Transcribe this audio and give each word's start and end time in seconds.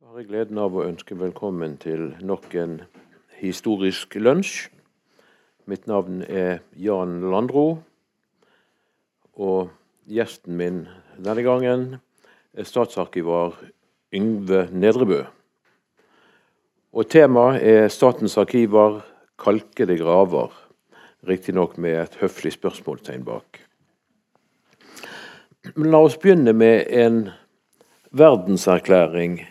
har 0.00 0.16
jeg 0.16 0.30
gleden 0.30 0.58
av 0.58 0.72
å 0.72 0.82
ønske 0.88 1.14
velkommen 1.14 1.74
til 1.78 2.06
nok 2.24 2.54
en 2.56 2.78
historisk 3.36 4.14
lunsj. 4.16 4.70
Mitt 5.70 5.84
navn 5.86 6.22
er 6.24 6.62
Jan 6.72 7.18
Landro. 7.30 7.82
Og 9.36 9.68
gjesten 10.08 10.56
min 10.56 10.80
denne 11.20 11.44
gangen 11.44 11.84
er 12.56 12.66
statsarkivar 12.66 13.54
Yngve 14.16 14.64
Nedrebø. 14.72 15.20
Og 16.96 17.12
temaet 17.12 17.60
er 17.60 17.92
Statens 17.92 18.38
arkiver 18.40 19.02
kalkede 19.38 20.00
graver. 20.00 20.50
Riktignok 21.28 21.76
med 21.76 22.00
et 22.00 22.18
høflig 22.24 22.56
spørsmålstegn 22.56 23.28
bak. 23.28 23.62
Men 25.76 25.92
la 25.92 26.02
oss 26.08 26.18
begynne 26.18 26.56
med 26.56 26.88
en 26.88 27.26
verdenserklæring 28.10 29.42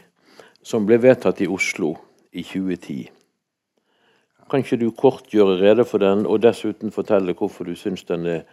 som 0.70 0.86
ble 0.86 1.00
vedtatt 1.02 1.42
i 1.42 1.50
Oslo 1.50 1.96
i 2.32 2.44
2010. 2.46 3.08
Kan 4.50 4.64
ikke 4.64 4.80
du 4.82 4.90
kort 4.98 5.30
gjøre 5.34 5.60
rede 5.62 5.86
for 5.86 6.02
den, 6.02 6.26
og 6.26 6.42
dessuten 6.42 6.94
fortelle 6.94 7.36
hvorfor 7.38 7.70
du 7.70 7.76
syns 7.78 8.06
den 8.10 8.26
er 8.26 8.46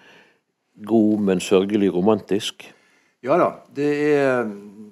god, 0.85 1.23
men 1.29 1.41
sørgelig 1.41 1.93
romantisk? 1.93 2.67
Ja 3.25 3.39
da. 3.41 3.53
det 3.75 3.93
er 4.13 4.51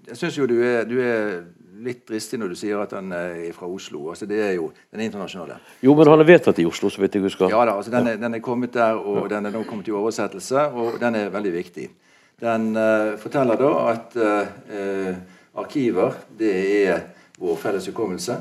Jeg 0.08 0.16
syns 0.16 0.38
jo 0.38 0.46
du 0.48 0.56
er, 0.60 0.84
du 0.88 0.98
er, 1.00 1.44
litt 1.84 2.06
dristig 2.08 2.38
når 2.40 2.52
du 2.52 2.56
sier 2.56 2.78
at 2.80 2.92
den 2.94 3.10
er 3.12 3.50
fra 3.52 3.66
Oslo. 3.68 4.06
altså 4.08 4.24
Det 4.27 4.38
er 4.41 4.52
jo 4.56 4.70
den 4.92 5.02
internasjonale. 5.04 5.58
Jo, 5.84 5.92
men 5.94 6.08
han 6.08 6.22
er 6.22 6.28
vedtatt 6.28 6.58
i 6.62 6.64
Oslo, 6.64 6.88
så 6.88 7.02
vidt 7.02 7.18
jeg 7.18 7.24
husker. 7.24 7.50
Ja 7.52 7.64
da, 7.66 7.74
altså 7.77 7.92
den 7.92 8.06
er, 8.08 8.16
den 8.16 8.34
er 8.38 8.41
kommet 8.41 8.72
der, 8.72 8.96
og 8.96 9.28
den 9.28 9.46
er 9.46 9.52
nå 9.52 9.64
kommet 9.68 9.88
i 9.88 9.92
oversettelse, 9.92 10.68
og 10.72 10.96
den 11.02 11.18
er 11.18 11.32
veldig 11.34 11.52
viktig. 11.52 11.88
Den 12.41 12.70
uh, 12.78 13.18
forteller 13.20 13.60
da 13.60 13.72
at 13.91 14.16
uh, 14.16 15.18
arkiver 15.60 16.14
det 16.38 16.54
er 16.86 17.02
vår 17.38 17.56
felles 17.60 17.88
hukommelse. 17.90 18.38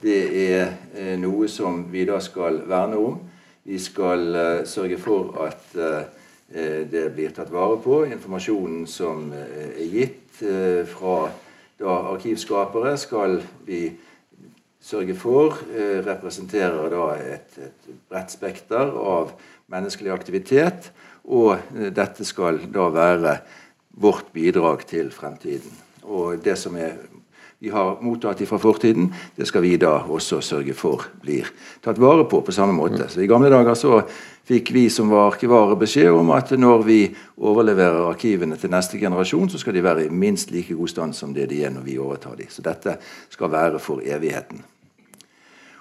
Det 0.00 0.20
er 0.44 0.70
uh, 0.96 1.14
noe 1.20 1.48
som 1.50 1.84
vi 1.92 2.06
da 2.08 2.20
skal 2.24 2.62
verne 2.68 3.00
om. 3.00 3.18
Vi 3.64 3.78
skal 3.78 4.32
sørge 4.66 4.96
for 4.98 5.34
at 5.44 5.74
det 6.90 7.02
blir 7.14 7.34
tatt 7.36 7.52
vare 7.52 7.76
på. 7.84 7.98
Informasjonen 8.08 8.86
som 8.88 9.28
er 9.36 9.84
gitt 9.84 10.40
fra 10.90 11.18
da 11.78 11.98
arkivskapere, 12.14 12.94
skal 12.98 13.36
vi 13.68 13.82
sørge 14.80 15.14
for 15.14 15.60
representerer 16.08 16.88
da 16.90 17.04
et, 17.20 17.60
et 17.68 17.92
bredt 18.08 18.32
spekter 18.32 18.96
av 18.96 19.36
menneskelig 19.70 20.12
aktivitet. 20.16 20.90
Og 21.30 21.54
eh, 21.56 21.90
dette 21.94 22.26
skal 22.26 22.60
da 22.72 22.88
være 22.94 23.36
vårt 24.00 24.32
bidrag 24.34 24.86
til 24.88 25.10
fremtiden. 25.14 25.72
Og 26.08 26.40
det 26.42 26.56
som 26.58 26.76
er, 26.80 26.96
vi 27.60 27.68
har 27.68 27.98
mottatt 28.00 28.40
fra 28.48 28.58
fortiden, 28.58 29.10
det 29.36 29.44
skal 29.48 29.60
vi 29.60 29.74
da 29.76 29.98
også 30.08 30.38
sørge 30.40 30.72
for 30.72 31.04
blir 31.20 31.50
tatt 31.84 32.00
vare 32.00 32.24
på 32.24 32.40
på 32.40 32.54
samme 32.56 32.72
måte. 32.72 33.04
Så 33.08 33.20
I 33.20 33.28
gamle 33.28 33.50
dager 33.52 33.76
så 33.76 34.00
fikk 34.48 34.72
vi 34.72 34.86
som 34.88 35.12
var 35.12 35.28
arkivarer 35.34 35.76
beskjed 35.76 36.08
om 36.08 36.32
at 36.32 36.54
når 36.56 36.86
vi 36.88 36.98
overleverer 37.36 38.08
arkivene 38.08 38.56
til 38.56 38.72
neste 38.72 38.98
generasjon, 38.98 39.52
så 39.52 39.60
skal 39.60 39.76
de 39.76 39.84
være 39.84 40.06
i 40.06 40.08
minst 40.08 40.50
like 40.50 40.74
god 40.74 40.88
stand 40.88 41.14
som 41.14 41.36
det 41.36 41.50
de 41.52 41.60
er 41.64 41.76
når 41.76 41.84
vi 41.84 41.98
overtar 42.00 42.40
dem. 42.40 42.48
Så 42.48 42.64
dette 42.64 42.96
skal 43.28 43.52
være 43.52 43.78
for 43.78 44.00
evigheten. 44.00 44.64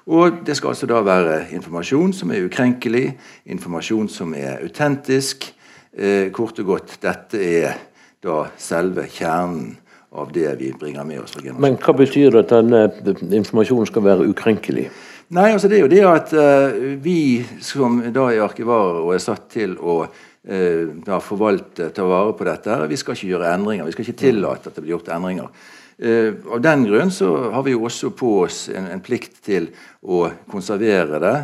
Og 0.09 0.43
det 0.45 0.57
skal 0.57 0.73
altså 0.73 0.87
da 0.89 0.99
være 1.05 1.45
informasjon 1.55 2.13
som 2.13 2.31
er 2.33 2.43
ukrenkelig, 2.43 3.13
informasjon 3.45 4.09
som 4.11 4.33
er 4.33 4.59
autentisk. 4.59 5.53
Eh, 5.93 6.27
kort 6.31 6.59
og 6.59 6.65
godt, 6.65 6.97
dette 7.01 7.39
er 7.39 7.77
da 8.23 8.49
selve 8.57 9.07
kjernen 9.07 9.77
av 10.11 10.31
det 10.33 10.55
vi 10.59 10.71
bringer 10.73 11.03
med 11.03 11.21
oss. 11.21 11.35
Men 11.57 11.77
hva 11.77 11.93
betyr 11.93 12.33
det 12.33 12.45
at 12.47 12.53
denne 13.05 13.41
informasjonen 13.41 13.89
skal 13.89 14.05
være 14.05 14.27
ukrenkelig? 14.31 14.87
Nei, 15.29 15.51
altså 15.53 15.69
Det 15.69 15.77
er 15.77 15.83
jo 15.83 15.91
det 15.91 16.05
at 16.09 16.31
uh, 16.33 16.79
vi 17.03 17.45
som 17.61 17.99
da 18.13 18.31
er 18.31 18.41
arkivarer 18.41 19.03
og 19.03 19.13
er 19.13 19.21
satt 19.21 19.45
til 19.53 19.75
å 19.77 19.99
uh, 20.01 21.19
forvalte, 21.21 21.91
ta 21.93 22.07
vare 22.09 22.33
på 22.33 22.47
dette, 22.47 22.79
vi 22.89 22.97
skal 22.97 23.13
ikke 23.13 23.29
gjøre 23.35 23.51
endringer. 23.53 23.85
Vi 23.85 23.93
skal 23.93 24.07
ikke 24.07 24.23
tillate 24.23 24.71
at 24.71 24.79
det 24.79 24.85
blir 24.85 24.95
gjort 24.95 25.11
endringer. 25.13 25.51
Uh, 26.01 26.33
av 26.49 26.63
den 26.65 26.87
grunn 26.89 27.13
så 27.13 27.29
har 27.53 27.65
vi 27.67 27.75
jo 27.75 27.85
også 27.85 28.09
på 28.17 28.39
oss 28.47 28.63
en, 28.73 28.89
en 28.89 29.05
plikt 29.05 29.37
til 29.45 29.69
å 30.01 30.29
konservere 30.49 31.21
det 31.21 31.39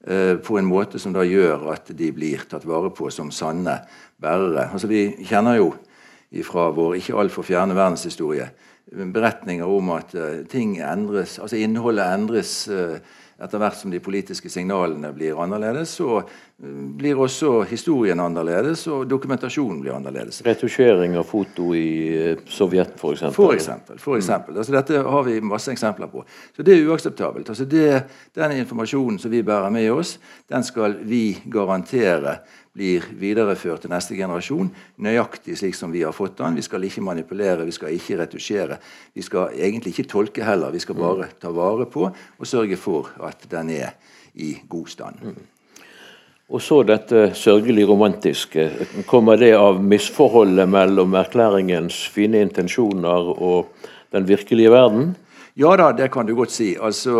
på 0.00 0.54
en 0.56 0.64
måte 0.64 0.96
som 0.96 1.12
da 1.12 1.20
gjør 1.28 1.66
at 1.74 1.90
de 1.92 2.06
blir 2.16 2.46
tatt 2.48 2.62
vare 2.64 2.88
på 2.96 3.10
som 3.12 3.28
sanne 3.36 3.74
bærere. 4.16 4.70
Altså 4.72 4.88
Vi 4.88 5.02
kjenner 5.28 5.58
jo 5.58 5.66
fra 6.46 6.68
vår 6.74 6.98
ikke 7.00 7.16
altfor 7.18 7.46
fjerne 7.46 7.74
verdenshistorie 7.74 8.50
beretninger 8.90 9.66
om 9.66 9.90
at 9.94 10.14
uh, 10.18 10.42
ting 10.50 10.76
endres, 10.82 11.38
altså 11.38 11.58
innholdet 11.58 12.06
endres 12.14 12.54
etter 13.40 13.60
hvert 13.60 13.78
som 13.78 13.92
de 13.92 14.00
politiske 14.04 14.50
signalene 14.52 15.12
blir 15.16 15.38
annerledes, 15.40 15.94
så 15.96 16.18
eh, 16.20 16.80
blir 17.00 17.20
også 17.24 17.62
historien 17.70 18.20
annerledes, 18.20 18.82
og 18.92 19.06
dokumentasjonen 19.08 19.80
blir 19.80 19.94
annerledes. 19.96 20.42
Retusjering 20.44 21.16
av 21.16 21.24
foto 21.28 21.70
i 21.76 21.86
eh, 22.18 22.42
Sovjet, 22.50 22.92
f.eks.? 22.98 23.24
For 23.36 23.56
eksempel. 23.56 24.00
For 24.02 24.18
mm. 24.18 24.20
eksempel. 24.20 24.54
Mm. 24.54 24.60
Altså, 24.60 24.76
dette 24.76 25.04
har 25.16 25.26
vi 25.28 25.38
masse 25.40 25.72
eksempler 25.72 26.12
på. 26.12 26.24
Så 26.56 26.66
det 26.66 26.76
er 26.76 26.90
uakseptabelt. 26.90 27.48
Altså, 27.48 27.64
det, 27.64 27.86
den 28.36 28.58
informasjonen 28.60 29.16
som 29.22 29.32
vi 29.32 29.42
bærer 29.46 29.72
med 29.72 29.88
oss, 29.94 30.18
den 30.52 30.66
skal 30.66 30.98
vi 31.08 31.24
garantere 31.48 32.42
blir 32.76 33.04
videreført 33.18 33.82
til 33.84 33.90
neste 33.90 34.14
generasjon 34.14 34.68
nøyaktig 35.02 35.56
slik 35.58 35.74
som 35.74 35.90
vi 35.92 36.04
har 36.06 36.14
fått 36.14 36.38
den. 36.38 36.58
Vi 36.58 36.64
skal 36.64 36.84
ikke 36.86 37.02
manipulere, 37.02 37.66
vi 37.66 37.74
skal 37.74 37.94
ikke 37.96 38.20
retusjere. 38.22 38.78
Vi 39.14 39.24
skal 39.26 39.56
egentlig 39.58 39.94
ikke 39.94 40.10
tolke 40.10 40.46
heller. 40.46 40.70
Vi 40.70 40.82
skal 40.82 40.98
mm. 40.98 41.02
bare 41.02 41.30
ta 41.42 41.50
vare 41.54 41.88
på 41.90 42.06
og 42.10 42.46
sørge 42.46 42.78
for 42.78 43.10
at 43.26 43.48
den 43.50 43.72
er 43.74 43.96
i 44.34 44.54
god 44.70 44.92
stand. 44.92 45.24
Mm. 45.24 45.40
Og 46.50 46.62
så 46.62 46.80
dette 46.82 47.28
sørgelig 47.38 47.84
romantiske. 47.86 48.64
Kommer 49.06 49.38
det 49.38 49.52
av 49.54 49.78
misforholdet 49.82 50.66
mellom 50.70 51.14
erklæringens 51.14 52.00
fine 52.10 52.40
intensjoner 52.42 53.30
og 53.36 53.70
den 54.10 54.26
virkelige 54.26 54.72
verden? 54.74 55.12
Ja 55.60 55.74
da, 55.76 55.90
det 55.92 56.08
kan 56.08 56.24
du 56.24 56.32
godt 56.38 56.54
si. 56.54 56.70
Altså, 56.80 57.12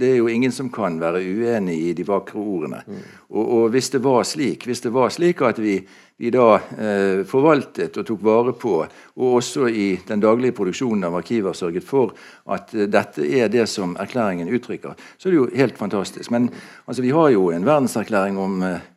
det 0.00 0.14
er 0.14 0.20
jo 0.22 0.28
ingen 0.32 0.52
som 0.52 0.70
kan 0.72 0.94
være 1.00 1.20
uenig 1.20 1.74
i 1.90 1.90
de 1.96 2.06
vakre 2.08 2.40
ordene. 2.40 2.78
Mm. 2.86 3.02
Og, 3.28 3.42
og, 3.42 3.64
hvis 3.74 3.90
det 3.92 4.00
var 4.00 4.24
slik, 4.24 4.64
hvis 4.64 4.80
det 4.80 4.92
var 4.94 5.12
slik 5.12 5.42
at 5.44 5.60
vi, 5.60 5.74
vi 6.16 6.32
da 6.32 6.46
eh, 6.56 7.20
forvaltet 7.28 7.98
og 8.00 8.06
tok 8.08 8.24
vare 8.24 8.54
på, 8.56 8.78
og 8.86 9.36
også 9.42 9.68
i 9.68 9.90
den 10.08 10.24
daglige 10.24 10.56
produksjonen 10.56 11.04
av 11.10 11.18
arkiver 11.20 11.52
sørget 11.56 11.84
for 11.84 12.16
at 12.48 12.72
eh, 12.72 12.88
dette 12.88 13.28
er 13.28 13.52
det 13.52 13.68
som 13.68 13.92
erklæringen 14.00 14.48
uttrykker, 14.56 14.96
så 15.18 15.28
er 15.28 15.36
det 15.36 15.42
jo 15.42 15.52
helt 15.60 15.76
fantastisk. 15.84 16.32
Men 16.32 16.48
altså, 16.86 17.04
vi 17.04 17.12
har 17.12 17.28
jo 17.36 17.50
en 17.52 17.68
verdenserklæring 17.68 18.40
om, 18.40 18.58
eh, 18.64 18.90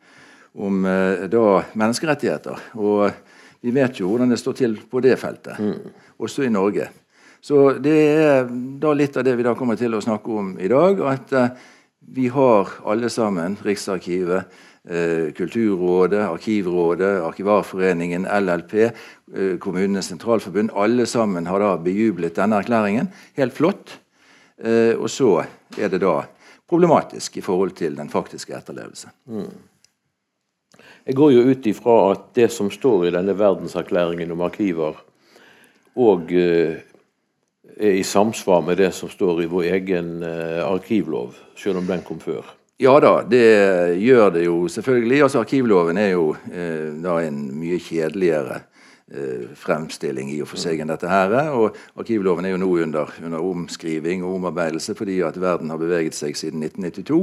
om 0.56 0.84
eh, 0.88 1.28
da 1.28 1.46
menneskerettigheter. 1.76 2.70
Og 2.80 3.10
vi 3.60 3.76
vet 3.76 4.00
jo 4.00 4.08
hvordan 4.08 4.32
det 4.32 4.40
står 4.40 4.60
til 4.64 4.80
på 4.88 5.04
det 5.04 5.18
feltet, 5.20 5.60
mm. 5.60 6.14
også 6.16 6.48
i 6.48 6.54
Norge. 6.56 6.88
Så 7.44 7.74
det 7.76 7.94
er 8.08 8.46
da 8.80 8.94
litt 8.96 9.16
av 9.20 9.24
det 9.26 9.34
vi 9.36 9.44
da 9.44 9.52
kommer 9.56 9.76
til 9.76 9.92
å 9.92 10.00
snakke 10.00 10.32
om 10.32 10.54
i 10.56 10.68
dag. 10.70 11.00
At 11.04 11.32
eh, 11.36 11.50
vi 12.16 12.30
har 12.32 12.70
alle 12.88 13.10
sammen, 13.12 13.58
Riksarkivet, 13.60 14.54
eh, 14.88 15.26
Kulturrådet, 15.36 16.22
Arkivrådet, 16.24 17.18
Arkivarforeningen, 17.26 18.24
LLP, 18.24 18.72
eh, 18.86 19.50
Kommunenes 19.60 20.08
sentralforbund, 20.08 20.72
alle 20.72 21.04
sammen 21.10 21.44
har 21.50 21.60
da 21.60 21.74
bejublet 21.84 22.38
denne 22.38 22.62
erklæringen. 22.64 23.12
Helt 23.36 23.56
flott. 23.56 23.98
Og 24.54 25.08
så 25.10 25.28
er 25.82 25.88
det 25.90 25.98
da 26.04 26.12
problematisk 26.70 27.40
i 27.40 27.42
forhold 27.42 27.72
til 27.74 27.96
den 27.98 28.06
faktiske 28.08 28.54
etterlevelse. 28.54 29.10
Mm. 29.26 29.50
Jeg 31.10 31.16
går 31.18 31.32
jo 31.34 31.42
ut 31.50 31.66
ifra 31.66 31.96
at 32.12 32.28
det 32.38 32.46
som 32.54 32.70
står 32.70 33.08
i 33.08 33.12
denne 33.16 33.34
verdenserklæringen 33.34 34.30
om 34.30 34.44
arkiver, 34.46 35.02
og 35.98 36.30
er 37.76 37.96
i 37.98 38.02
samsvar 38.02 38.62
med 38.66 38.78
det 38.78 38.92
som 38.94 39.10
står 39.10 39.42
i 39.42 39.48
vår 39.50 39.70
egen 39.78 40.22
eh, 40.22 40.60
arkivlov, 40.64 41.34
selv 41.56 41.80
om 41.80 41.88
den 41.88 42.04
kom 42.06 42.20
før? 42.22 42.44
Ja 42.82 42.96
da, 42.98 43.20
det 43.22 43.98
gjør 44.02 44.30
det 44.34 44.44
jo 44.48 44.68
selvfølgelig. 44.68 45.22
Altså 45.22 45.40
Arkivloven 45.44 45.98
er 45.98 46.08
jo 46.16 46.32
eh, 46.50 46.90
da 47.04 47.20
en 47.22 47.44
mye 47.54 47.78
kjedeligere 47.78 48.60
eh, 49.14 49.50
fremstilling 49.54 50.32
i 50.34 50.40
og 50.42 50.50
for 50.50 50.58
seg 50.58 50.82
enn 50.82 50.90
dette 50.90 51.10
her. 51.10 51.34
Og 51.54 51.76
Arkivloven 51.94 52.48
er 52.48 52.56
jo 52.56 52.62
nå 52.64 52.70
under, 52.82 53.12
under 53.22 53.46
omskriving 53.46 54.24
og 54.26 54.40
omarbeidelse 54.40 54.96
fordi 54.98 55.20
at 55.22 55.38
verden 55.40 55.70
har 55.70 55.78
beveget 55.78 56.18
seg 56.18 56.34
siden 56.38 56.66
1992. 56.66 57.22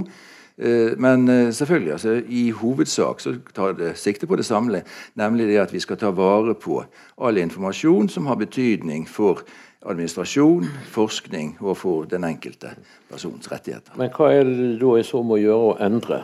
Eh, 0.57 0.97
men 0.97 1.27
eh, 1.29 1.51
selvfølgelig, 1.51 1.91
altså, 1.91 2.21
i 2.27 2.49
hovedsak 2.51 3.19
så 3.19 3.35
tar 3.55 3.75
det 3.75 3.97
sikte 3.97 4.27
på 4.27 4.35
det 4.35 4.45
samme, 4.45 4.83
nemlig 5.15 5.47
det 5.47 5.57
at 5.57 5.73
vi 5.73 5.79
skal 5.79 5.97
ta 5.97 6.11
vare 6.15 6.55
på 6.55 6.83
all 7.17 7.37
informasjon 7.37 8.09
som 8.09 8.31
har 8.31 8.39
betydning 8.39 9.07
for 9.09 9.44
administrasjon, 9.86 10.68
forskning 10.92 11.56
og 11.62 11.78
for 11.78 12.06
den 12.10 12.25
enkelte 12.28 12.75
persons 13.10 13.50
rettigheter. 13.51 13.95
Men 13.98 14.12
hva 14.13 14.30
er 14.36 14.45
det 14.45 14.75
da 14.81 14.94
i 15.00 15.06
så 15.06 15.24
må 15.25 15.39
gjøre 15.42 15.72
å 15.72 15.78
endre? 15.81 16.24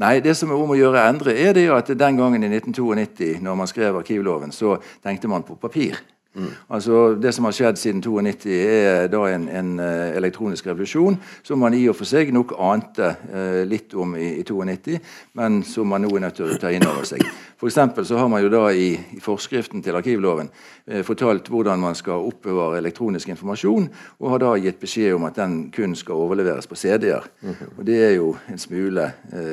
Nei, 0.00 0.18
det 0.20 0.34
som 0.36 0.50
er 0.52 0.60
om 0.60 0.74
å 0.74 0.76
gjøre 0.78 1.00
å 1.00 1.08
endre, 1.08 1.32
er 1.40 1.54
det 1.56 1.68
at 1.72 1.92
den 1.96 2.18
gangen 2.18 2.44
i 2.44 2.50
1992, 2.50 3.38
når 3.42 3.56
man 3.56 3.70
skrev 3.70 3.96
arkivloven, 4.00 4.52
så 4.52 4.76
tenkte 5.02 5.30
man 5.30 5.46
på 5.46 5.56
papir. 5.60 6.00
Mm. 6.34 6.50
Altså 6.68 7.14
Det 7.14 7.34
som 7.34 7.44
har 7.44 7.54
skjedd 7.54 7.78
siden 7.78 8.02
92, 8.02 8.50
er 8.50 9.06
da 9.12 9.20
en, 9.30 9.46
en 9.48 9.78
uh, 9.78 10.16
elektronisk 10.16 10.66
revolusjon 10.66 11.18
som 11.46 11.60
man 11.62 11.74
i 11.74 11.84
og 11.88 11.94
for 11.94 12.10
seg 12.10 12.32
nok 12.34 12.56
ante 12.58 13.12
uh, 13.30 13.62
litt 13.68 13.94
om 13.94 14.16
i, 14.18 14.32
i 14.40 14.42
92, 14.42 14.98
men 15.38 15.62
som 15.66 15.88
man 15.88 16.02
nå 16.02 16.10
er 16.16 16.26
nødt 16.26 16.40
til 16.40 16.50
å 16.50 16.58
ta 16.58 16.74
inn 16.74 16.86
over 16.88 17.06
seg. 17.06 17.22
For 17.60 17.70
så 17.70 18.18
har 18.18 18.28
man 18.28 18.42
jo 18.42 18.50
da 18.52 18.66
i, 18.74 18.90
i 19.14 19.22
forskriften 19.22 19.82
til 19.84 19.94
arkivloven 19.94 20.50
uh, 20.50 21.02
fortalt 21.06 21.48
hvordan 21.52 21.80
man 21.80 21.94
skal 21.94 22.26
oppbevare 22.26 22.82
elektronisk 22.82 23.30
informasjon, 23.30 23.88
og 24.18 24.30
har 24.34 24.42
da 24.42 24.54
gitt 24.58 24.82
beskjed 24.82 25.14
om 25.14 25.30
at 25.30 25.38
den 25.38 25.68
kun 25.74 25.94
skal 25.94 26.26
overleveres 26.26 26.66
på 26.66 26.74
CD-er. 26.74 27.30
Mm 27.42 27.50
-hmm. 27.54 27.78
Og 27.78 27.86
det 27.86 28.04
er 28.04 28.14
jo 28.14 28.36
en 28.50 28.58
smule 28.58 29.12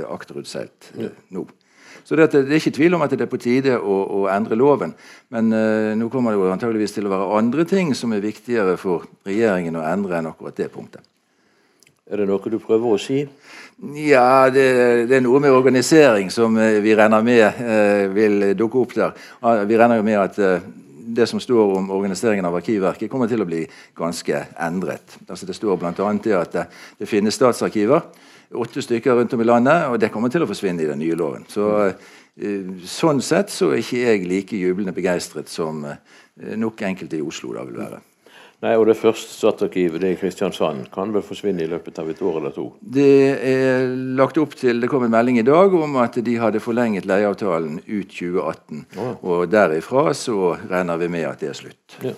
akterutseilt 0.09 0.93
nå. 1.29 1.47
Så 2.11 2.17
det, 2.19 2.25
det, 2.33 2.49
er 2.51 2.57
ikke 2.59 2.73
tvil 2.75 2.95
om 2.97 3.05
at 3.05 3.13
det 3.15 3.23
er 3.23 3.29
på 3.31 3.37
tide 3.39 3.77
å, 3.79 3.97
å 4.03 4.21
endre 4.27 4.57
loven. 4.59 4.89
Men 5.31 5.45
uh, 5.55 5.93
nå 5.95 6.09
kommer 6.11 6.33
det 6.33 6.41
jo 6.41 6.49
antageligvis 6.51 6.91
til 6.97 7.05
å 7.07 7.11
være 7.13 7.27
andre 7.37 7.63
ting 7.63 7.93
som 7.95 8.11
er 8.11 8.19
viktigere 8.19 8.73
for 8.75 9.05
regjeringen 9.23 9.77
å 9.79 9.85
endre 9.87 10.17
enn 10.17 10.27
akkurat 10.27 10.57
det 10.59 10.67
punktet. 10.73 11.05
Er 12.11 12.19
det 12.19 12.25
noe 12.27 12.51
du 12.51 12.57
prøver 12.59 12.97
å 12.97 12.99
si? 12.99 13.21
Ja, 13.95 14.49
det, 14.51 14.65
det 15.07 15.15
er 15.21 15.23
noe 15.23 15.39
med 15.39 15.55
organisering 15.55 16.27
som 16.35 16.59
uh, 16.59 16.81
vi 16.83 16.97
regner 16.99 17.23
med 17.23 17.61
uh, 17.63 18.03
vil 18.11 18.49
dukke 18.59 18.81
opp 18.81 18.95
der. 18.97 19.15
vi 19.71 19.77
regner 19.79 20.03
med 20.03 20.19
at 20.19 20.41
det 21.15 21.29
som 21.31 21.39
står 21.39 21.77
om 21.77 21.93
organiseringen 21.95 22.49
av 22.49 22.57
Arkivverket, 22.59 23.07
kommer 23.07 23.31
til 23.31 23.45
å 23.45 23.47
bli 23.47 23.61
ganske 23.95 24.43
endret. 24.59 25.15
Altså 25.29 25.47
det 25.47 25.55
står 25.55 25.79
bl.a. 25.79 26.11
at 26.41 26.59
det, 26.59 26.67
det 26.99 27.07
finnes 27.07 27.39
statsarkiver 27.39 28.03
åtte 28.53 28.83
stykker 28.83 29.15
rundt 29.15 29.33
om 29.33 29.41
i 29.41 29.47
landet, 29.47 29.87
og 29.89 29.99
det 30.01 30.11
kommer 30.13 30.31
til 30.33 30.45
å 30.45 30.49
forsvinne 30.49 30.83
i 30.83 30.89
den 30.89 31.01
nye 31.01 31.17
loven. 31.17 31.47
Så, 31.51 31.67
uh, 31.91 32.71
sånn 32.87 33.21
sett 33.25 33.53
så 33.53 33.71
er 33.71 33.83
ikke 33.83 34.05
jeg 34.05 34.29
like 34.29 34.61
jublende 34.61 34.95
begeistret 34.95 35.51
som 35.51 35.85
uh, 35.87 35.99
nok 36.57 36.81
enkelte 36.87 37.19
i 37.19 37.25
Oslo 37.25 37.53
da 37.57 37.67
vil 37.67 37.81
være. 37.81 38.01
Nei, 38.61 38.75
og 38.77 38.85
Det 38.85 38.97
første 38.99 39.31
statsarkivet 39.33 40.03
det 40.03 40.11
i 40.13 40.17
Kristiansand 40.19 40.85
kan 40.93 41.09
vel 41.13 41.23
forsvinne 41.25 41.63
i 41.63 41.69
løpet 41.69 41.97
av 41.97 42.09
et 42.11 42.19
år 42.21 42.35
eller 42.37 42.53
to? 42.53 42.67
Det 42.77 43.15
er 43.49 43.87
lagt 44.19 44.37
opp 44.37 44.53
til, 44.59 44.83
det 44.83 44.89
kom 44.91 45.07
en 45.07 45.13
melding 45.13 45.39
i 45.41 45.45
dag 45.47 45.73
om 45.73 45.97
at 46.03 46.19
de 46.21 46.35
hadde 46.37 46.61
forlenget 46.61 47.07
leieavtalen 47.09 47.79
ut 47.87 48.11
2018. 48.13 48.83
Ja. 48.99 49.07
Og 49.25 49.47
derifra 49.49 50.11
så 50.13 50.53
regner 50.69 51.01
vi 51.01 51.09
med 51.09 51.25
at 51.31 51.41
det 51.41 51.49
er 51.49 51.57
slutt. 51.57 51.97
Ja. 52.05 52.13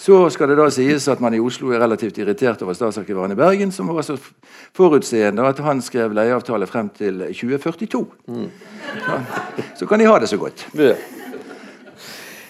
Så 0.00 0.16
skal 0.32 0.48
det 0.48 0.56
da 0.56 0.66
sies 0.72 1.04
at 1.12 1.20
man 1.20 1.34
i 1.36 1.42
Oslo 1.44 1.74
er 1.74 1.82
relativt 1.82 2.16
irritert 2.22 2.62
over 2.64 2.72
statsarkivaren 2.76 3.34
i 3.34 3.36
Bergen, 3.36 3.72
som 3.72 3.90
var 3.92 4.06
så 4.06 4.16
forutseende 4.76 5.44
at 5.44 5.60
han 5.60 5.82
skrev 5.84 6.14
leieavtale 6.16 6.68
frem 6.70 6.88
til 6.96 7.20
2042. 7.28 8.00
Mm. 8.32 8.46
Ja, 8.96 9.18
så 9.76 9.86
kan 9.86 10.00
de 10.00 10.08
ha 10.08 10.16
det 10.22 10.30
så 10.32 10.38
godt. 10.40 10.64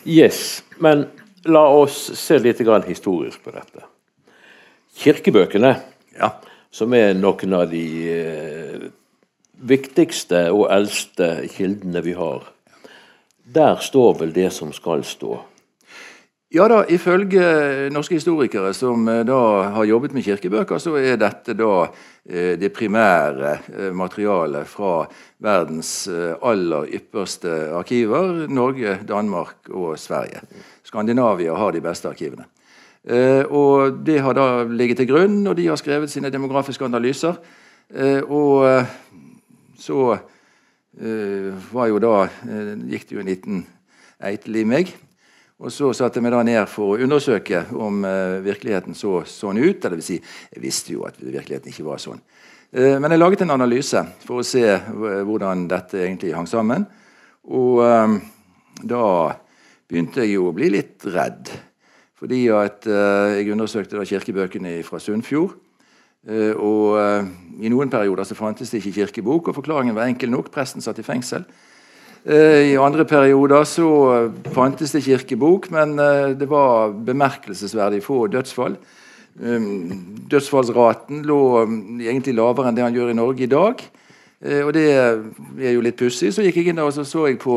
Yes. 0.07 0.63
Men 0.79 1.09
la 1.51 1.65
oss 1.75 1.99
se 2.15 2.39
litt 2.39 2.63
historisk 2.87 3.43
på 3.43 3.51
dette. 3.51 3.83
Kirkebøkene, 5.03 5.75
ja. 6.21 6.31
som 6.71 6.95
er 6.95 7.15
noen 7.19 7.53
av 7.53 7.67
de 7.71 7.85
eh, 8.15 8.89
viktigste 9.59 10.53
og 10.55 10.69
eldste 10.71 11.49
kildene 11.51 12.03
vi 12.07 12.15
har, 12.15 12.47
der 13.43 13.81
står 13.83 14.21
vel 14.21 14.33
det 14.33 14.53
som 14.55 14.71
skal 14.73 15.03
stå. 15.03 15.50
Ja 16.51 16.65
da, 16.67 16.81
Ifølge 16.91 17.43
norske 17.95 18.17
historikere 18.17 18.73
som 18.75 19.05
eh, 19.07 19.21
da 19.23 19.39
har 19.71 19.85
jobbet 19.87 20.17
med 20.17 20.25
kirkebøker, 20.27 20.81
så 20.83 20.97
er 20.99 21.19
dette 21.21 21.55
da 21.55 21.75
eh, 22.27 22.57
det 22.59 22.73
primære 22.75 23.53
eh, 23.71 23.93
materialet 23.95 24.67
fra 24.67 25.05
verdens 25.39 26.09
aller 26.11 26.89
ypperste 26.99 27.53
arkiver. 27.79 28.49
Norge, 28.51 28.97
Danmark 29.07 29.71
og 29.71 29.95
Sverige. 30.03 30.43
Skandinavia 30.83 31.55
har 31.55 31.71
de 31.71 31.83
beste 31.85 32.11
arkivene. 32.11 32.49
Og 33.49 34.03
Det 34.05 34.19
har 34.21 34.35
da 34.37 34.65
ligget 34.65 34.99
til 35.01 35.09
grunn 35.09 35.47
og 35.47 35.55
de 35.57 35.69
har 35.71 35.79
skrevet 35.81 36.11
sine 36.11 36.29
demografiske 36.35 36.85
analyser. 36.85 37.39
Og 38.29 38.85
så 39.79 40.19
var 41.73 41.89
jo 41.89 42.03
da 42.05 42.27
gikk 42.91 43.09
det 43.09 43.17
jo 43.17 43.23
en 43.23 43.33
liten 43.33 43.63
eitel 44.21 44.61
i 44.61 44.67
meg. 44.69 44.93
Og 45.61 45.69
så 45.69 45.91
satte 45.93 46.17
jeg 46.17 46.25
meg 46.25 46.33
da 46.33 46.41
ned 46.47 46.63
for 46.73 46.95
å 46.95 47.01
undersøke 47.05 47.67
om 47.77 48.01
uh, 48.07 48.41
virkeligheten 48.41 48.97
så 48.97 49.19
sånn 49.29 49.61
ut. 49.61 49.85
Eller 49.85 49.99
vil 49.99 50.07
si, 50.07 50.17
jeg 50.55 50.63
visste 50.63 50.95
jo 50.95 51.05
at 51.05 51.19
virkeligheten 51.21 51.69
ikke 51.69 51.85
var 51.85 52.01
sånn. 52.01 52.21
Uh, 52.73 52.97
men 52.97 53.13
jeg 53.13 53.21
laget 53.21 53.45
en 53.45 53.53
analyse 53.59 54.01
for 54.25 54.41
å 54.41 54.47
se 54.47 54.65
hvordan 54.97 55.67
dette 55.69 56.01
egentlig 56.01 56.33
hang 56.33 56.49
sammen. 56.49 56.87
Og 57.53 57.83
uh, 57.85 58.17
da 58.81 59.05
begynte 59.91 60.25
jeg 60.25 60.39
jo 60.39 60.49
å 60.49 60.55
bli 60.57 60.71
litt 60.73 61.05
redd. 61.13 61.53
Fordi 62.21 62.41
at 62.53 62.85
jeg 62.85 63.49
undersøkte 63.49 63.97
da 63.97 64.03
kirkebøkene 64.05 64.75
fra 64.85 64.99
Sunnfjord. 65.01 65.55
og 66.61 67.63
i 67.65 67.71
noen 67.73 67.89
perioder 67.89 68.29
så 68.29 68.37
fantes 68.37 68.69
det 68.69 68.83
ikke 68.83 68.93
kirkebok, 68.99 69.49
og 69.49 69.57
forklaringen 69.57 69.97
var 69.97 70.05
enkel 70.05 70.29
nok. 70.29 70.51
Presten 70.53 70.85
satt 70.85 71.01
i 71.01 71.07
fengsel. 71.07 71.47
Eh, 72.21 72.75
I 72.75 72.77
andre 72.77 73.07
perioder 73.09 73.65
så 73.65 73.91
fantes 74.53 74.93
det 74.93 75.07
kirkebok, 75.07 75.71
men 75.73 75.97
eh, 75.99 76.37
det 76.37 76.49
var 76.51 76.93
bemerkelsesverdig 76.93 78.03
få 78.05 78.27
dødsfall. 78.29 78.77
Um, 79.41 80.27
dødsfallsraten 80.29 81.23
lå 81.25 81.63
um, 81.63 82.01
egentlig 82.03 82.35
lavere 82.35 82.69
enn 82.69 82.77
det 82.77 82.83
han 82.85 82.97
gjør 82.97 83.13
i 83.13 83.17
Norge 83.17 83.45
i 83.47 83.49
dag. 83.49 83.85
Eh, 84.43 84.61
og 84.67 84.75
det 84.77 84.85
er 84.93 85.73
jo 85.73 85.85
litt 85.85 85.97
pussig. 85.97 86.33
Så 86.35 86.45
gikk 86.45 86.59
jeg 86.61 86.75
inn 86.75 86.83
og 86.83 86.91
så, 86.93 87.07
så 87.09 87.25
jeg 87.31 87.39
på, 87.41 87.57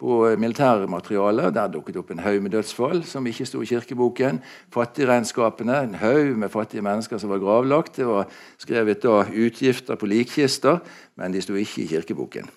på 0.00 0.20
militærmaterialet. 0.40 1.50
Der 1.58 1.74
dukket 1.74 1.98
opp 2.00 2.14
en 2.14 2.22
haug 2.24 2.38
med 2.40 2.54
dødsfall 2.56 3.02
som 3.04 3.28
ikke 3.28 3.48
sto 3.50 3.60
i 3.60 3.68
kirkeboken. 3.68 4.40
Fattigregnskapene, 4.72 5.76
en 5.90 5.98
haug 6.00 6.40
med 6.40 6.54
fattige 6.54 6.86
mennesker 6.86 7.20
som 7.20 7.34
var 7.34 7.42
gravlagt. 7.42 7.98
Det 8.00 8.08
var 8.08 8.32
skrevet 8.56 9.04
da 9.04 9.26
utgifter 9.28 10.00
på 10.00 10.08
likkister, 10.08 10.80
men 11.20 11.36
de 11.36 11.44
sto 11.44 11.58
ikke 11.58 11.84
i 11.84 11.90
kirkeboken. 11.92 12.48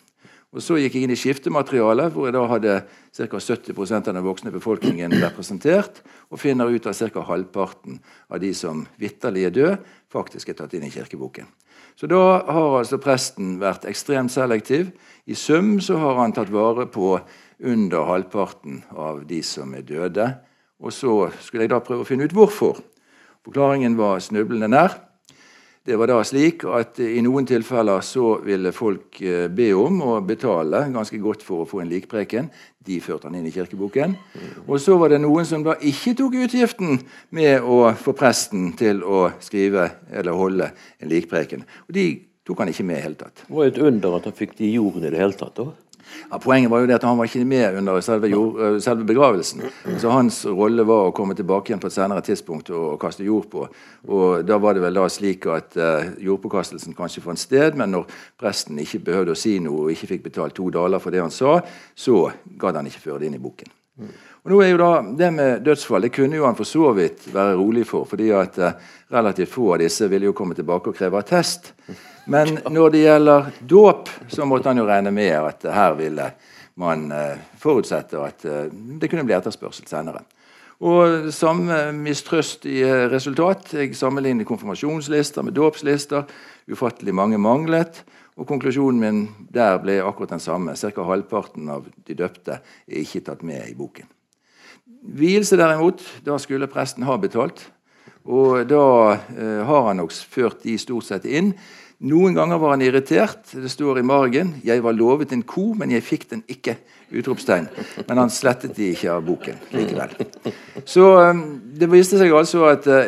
Og 0.54 0.62
Så 0.62 0.78
gikk 0.78 0.94
jeg 0.94 1.08
inn 1.08 1.14
i 1.16 1.18
skiftematerialet, 1.18 2.14
hvor 2.14 2.28
jeg 2.28 2.36
da 2.36 2.44
hadde 2.46 2.74
ca. 2.86 3.40
70% 3.42 4.10
av 4.10 4.14
den 4.14 4.26
voksne 4.26 4.54
befolkningen 4.54 5.16
representert, 5.24 6.04
og 6.30 6.42
finner 6.42 6.70
ut 6.70 6.86
at 6.86 7.00
ca. 7.10 7.24
halvparten 7.26 7.98
av 8.30 8.40
de 8.40 8.54
som 8.54 8.86
vitterlig 9.02 9.48
er 9.48 9.56
døde, 9.56 9.78
faktisk 10.14 10.50
er 10.50 10.60
tatt 10.62 10.76
inn 10.78 10.86
i 10.86 10.94
kirkeboken. 10.94 11.50
Så 11.98 12.06
da 12.10 12.22
har 12.46 12.78
altså 12.80 13.00
presten 13.02 13.58
vært 13.62 13.88
ekstremt 13.90 14.34
selektiv. 14.34 14.92
I 15.26 15.34
sum 15.38 15.80
så 15.82 15.98
har 16.02 16.22
han 16.22 16.34
tatt 16.34 16.54
vare 16.54 16.86
på 16.86 17.16
under 17.64 18.06
halvparten 18.10 18.84
av 18.94 19.24
de 19.30 19.42
som 19.46 19.74
er 19.74 19.86
døde. 19.86 20.28
Og 20.84 20.94
så 20.94 21.32
skulle 21.42 21.66
jeg 21.66 21.74
da 21.74 21.82
prøve 21.82 22.06
å 22.06 22.08
finne 22.08 22.28
ut 22.30 22.34
hvorfor. 22.36 22.82
Forklaringen 23.46 23.98
var 23.98 24.22
snublende 24.22 24.70
nær. 24.70 24.98
Det 25.84 25.98
var 26.00 26.08
da 26.08 26.22
slik 26.24 26.62
at 26.72 26.96
i 27.04 27.20
noen 27.20 27.44
tilfeller 27.44 28.00
så 28.08 28.38
ville 28.46 28.72
folk 28.72 29.18
eh, 29.20 29.50
be 29.52 29.66
om 29.76 29.98
å 30.06 30.14
betale 30.24 30.86
ganske 30.94 31.18
godt 31.20 31.42
for 31.44 31.66
å 31.66 31.68
få 31.68 31.82
en 31.84 31.90
likpreken. 31.92 32.48
De 32.88 33.02
førte 33.04 33.28
han 33.28 33.36
inn 33.36 33.50
i 33.50 33.52
kirkeboken. 33.52 34.16
Og 34.64 34.80
så 34.80 34.96
var 35.02 35.12
det 35.12 35.20
noen 35.20 35.44
som 35.48 35.66
da 35.66 35.76
ikke 35.84 36.16
tok 36.22 36.38
utgiften 36.46 37.02
med 37.36 37.68
å 37.68 37.82
få 38.00 38.16
presten 38.16 38.72
til 38.80 39.04
å 39.04 39.26
skrive 39.44 39.90
eller 40.08 40.40
holde 40.40 40.72
en 41.04 41.12
likpreken. 41.12 41.68
Og 41.90 41.98
de 42.00 42.08
tok 42.48 42.64
han 42.64 42.72
ikke 42.72 42.88
med 42.88 43.02
i 43.02 43.04
hele 43.04 43.20
tatt. 43.20 43.44
Det 43.44 43.52
var 43.52 43.68
et 43.68 43.84
under 43.84 44.16
at 44.22 44.32
han 44.32 44.40
fikk 44.40 44.56
de 44.62 44.70
i 44.70 44.78
jorden 44.78 45.04
i 45.04 45.12
det 45.12 45.20
hele 45.20 45.36
tatt. 45.36 45.60
da. 45.60 45.68
Ja, 46.30 46.40
poenget 46.42 46.72
var 46.72 46.82
jo 46.82 46.88
det 46.90 46.96
at 46.98 47.06
han 47.08 47.18
var 47.18 47.30
ikke 47.30 47.46
med 47.46 47.78
under 47.78 48.02
selve, 48.02 48.30
jord, 48.32 48.60
eh, 48.62 48.78
selve 48.84 49.06
begravelsen. 49.08 49.64
Så 50.02 50.10
Hans 50.14 50.42
rolle 50.46 50.86
var 50.88 51.10
å 51.10 51.14
komme 51.16 51.36
tilbake 51.38 51.72
igjen 51.72 51.82
på 51.84 51.92
et 51.92 51.96
senere 51.96 52.24
tidspunkt 52.26 52.72
og, 52.74 52.94
og, 52.94 53.00
kaste 53.02 53.26
jord 53.28 53.50
på. 53.52 53.68
Og 54.08 54.46
Da 54.48 54.58
var 54.58 54.74
det 54.74 54.84
vel 54.84 54.98
da 54.98 55.08
slik 55.12 55.48
at 55.52 55.78
uh, 55.78 56.14
jordpåkastelsen 56.24 56.96
kanskje 56.98 57.24
fant 57.24 57.40
sted, 57.40 57.78
men 57.80 57.94
når 57.94 58.10
presten 58.40 58.80
ikke 58.82 59.04
behøvde 59.08 59.36
å 59.36 59.40
si 59.40 59.58
noe 59.64 59.88
og 59.88 59.94
ikke 59.94 60.14
fikk 60.16 60.28
betalt 60.30 60.58
to 60.58 60.70
daler 60.74 61.02
for 61.04 61.14
det 61.14 61.22
han 61.24 61.34
sa, 61.34 61.60
så 61.96 62.28
gadd 62.60 62.80
han 62.80 62.90
ikke 62.90 63.04
føre 63.08 63.24
det 63.24 63.32
inn 63.32 63.40
i 63.40 63.44
boken. 63.44 63.72
Og 64.44 64.52
nå 64.52 64.62
er 64.64 64.74
jo 64.74 64.80
da, 64.82 64.92
Det 65.16 65.30
med 65.32 65.62
dødsfall 65.64 66.02
det 66.02 66.14
kunne 66.16 66.40
jo 66.40 66.48
han 66.48 66.58
for 66.58 66.68
så 66.68 66.90
vidt 66.98 67.30
være 67.34 67.60
rolig 67.60 67.86
for, 67.88 68.08
fordi 68.10 68.32
at 68.36 68.58
uh, 68.60 68.74
relativt 69.14 69.54
få 69.54 69.74
av 69.76 69.84
disse 69.84 70.10
ville 70.12 70.32
jo 70.32 70.36
komme 70.38 70.58
tilbake 70.58 70.92
og 70.92 70.98
kreve 70.98 71.22
attest. 71.22 71.74
Men 72.26 72.58
når 72.72 72.94
det 72.94 73.02
gjelder 73.04 73.50
dåp, 73.68 74.10
så 74.32 74.46
måtte 74.48 74.72
han 74.72 74.80
jo 74.80 74.88
regne 74.88 75.12
med 75.12 75.34
at 75.36 75.66
her 75.74 75.98
ville 76.00 76.30
man 76.80 77.10
uh, 77.12 77.36
forutsette 77.60 78.22
at 78.24 78.46
uh, 78.48 78.70
det 78.72 79.10
kunne 79.12 79.26
bli 79.28 79.36
etterspørsel 79.36 79.88
senere. 79.90 80.24
Og 80.84 81.30
samme 81.32 81.92
mistrøst 81.96 82.66
i 82.68 82.82
resultat. 83.12 83.70
Jeg 83.76 83.96
sammenlignet 83.96 84.48
konfirmasjonslister 84.48 85.46
med 85.46 85.56
dåpslister. 85.56 86.26
Ufattelig 86.72 87.16
mange 87.16 87.38
manglet. 87.40 88.02
Og 88.36 88.48
konklusjonen 88.50 89.00
min 89.00 89.22
der 89.54 89.78
ble 89.84 90.00
akkurat 90.04 90.34
den 90.34 90.44
samme. 90.44 90.76
Ca. 90.76 91.06
halvparten 91.08 91.70
av 91.70 91.86
de 92.08 92.18
døpte 92.18 92.60
er 92.60 93.00
ikke 93.04 93.22
tatt 93.30 93.46
med 93.48 93.70
i 93.70 93.78
boken. 93.78 94.10
Vielse 95.04 95.60
derimot, 95.60 96.02
da 96.26 96.36
skulle 96.40 96.72
presten 96.72 97.06
ha 97.08 97.16
betalt. 97.22 97.68
Og 98.24 98.64
da 98.68 98.84
eh, 99.36 99.62
har 99.68 99.88
han 99.90 100.00
nok 100.00 100.14
ført 100.16 100.64
de 100.64 100.78
stort 100.80 101.08
sett 101.10 101.26
inn. 101.28 101.52
Noen 102.04 102.36
ganger 102.36 102.60
var 102.60 102.74
han 102.74 102.82
irritert. 102.84 103.46
Det 103.56 103.72
står 103.72 104.00
i 104.00 104.04
margen 104.04 104.56
'Jeg 104.64 104.84
var 104.84 104.92
lovet 104.92 105.32
en 105.32 105.44
ko, 105.44 105.74
men 105.74 105.92
jeg 105.92 106.04
fikk 106.04 106.30
den 106.30 106.44
ikke'. 106.50 106.76
Utropstegn. 107.14 107.68
Men 108.08 108.18
han 108.18 108.30
slettet 108.30 108.76
de 108.76 108.90
ikke 108.90 109.12
av 109.12 109.22
boken 109.22 109.60
likevel. 109.72 110.16
Så 110.86 111.30
um, 111.30 111.62
det 111.80 111.92
viste 111.92 112.18
seg 112.18 112.34
altså 112.34 112.66
at 112.72 112.88
uh, 112.90 113.06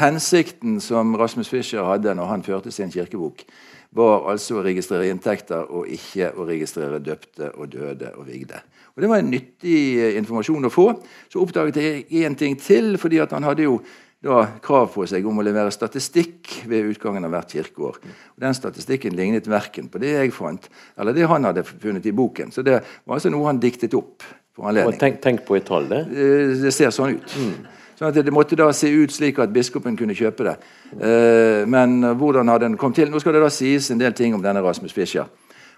hensikten 0.00 0.80
som 0.80 1.14
Rasmus 1.14 1.48
Fischer 1.48 1.84
hadde 1.86 2.14
når 2.14 2.26
han 2.26 2.42
førte 2.42 2.72
sin 2.74 2.90
kirkebok, 2.90 3.44
var 3.92 4.26
altså 4.30 4.58
å 4.58 4.64
registrere 4.66 5.08
inntekter 5.10 5.70
og 5.70 5.86
ikke 5.86 6.32
å 6.34 6.46
registrere 6.46 6.98
døpte 6.98 7.52
og 7.54 7.70
døde 7.72 8.12
og 8.16 8.26
vigde. 8.26 8.58
Og 8.96 9.02
Det 9.02 9.08
var 9.08 9.22
en 9.22 9.30
nyttig 9.30 9.78
uh, 10.02 10.18
informasjon 10.18 10.66
å 10.66 10.74
få. 10.74 10.88
Så 11.30 11.40
oppdaget 11.40 11.76
jeg 11.76 12.26
én 12.26 12.34
ting 12.34 12.58
til, 12.58 12.98
fordi 12.98 13.22
at 13.22 13.32
han 13.32 13.46
hadde 13.46 13.62
jo 13.62 13.80
da 14.20 14.42
krav 14.60 14.90
på 14.92 15.06
seg 15.08 15.24
om 15.26 15.40
å 15.40 15.44
levere 15.44 15.72
statistikk 15.72 16.58
ved 16.68 16.90
utgangen 16.92 17.24
av 17.24 17.32
hvert 17.32 17.54
kirkeår. 17.56 17.96
Og 18.34 18.42
Den 18.44 18.56
statistikken 18.56 19.16
lignet 19.16 19.48
verken 19.48 19.88
på 19.88 20.00
det 20.02 20.12
jeg 20.12 20.34
fant, 20.36 20.68
eller 21.00 21.16
det 21.16 21.28
han 21.30 21.48
hadde 21.48 21.64
funnet 21.64 22.06
i 22.06 22.12
boken. 22.12 22.52
Så 22.52 22.64
det 22.66 22.82
var 22.82 23.16
altså 23.16 23.32
noe 23.32 23.48
han 23.48 23.62
diktet 23.62 23.96
opp 23.96 24.26
for 24.56 24.68
anledning. 24.68 25.00
Tenk, 25.00 25.20
tenk, 25.24 25.44
på 25.48 25.56
et 25.56 25.64
tall, 25.64 25.88
det. 25.88 26.02
Eh, 26.12 26.52
det 26.60 26.74
ser 26.76 26.92
sånn 26.92 27.16
ut. 27.16 27.36
Mm. 27.40 27.80
Sånn 27.96 28.08
at 28.10 28.20
Det 28.24 28.32
måtte 28.32 28.56
da 28.56 28.70
se 28.76 28.88
ut 28.92 29.12
slik 29.12 29.40
at 29.40 29.52
biskopen 29.52 29.96
kunne 29.96 30.16
kjøpe 30.16 30.50
det. 30.50 30.56
Eh, 31.00 31.64
men 31.68 32.00
hvordan 32.16 32.48
hadde 32.48 32.68
den 32.68 32.80
kommet 32.80 33.00
til? 33.00 33.08
Nå 33.12 33.20
skal 33.20 33.36
det 33.36 33.44
da 33.44 33.52
sies 33.52 33.90
en 33.90 34.00
del 34.00 34.12
ting 34.12 34.36
om 34.36 34.44
denne 34.44 34.60
Rasmus 34.60 34.92
Fischer. 34.92 35.32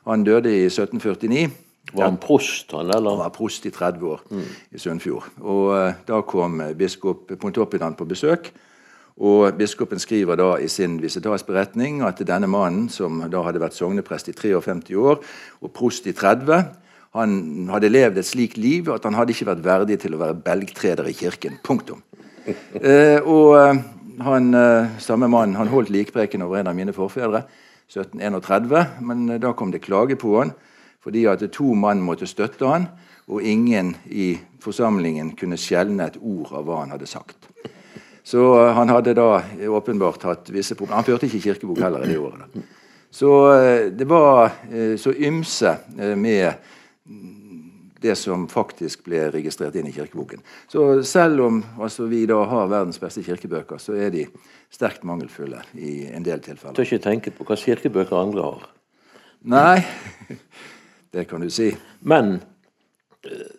Han 0.06 0.26
døde 0.26 0.50
i 0.50 0.66
1749. 0.66 1.50
Var 1.90 2.06
han 2.06 2.18
prost, 2.20 2.70
han, 2.72 2.90
eller? 2.90 3.10
Han 3.10 3.20
var 3.24 3.32
prost 3.34 3.66
i 3.66 3.72
30 3.74 4.06
år 4.06 4.20
mm. 4.30 4.44
i 4.72 4.80
Sunnfjord. 4.80 5.26
Og 5.42 5.64
uh, 5.74 5.88
Da 6.08 6.20
kom 6.24 6.60
uh, 6.62 6.70
biskop 6.78 7.32
Pontoppidan 7.40 7.96
på 7.98 8.06
besøk. 8.08 8.52
Og 9.22 9.52
Biskopen 9.58 10.00
skriver 10.00 10.38
da 10.40 10.54
i 10.56 10.70
sin 10.72 10.96
visitasberetning 11.02 12.00
at 12.06 12.22
denne 12.26 12.48
mannen, 12.48 12.88
som 12.88 13.20
da 13.28 13.42
hadde 13.44 13.60
vært 13.60 13.76
sogneprest 13.76 14.30
i 14.32 14.36
53 14.36 14.96
år 14.96 15.20
og 15.60 15.72
prost 15.76 16.08
i 16.08 16.14
30, 16.16 16.62
han 17.12 17.34
hadde 17.68 17.90
levd 17.92 18.22
et 18.22 18.30
slikt 18.30 18.56
liv 18.56 18.88
at 18.88 19.04
han 19.04 19.18
hadde 19.18 19.34
ikke 19.34 19.50
vært 19.50 19.66
verdig 19.66 19.98
til 20.00 20.16
å 20.16 20.22
være 20.22 20.38
belgtreder 20.46 21.10
i 21.10 21.16
kirken. 21.18 21.60
Punktum. 21.66 22.00
uh, 22.46 23.20
og 23.36 23.82
han, 24.22 24.48
samme 25.02 25.28
mann 25.28 25.58
han 25.58 25.70
holdt 25.72 25.92
likpreken 25.92 26.44
over 26.46 26.62
en 26.62 26.72
av 26.72 26.78
mine 26.78 26.94
forfedre, 26.96 27.44
1731, 27.92 29.02
men 29.04 29.26
da 29.42 29.52
kom 29.52 29.72
det 29.74 29.84
klage 29.84 30.16
på 30.16 30.38
han 30.38 30.54
fordi 31.02 31.26
at 31.30 31.42
to 31.52 31.74
mann 31.74 32.02
måtte 32.04 32.28
støtte 32.30 32.68
han, 32.68 32.86
og 33.26 33.42
ingen 33.42 33.94
i 34.10 34.34
forsamlingen 34.62 35.32
kunne 35.38 35.58
skjelne 35.58 36.10
et 36.10 36.18
ord 36.20 36.52
av 36.54 36.66
hva 36.66 36.82
han 36.82 36.94
hadde 36.94 37.10
sagt. 37.10 37.48
Så 38.22 38.42
eh, 38.66 38.72
han 38.74 38.88
hadde 38.88 39.14
da 39.18 39.42
åpenbart 39.68 40.22
hatt 40.22 40.50
visse 40.54 40.76
problemer. 40.78 41.00
Han 41.00 41.08
førte 41.08 41.28
ikke 41.28 41.42
kirkebok 41.48 41.82
heller 41.82 42.06
i 42.06 42.12
det 42.12 42.20
året. 42.20 42.44
Da. 42.54 42.62
Så 43.12 43.32
eh, 43.56 43.88
det 43.92 44.06
var 44.10 44.52
eh, 44.70 44.94
så 45.00 45.12
ymse 45.12 45.76
med 46.16 46.52
det 48.02 48.16
som 48.18 48.48
faktisk 48.50 49.04
ble 49.06 49.28
registrert 49.30 49.76
inn 49.78 49.86
i 49.86 49.94
kirkeboken. 49.94 50.40
Så 50.70 51.02
selv 51.06 51.44
om 51.44 51.60
altså, 51.78 52.08
vi 52.10 52.24
da 52.26 52.40
har 52.50 52.70
verdens 52.70 52.98
beste 52.98 53.22
kirkebøker, 53.22 53.78
så 53.78 53.94
er 53.94 54.10
de 54.14 54.26
sterkt 54.72 55.04
mangelfulle 55.06 55.62
i 55.78 56.08
en 56.10 56.26
del 56.26 56.42
tilfeller. 56.42 56.74
Tør 56.74 56.88
ikke 56.88 57.04
tenke 57.04 57.34
på 57.36 57.46
hva 57.46 57.58
kirkebøker 57.58 58.18
andre 58.18 58.48
har. 58.48 58.66
Nei. 59.52 59.82
Det 61.12 61.24
kan 61.28 61.40
du 61.40 61.50
si. 61.52 61.68
Men 62.00 62.38
eh, 63.28 63.50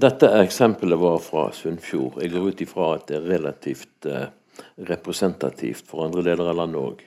dette 0.00 0.30
eksempelet 0.40 0.98
var 0.98 1.20
fra 1.22 1.50
Sunnfjord. 1.54 2.18
Jeg 2.22 2.32
går 2.32 2.48
ut 2.50 2.64
ifra 2.64 2.94
at 2.96 3.06
det 3.10 3.20
er 3.20 3.28
relativt 3.36 4.08
eh, 4.10 4.26
representativt 4.90 5.86
for 5.86 6.08
andre 6.08 6.24
deler 6.26 6.50
av 6.50 6.58
landet 6.58 6.80
òg. 6.80 7.04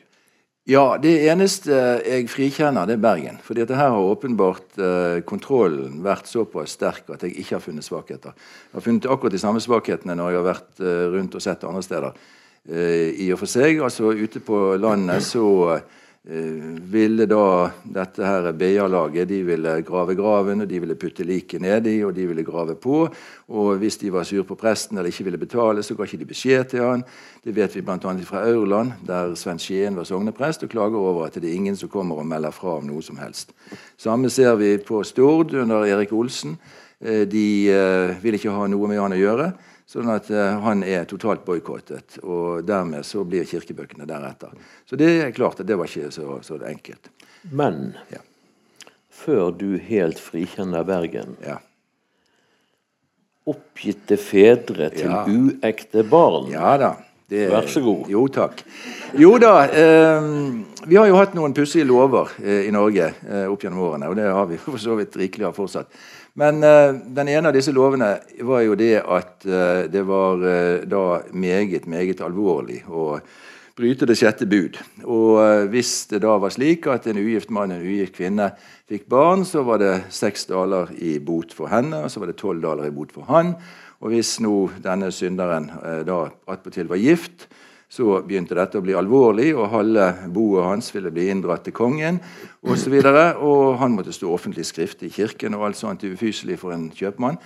Ja, 0.69 0.93
det 0.95 1.11
eneste 1.27 1.75
jeg 2.07 2.29
frikjenner, 2.31 2.87
det 2.87 2.95
er 2.95 3.01
Bergen. 3.03 3.41
Dette 3.51 3.75
her 3.75 3.91
har 3.91 4.11
åpenbart 4.13 4.77
eh, 4.79 5.17
kontrollen 5.27 5.97
vært 6.05 6.29
såpass 6.31 6.77
sterk 6.77 7.11
at 7.11 7.25
jeg 7.27 7.35
ikke 7.41 7.57
har 7.57 7.65
funnet 7.65 7.83
svakheter. 7.83 8.31
Jeg 8.69 8.77
har 8.77 8.85
funnet 8.85 9.09
akkurat 9.11 9.35
de 9.35 9.41
samme 9.43 9.59
svakhetene 9.63 10.15
når 10.15 10.31
jeg 10.31 10.39
har 10.39 10.47
vært 10.47 10.79
eh, 10.79 11.01
rundt 11.17 11.35
og 11.35 11.43
sett 11.43 11.67
andre 11.67 11.83
steder. 11.83 12.23
Eh, 12.69 13.11
I 13.25 13.27
og 13.35 13.43
for 13.43 13.51
seg, 13.51 13.83
altså 13.83 14.13
ute 14.15 14.39
på 14.39 14.61
landet 14.79 15.27
så 15.27 15.49
Eh, 15.73 15.81
ville 16.23 17.25
da 17.27 17.69
dette 17.83 18.23
her 18.23 18.45
BA-laget 18.55 19.27
de 19.27 19.41
ville 19.43 19.73
grave 19.83 20.15
graven, 20.15 20.63
og 20.63 20.69
de 20.69 20.79
ville 20.79 20.95
putte 20.95 21.25
liket 21.27 21.61
nedi, 21.61 21.97
og 22.03 22.13
de 22.15 22.27
ville 22.29 22.45
grave 22.47 22.75
på. 22.79 23.09
Og 23.51 23.77
hvis 23.81 23.97
de 23.99 24.11
var 24.13 24.23
sur 24.23 24.45
på 24.47 24.55
presten 24.55 24.97
eller 24.97 25.11
ikke 25.11 25.25
ville 25.27 25.37
betale, 25.37 25.83
så 25.83 25.95
ga 25.95 26.07
ikke 26.07 26.21
de 26.21 26.29
beskjed 26.29 26.69
til 26.71 26.85
han. 26.85 27.03
Det 27.43 27.55
vet 27.55 27.75
vi 27.75 27.83
bl.a. 27.83 27.97
fra 28.23 28.45
Aurland, 28.47 28.93
der 29.07 29.35
Sven 29.35 29.59
Skien 29.59 29.99
var 29.99 30.07
sogneprest, 30.07 30.63
og 30.63 30.69
klager 30.69 30.97
over 30.97 31.25
at 31.25 31.35
det 31.35 31.49
er 31.49 31.59
ingen 31.59 31.75
som 31.75 31.91
kommer 31.91 32.15
og 32.15 32.27
melder 32.27 32.55
fra 32.55 32.77
om 32.77 32.87
noe 32.87 33.03
som 33.03 33.19
helst. 33.19 33.51
Samme 33.97 34.31
ser 34.31 34.55
vi 34.55 34.77
på 34.77 35.03
Stord 35.03 35.53
under 35.53 35.83
Erik 35.83 36.13
Olsen. 36.13 36.55
Eh, 37.01 37.27
de 37.27 37.67
ville 37.67 38.15
vil 38.23 38.39
ikke 38.39 38.55
ha 38.55 38.67
noe 38.71 38.87
med 38.87 39.03
han 39.03 39.11
å 39.11 39.19
gjøre. 39.19 39.51
Sånn 39.89 40.09
at 40.13 40.29
uh, 40.31 40.59
han 40.63 40.83
er 40.87 41.05
totalt 41.09 41.43
boikottet. 41.45 42.19
Og 42.23 42.63
dermed 42.67 43.05
så 43.07 43.25
blir 43.27 43.47
kirkebøkene 43.49 44.07
deretter. 44.09 44.53
Så 44.89 44.99
det 44.99 45.09
er 45.21 45.35
klart 45.35 45.61
at 45.61 45.69
det 45.69 45.77
var 45.79 45.91
ikke 45.91 46.11
så, 46.13 46.39
så 46.45 46.59
enkelt. 46.67 47.11
Men 47.51 47.93
ja. 48.13 48.21
før 49.11 49.51
du 49.51 49.75
helt 49.83 50.21
frikjenner 50.23 50.85
Bergen 50.87 51.35
ja. 51.43 51.59
Oppgitte 53.43 54.15
fedre 54.15 54.87
til 54.93 55.11
ja. 55.11 55.25
uekte 55.27 56.05
barn. 56.07 56.47
Ja 56.53 56.77
da. 56.79 56.93
Det, 57.33 57.47
Vær 57.49 57.67
så 57.67 57.81
god. 57.81 58.09
Jo, 58.11 58.27
takk. 58.31 58.61
Jo 59.17 59.37
da. 59.41 59.53
Eh, 59.65 60.25
vi 60.85 60.97
har 60.99 61.07
jo 61.09 61.15
hatt 61.17 61.33
noen 61.37 61.55
pussige 61.55 61.87
lover 61.87 62.29
eh, 62.43 62.67
i 62.67 62.73
Norge 62.75 63.07
eh, 63.09 63.45
opp 63.49 63.63
gjennom 63.63 63.85
årene. 63.87 64.09
Og 64.11 64.17
det 64.19 64.27
har 64.27 64.49
vi 64.51 64.59
for 64.65 64.81
så 64.81 64.97
vidt 64.99 65.17
rikelig 65.17 65.47
av 65.49 65.57
fortsatt. 65.57 65.89
Men 66.39 66.63
uh, 66.65 66.95
den 67.13 67.29
ene 67.29 67.49
av 67.49 67.53
disse 67.53 67.73
lovene 67.73 68.15
var 68.41 68.63
jo 68.65 68.77
det 68.77 68.95
at 69.01 69.45
uh, 69.45 69.85
det 69.91 70.01
var 70.07 70.41
uh, 70.41 70.81
da 70.89 71.21
meget, 71.29 71.85
meget 71.85 72.23
alvorlig 72.25 72.79
å 72.89 73.19
bryte 73.77 74.07
det 74.09 74.17
sjette 74.17 74.45
bud. 74.49 74.77
Og 75.09 75.69
hvis 75.73 76.05
det 76.11 76.19
da 76.21 76.35
var 76.37 76.53
slik 76.53 76.85
at 76.93 77.07
en 77.09 77.17
ugift 77.17 77.49
mann 77.49 77.71
og 77.73 77.79
en 77.79 77.87
ugift 77.89 78.13
kvinne 78.19 78.51
fikk 78.89 79.07
barn, 79.09 79.41
så 79.49 79.63
var 79.65 79.81
det 79.81 79.95
seks 80.13 80.45
daler 80.51 80.91
i 81.01 81.15
bot 81.17 81.55
for 81.57 81.73
henne, 81.73 82.03
og 82.05 82.13
så 82.13 82.21
var 82.21 82.29
det 82.29 82.37
tolv 82.37 82.61
daler 82.61 82.85
i 82.85 82.93
bot 82.93 83.09
for 83.15 83.25
han. 83.33 83.55
Og 84.05 84.13
hvis 84.13 84.35
nå 84.45 84.67
denne 84.83 85.09
synderen 85.09 85.71
da 86.05 86.19
attpåtil 86.53 86.85
var 86.91 87.01
gift, 87.01 87.47
så 87.93 88.23
begynte 88.25 88.57
dette 88.57 88.79
å 88.79 88.83
bli 88.83 88.95
alvorlig, 88.97 89.51
og 89.53 89.69
halve 89.69 90.07
boet 90.33 90.65
hans 90.65 90.89
ville 90.95 91.11
bli 91.13 91.27
inndratt 91.29 91.67
til 91.67 91.75
kongen. 91.77 92.17
Og, 92.65 92.77
så 92.79 92.89
og 92.89 93.77
han 93.77 93.93
måtte 93.93 94.15
stå 94.15 94.31
offentlig 94.33 94.65
skrift 94.65 95.03
i 95.05 95.11
kirken 95.13 95.53
og 95.53 95.67
alt 95.67 95.77
sånt 95.77 96.03
ufyselig 96.03 96.57
for 96.61 96.73
en 96.73 96.89
kjøpmann 96.89 97.37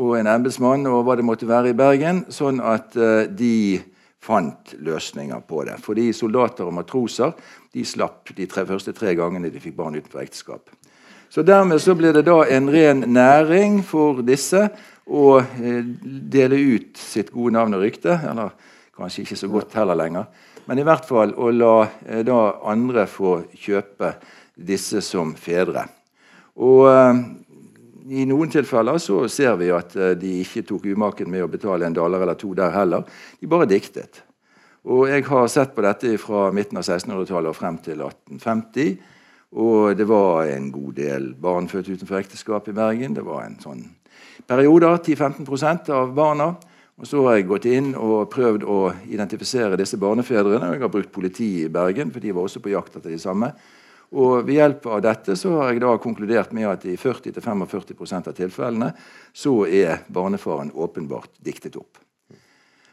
og 0.00 0.14
en 0.16 0.30
embetsmann 0.32 0.88
og 0.88 1.02
hva 1.04 1.18
det 1.18 1.26
måtte 1.28 1.48
være 1.48 1.74
i 1.74 1.76
Bergen, 1.76 2.22
sånn 2.32 2.62
at 2.64 2.96
uh, 2.96 3.28
de 3.28 3.82
fant 4.22 4.72
løsninger 4.80 5.44
på 5.44 5.66
det. 5.68 5.76
Fordi 5.84 6.08
soldater 6.16 6.70
og 6.70 6.78
matroser 6.78 7.34
de 7.74 7.84
slapp 7.84 8.32
de 8.32 8.46
tre, 8.48 8.64
første 8.64 8.94
tre 8.96 9.12
gangene 9.18 9.50
de 9.52 9.60
fikk 9.60 9.76
barn 9.76 9.98
utenfor 9.98 10.22
ekteskap. 10.24 10.72
Så 11.32 11.44
Dermed 11.44 11.80
så 11.84 11.92
ble 11.96 12.14
det 12.16 12.24
da 12.24 12.38
en 12.48 12.72
ren 12.72 13.04
næring 13.12 13.82
for 13.84 14.24
disse 14.24 14.70
å 15.04 15.40
eh, 15.40 15.84
dele 16.32 16.60
ut 16.76 17.00
sitt 17.00 17.32
gode 17.32 17.56
navn 17.56 17.76
og 17.76 17.84
rykte. 17.84 18.16
eller 18.30 18.52
Kanskje 19.02 19.24
ikke 19.24 19.40
så 19.40 19.48
godt 19.50 19.74
heller 19.74 19.98
lenger. 19.98 20.28
Men 20.68 20.78
i 20.78 20.86
hvert 20.86 21.06
fall 21.08 21.32
å 21.34 21.50
la 21.50 21.76
eh, 22.06 22.22
da 22.22 22.38
andre 22.70 23.08
få 23.10 23.40
kjøpe 23.58 24.14
disse 24.54 25.02
som 25.02 25.32
fedre. 25.34 25.88
Og 26.62 26.86
eh, 26.86 27.22
i 28.22 28.26
noen 28.30 28.50
tilfeller 28.52 29.00
så 29.02 29.24
ser 29.32 29.56
vi 29.58 29.72
at 29.74 29.96
eh, 29.98 30.14
de 30.18 30.36
ikke 30.44 30.62
tok 30.68 30.86
umaken 30.92 31.30
med 31.34 31.42
å 31.42 31.50
betale 31.50 31.88
en 31.88 31.98
dollar 31.98 32.22
eller 32.22 32.38
to 32.38 32.52
der 32.54 32.70
heller. 32.76 33.02
De 33.40 33.50
bare 33.50 33.66
diktet. 33.70 34.22
Og 34.86 35.08
jeg 35.10 35.26
har 35.26 35.50
sett 35.50 35.74
på 35.74 35.82
dette 35.82 36.14
fra 36.22 36.48
midten 36.54 36.78
av 36.78 36.86
1600-tallet 36.86 37.50
og 37.50 37.58
frem 37.58 37.82
til 37.82 38.06
1850. 38.06 38.96
Og 39.58 39.98
det 39.98 40.06
var 40.08 40.46
en 40.46 40.70
god 40.74 40.94
del 40.96 41.32
barn 41.38 41.66
født 41.70 41.90
utenfor 41.90 42.22
ekteskap 42.22 42.70
i 42.70 42.74
Bergen. 42.76 43.18
Det 43.18 43.26
var 43.26 43.48
en 43.48 43.58
sånn 43.62 43.82
perioder, 44.46 45.02
10-15% 45.02 45.90
av 45.94 46.14
barna. 46.14 46.54
Og 47.02 47.08
Så 47.08 47.22
har 47.26 47.34
jeg 47.34 47.48
gått 47.50 47.64
inn 47.66 47.96
og 47.98 48.28
prøvd 48.30 48.62
å 48.62 48.80
identifisere 49.10 49.76
disse 49.76 49.98
barnefedrene. 49.98 50.68
og 50.68 50.74
Jeg 50.76 50.82
har 50.84 50.88
brukt 50.88 51.10
politiet 51.12 51.66
i 51.66 51.72
Bergen, 51.72 52.12
for 52.12 52.20
de 52.20 52.30
var 52.30 52.46
også 52.46 52.60
på 52.62 52.70
jakt 52.70 52.96
etter 52.96 53.10
de 53.10 53.18
samme. 53.18 53.52
Og 54.12 54.46
Ved 54.46 54.54
hjelp 54.54 54.86
av 54.86 55.00
dette 55.02 55.34
så 55.34 55.56
har 55.56 55.72
jeg 55.72 55.80
da 55.82 55.96
konkludert 55.98 56.52
med 56.52 56.68
at 56.68 56.84
i 56.86 56.94
40-45% 56.94 58.28
av 58.28 58.36
tilfellene 58.36 58.92
så 59.34 59.66
er 59.66 60.04
barnefaren 60.06 60.70
åpenbart 60.70 61.40
diktet 61.42 61.76
opp. 61.76 61.98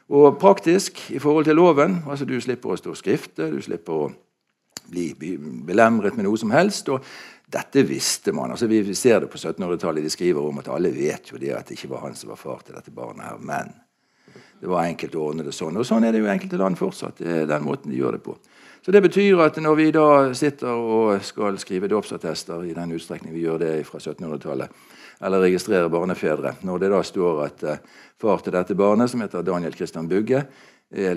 Og 0.09 0.39
praktisk 0.39 0.97
i 1.13 1.19
forhold 1.19 1.45
til 1.45 1.55
loven 1.55 2.01
altså 2.07 2.25
Du 2.25 2.41
slipper 2.41 2.73
å 2.73 2.77
stå 2.77 2.95
skrifte, 2.95 3.51
du 3.51 3.61
slipper 3.61 3.93
å 3.93 4.11
bli 4.89 5.13
belemret 5.67 6.15
med 6.15 6.25
noe 6.25 6.37
som 6.37 6.49
helst. 6.49 6.89
og 6.89 7.05
dette 7.45 7.83
visste 7.83 8.31
man. 8.31 8.51
altså 8.51 8.67
Vi 8.67 8.95
ser 8.95 9.19
det 9.19 9.27
på 9.27 9.37
1700-tallet. 9.37 10.03
De 10.03 10.09
skriver 10.09 10.41
om 10.41 10.57
at 10.57 10.67
alle 10.67 10.89
vet 10.89 11.31
jo 11.31 11.37
det 11.37 11.53
at 11.53 11.67
det 11.67 11.77
ikke 11.77 11.89
var 11.93 12.07
han 12.07 12.15
som 12.15 12.29
var 12.29 12.37
far 12.37 12.61
til 12.65 12.75
dette 12.75 12.91
barnet. 12.91 13.25
her, 13.25 13.37
Men 13.37 13.73
Det 14.59 14.67
var 14.67 14.83
enkelt 14.83 15.15
å 15.15 15.25
ordne 15.29 15.45
det 15.47 15.55
sånn. 15.55 15.77
Og 15.79 15.87
sånn 15.87 16.03
er 16.03 16.13
det 16.13 16.21
jo 16.21 16.27
i 16.27 16.33
enkelte 16.33 16.59
land 16.59 16.79
fortsatt. 16.79 17.21
Det 17.21 17.43
er 17.43 17.49
den 17.49 17.65
måten 17.65 17.91
de 17.91 17.99
gjør 17.99 18.17
det 18.17 18.23
på. 18.25 18.35
Så 18.83 18.93
det 18.95 19.01
betyr 19.03 19.41
at 19.43 19.57
når 19.59 19.75
vi 19.75 19.87
da 19.95 20.07
sitter 20.35 20.71
og 20.71 21.23
skal 21.23 21.59
skrive 21.59 21.89
dåpsattester, 21.91 22.63
i 22.67 22.75
den 22.75 22.95
utstrekning 22.95 23.35
vi 23.35 23.43
gjør 23.43 23.59
det 23.63 23.73
fra 23.87 23.99
1700-tallet, 23.99 24.71
eller 25.19 25.43
registrere 25.43 25.91
barnefedre, 25.91 26.55
når 26.63 26.83
det 26.83 26.91
da 26.93 27.01
står 27.03 27.41
at 27.43 27.65
uh, 27.67 27.81
far 28.19 28.39
til 28.43 28.55
dette 28.55 28.77
barnet, 28.79 29.11
som 29.11 29.23
heter 29.23 29.43
Daniel 29.43 29.75
Christian 29.75 30.07
Bugge, 30.07 30.45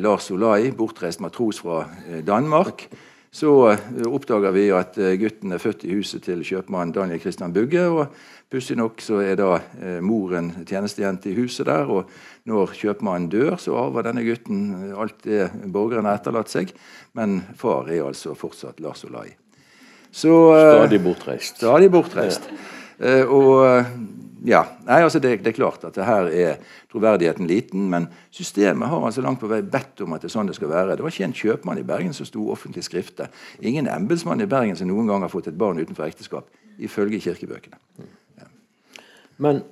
Lars 0.03 0.27
Olai, 0.35 0.73
bortreist 0.77 1.23
matros 1.23 1.63
fra 1.63 1.85
uh, 1.87 2.19
Danmark, 2.27 2.89
så 3.33 3.53
uh, 3.73 4.05
oppdager 4.13 4.53
vi 4.55 4.67
at 4.77 4.99
gutten 5.21 5.55
er 5.57 5.63
født 5.63 5.87
i 5.89 5.97
huset 5.97 6.27
til 6.27 6.45
kjøpmann 6.45 6.93
Daniel 6.95 7.21
Christian 7.23 7.55
Bugge. 7.55 7.87
og 7.89 8.15
Pussig 8.53 8.77
nok 8.77 9.01
så 9.01 9.23
er 9.25 9.39
da 9.41 9.55
moren 10.05 10.51
tjenestejente 10.69 11.31
i 11.31 11.37
huset 11.39 11.65
der. 11.71 11.89
og 11.89 12.11
når 12.45 12.75
kjøpmannen 12.77 13.31
dør, 13.33 13.57
så 13.57 13.79
arver 13.81 14.05
denne 14.05 14.27
gutten 14.27 14.93
alt 14.93 15.25
det 15.25 15.47
borgerne 15.73 16.11
har 16.11 16.21
etterlatt 16.21 16.53
seg. 16.53 16.75
Men 17.17 17.39
far 17.57 17.89
er 17.89 18.05
altså 18.11 18.35
fortsatt 18.37 18.83
Lars 18.85 19.07
Olai. 19.09 19.31
Så, 20.13 20.29
stadig 20.53 21.01
bortreist. 21.01 21.57
Stadig 21.57 21.89
bortreist. 21.95 22.51
Ja. 23.01 23.25
Og 23.25 23.87
ja, 24.45 24.63
Nei, 24.87 24.99
altså 25.05 25.21
det, 25.23 25.37
det, 25.45 25.53
er 25.53 25.55
klart 25.57 25.85
at 25.87 25.99
her 26.03 26.27
er 26.27 26.57
troverdigheten 26.91 27.47
liten, 27.47 27.85
men 27.93 28.09
systemet 28.35 28.91
har 28.91 29.05
altså 29.07 29.23
langt 29.23 29.39
på 29.43 29.51
vei 29.51 29.61
bedt 29.63 30.03
om 30.03 30.17
at 30.17 30.25
det 30.25 30.31
er 30.31 30.35
sånn 30.35 30.51
det 30.51 30.57
skal 30.59 30.73
være. 30.73 30.97
Det 30.99 31.05
var 31.05 31.15
ikke 31.15 31.29
en 31.29 31.37
kjøpmann 31.37 31.79
i 31.79 31.87
Bergen 31.87 32.17
som 32.17 32.27
sto 32.27 32.49
offentlig 32.51 32.83
skrifte. 32.89 33.29
Ingen 33.63 33.91
embetsmann 33.91 34.43
i 34.43 34.49
Bergen 34.51 34.79
som 34.79 34.91
noen 34.91 35.11
gang 35.11 35.23
har 35.23 35.31
fått 35.31 35.51
et 35.53 35.59
barn 35.59 35.79
utenfor 35.79 36.09
ekteskap, 36.09 36.51
ifølge 36.83 37.23
kirkebøkene. 37.23 37.79
Ja. 38.41 38.49
Men 39.43 39.63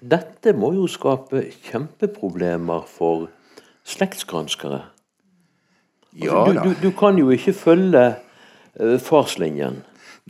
dette 0.00 0.54
må 0.56 0.72
jo 0.76 0.88
skape 0.88 1.44
kjempeproblemer 1.68 2.86
for 2.88 3.28
slektsgranskere. 3.86 4.80
Altså, 6.16 6.24
ja, 6.24 6.46
du, 6.48 6.70
du, 6.70 6.80
du, 6.86 6.90
kan 6.96 7.18
jo 7.20 7.28
ikke 7.34 7.52
følge 7.52 8.06
uh, 8.16 8.96
farslinjen. 9.02 9.82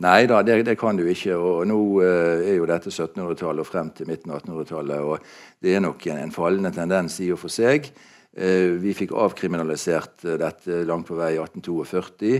Nei 0.03 0.27
da, 0.29 0.43
det, 0.45 0.59
det, 0.67 0.75
kan 0.77 0.97
du 0.97 1.07
ikke. 1.09 1.33
og 1.35 1.63
Nå 1.69 1.79
eh, 2.05 2.51
er 2.51 2.59
jo 2.59 2.67
dette 2.69 2.91
1700-tallet 2.93 3.63
og 3.63 3.69
frem 3.69 3.89
til 3.97 4.09
midten 4.09 4.29
av 4.29 4.43
1800-tallet. 4.43 5.01
og 5.01 5.63
Det 5.63 5.73
er 5.73 5.81
nok 5.81 6.05
en, 6.11 6.21
en 6.21 6.35
fallende 6.35 6.71
tendens 6.75 7.17
i 7.25 7.31
og 7.33 7.41
for 7.41 7.53
seg. 7.53 7.89
Eh, 8.37 8.75
vi 8.77 8.93
fikk 8.93 9.15
avkriminalisert 9.17 10.27
dette 10.37 10.83
langt 10.85 11.07
på 11.09 11.17
vei 11.17 11.31
i 11.33 11.39
1842. 11.41 12.35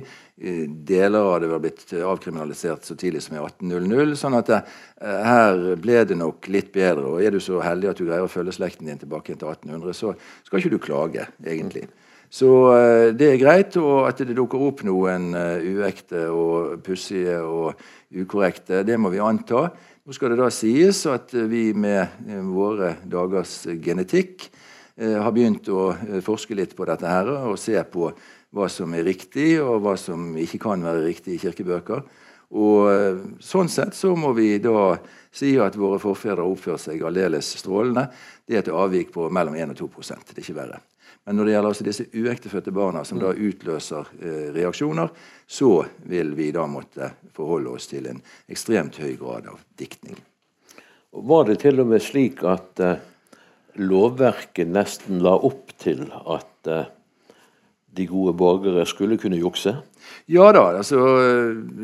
Deler 0.86 1.32
av 1.32 1.40
det 1.42 1.50
var 1.50 1.64
blitt 1.64 1.96
avkriminalisert 1.98 2.86
så 2.86 2.94
tidlig 2.94 3.24
som 3.26 3.40
i 3.40 3.42
1800. 3.42 4.14
sånn 4.22 4.38
at 4.38 4.52
det, 4.54 4.60
eh, 5.02 5.24
her 5.26 5.64
ble 5.82 6.04
det 6.06 6.22
nok 6.22 6.46
litt 6.54 6.70
bedre. 6.76 7.08
og 7.10 7.24
Er 7.26 7.34
du 7.34 7.40
så 7.42 7.58
heldig 7.66 7.90
at 7.90 7.98
du 7.98 8.06
greier 8.06 8.30
å 8.30 8.30
følge 8.30 8.54
slekten 8.54 8.86
din 8.86 9.02
tilbake 9.02 9.34
til 9.34 9.50
1800, 9.50 9.98
så 9.98 10.14
skal 10.46 10.62
ikke 10.62 10.76
du 10.78 10.78
klage, 10.78 11.26
egentlig. 11.42 11.88
Så 12.30 12.52
eh, 12.76 13.10
det 13.18 13.32
er 13.32 13.42
greit. 13.42 13.78
Og 13.82 14.08
at 14.10 14.22
det 14.24 14.36
dukker 14.38 14.64
opp 14.70 14.84
noen 14.88 15.32
uh, 15.36 15.58
uekte 15.62 16.28
og 16.34 16.80
pussige 16.86 17.40
og 17.42 17.78
ukorrekte, 18.14 18.84
det 18.88 18.98
må 19.00 19.12
vi 19.14 19.24
anta. 19.24 19.68
Nå 20.08 20.16
skal 20.16 20.32
det 20.34 20.40
da 20.40 20.52
sies 20.54 21.04
at 21.12 21.34
vi 21.52 21.70
med 21.76 22.24
våre 22.48 22.96
dagers 23.04 23.66
genetikk 23.84 24.48
har 24.98 25.34
begynt 25.36 25.68
å 25.70 25.92
forske 26.26 26.56
litt 26.58 26.72
på 26.74 26.88
dette 26.88 27.06
her 27.06 27.28
og 27.52 27.60
se 27.62 27.76
på 27.92 28.08
hva 28.56 28.70
som 28.72 28.96
er 28.96 29.06
riktig, 29.06 29.58
og 29.62 29.84
hva 29.84 29.98
som 30.00 30.32
ikke 30.40 30.62
kan 30.64 30.86
være 30.86 31.04
riktig 31.06 31.36
i 31.36 31.42
kirkebøker. 31.42 32.06
Og 32.56 32.90
eh, 32.92 33.24
Sånn 33.44 33.70
sett 33.72 33.96
så 33.98 34.14
må 34.16 34.32
vi 34.38 34.56
da 34.64 34.96
si 35.36 35.56
at 35.60 35.76
våre 35.78 36.00
forfedre 36.02 36.44
har 36.44 36.52
oppført 36.52 36.86
seg 36.86 37.04
aldeles 37.06 37.50
strålende. 37.60 38.08
Det 38.48 38.56
er 38.56 38.64
et 38.64 38.72
avvik 38.72 39.12
på 39.16 39.28
mellom 39.34 39.58
1 39.58 39.76
og 39.76 39.82
2% 40.00 40.32
Det 40.32 40.40
er 40.40 40.46
ikke 40.46 40.62
verre. 40.62 40.80
Men 41.28 41.36
når 41.36 41.44
det 41.44 41.52
gjelder 41.52 41.74
altså 41.74 41.84
disse 41.84 42.06
uektefødte 42.16 42.72
barna 42.72 43.02
som 43.04 43.20
da 43.20 43.34
utløser 43.36 44.08
eh, 44.24 44.46
reaksjoner, 44.56 45.10
så 45.44 45.72
vil 46.08 46.32
vi 46.38 46.54
da 46.56 46.64
måtte 46.72 47.10
forholde 47.36 47.74
oss 47.76 47.90
til 47.92 48.08
en 48.08 48.22
ekstremt 48.48 48.96
høy 49.04 49.18
grad 49.20 49.50
av 49.52 49.60
diktning. 49.76 50.16
Var 51.12 51.50
det 51.50 51.58
til 51.66 51.84
og 51.84 51.92
med 51.92 52.04
slik 52.06 52.46
at 52.48 52.80
eh, 52.80 53.04
lovverket 53.76 54.72
nesten 54.72 55.20
la 55.26 55.36
opp 55.36 55.76
til 55.84 56.06
at 56.16 56.72
eh, 56.72 56.88
de 57.98 58.08
gode 58.08 58.32
borgere 58.40 58.88
skulle 58.88 59.20
kunne 59.20 59.42
jukse? 59.42 59.76
Ja 60.32 60.48
da. 60.56 60.70
altså 60.80 61.02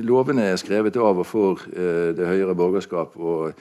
Lovene 0.08 0.54
er 0.54 0.60
skrevet 0.62 0.96
av 0.96 1.20
og 1.20 1.28
for 1.28 1.68
eh, 1.76 2.16
det 2.16 2.32
høyere 2.32 2.56
borgerskap 2.56 3.20
og, 3.20 3.60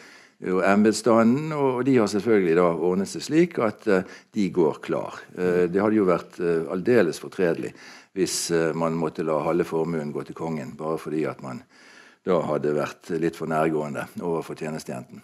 og 0.50 0.62
embetsstanden. 0.66 1.52
Og 1.54 1.82
de 1.86 1.96
har 2.00 2.10
selvfølgelig 2.10 2.56
da 2.58 2.68
ordnet 2.72 3.10
seg 3.10 3.26
slik 3.26 3.58
at 3.62 3.86
eh, 3.90 4.06
de 4.34 4.48
går 4.54 4.80
klar. 4.84 5.20
Eh, 5.36 5.64
det 5.70 5.82
hadde 5.82 5.98
jo 5.98 6.08
vært 6.08 6.40
eh, 6.42 6.64
aldeles 6.72 7.20
fortredelig 7.22 7.74
hvis 8.12 8.52
man 8.76 8.92
måtte 8.92 9.24
la 9.24 9.38
halve 9.40 9.64
formuen 9.64 10.10
gå 10.12 10.20
til 10.28 10.36
kongen 10.36 10.74
bare 10.76 10.98
fordi 11.00 11.22
at 11.24 11.38
man 11.40 11.62
da 12.28 12.42
hadde 12.44 12.74
vært 12.76 13.08
litt 13.16 13.38
for 13.38 13.48
nærgående 13.48 14.04
overfor 14.20 14.58
tjenestejenten. 14.60 15.22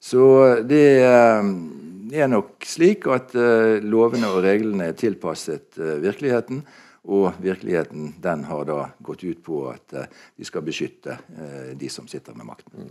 Så 0.00 0.22
det 0.64 1.04
er 1.04 2.30
nok 2.32 2.64
slik 2.64 3.04
at 3.12 3.36
lovene 3.84 4.32
og 4.32 4.40
reglene 4.46 4.88
er 4.88 4.96
tilpasset 4.96 5.76
virkeligheten. 5.76 6.64
Og 7.12 7.36
virkeligheten 7.44 8.14
den 8.24 8.48
har 8.48 8.64
da 8.72 8.80
gått 9.04 9.28
ut 9.28 9.44
på 9.44 9.66
at 9.68 9.98
vi 10.32 10.48
skal 10.48 10.64
beskytte 10.64 11.20
de 11.76 11.92
som 11.92 12.08
sitter 12.08 12.32
med 12.40 12.48
makten. 12.54 12.88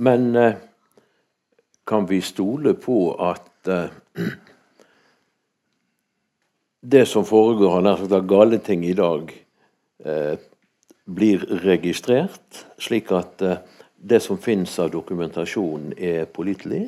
Men 0.00 0.32
kan 1.84 2.06
vi 2.08 2.20
stole 2.24 2.72
på 2.80 2.96
at 3.20 3.68
det 6.80 7.02
som 7.10 7.26
foregår 7.28 7.76
av 7.76 7.84
nær 7.84 8.24
gale 8.24 8.60
ting 8.64 8.86
i 8.88 8.94
dag, 8.96 9.28
blir 11.04 11.44
registrert, 11.66 12.62
slik 12.80 13.12
at 13.12 13.44
det 14.00 14.22
som 14.24 14.40
finnes 14.40 14.78
av 14.80 14.88
dokumentasjon, 14.94 15.92
er 15.98 16.24
pålitelig? 16.32 16.86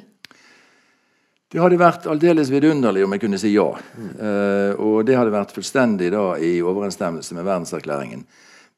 Det 1.53 1.61
hadde 1.61 1.77
vært 1.77 2.07
aldeles 2.09 2.48
vidunderlig 2.48 3.03
om 3.05 3.12
jeg 3.12 3.20
kunne 3.27 3.38
si 3.40 3.51
ja. 3.53 3.66
Mm. 3.92 4.12
Uh, 4.16 4.70
og 4.81 5.03
det 5.05 5.18
hadde 5.18 5.35
vært 5.35 5.53
fullstendig 5.53 6.09
da 6.14 6.31
i 6.40 6.55
overensstemmelse 6.64 7.37
med 7.37 7.44
verdenserklæringen. 7.44 8.25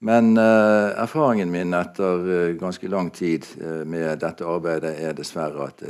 Men 0.04 0.34
uh, 0.36 0.92
erfaringen 1.00 1.52
min 1.52 1.72
etter 1.76 2.26
uh, 2.28 2.52
ganske 2.60 2.88
lang 2.92 3.08
tid 3.14 3.46
med 3.88 4.20
dette 4.20 4.44
arbeidet 4.44 4.98
er 5.00 5.16
dessverre 5.16 5.70
at 5.70 5.84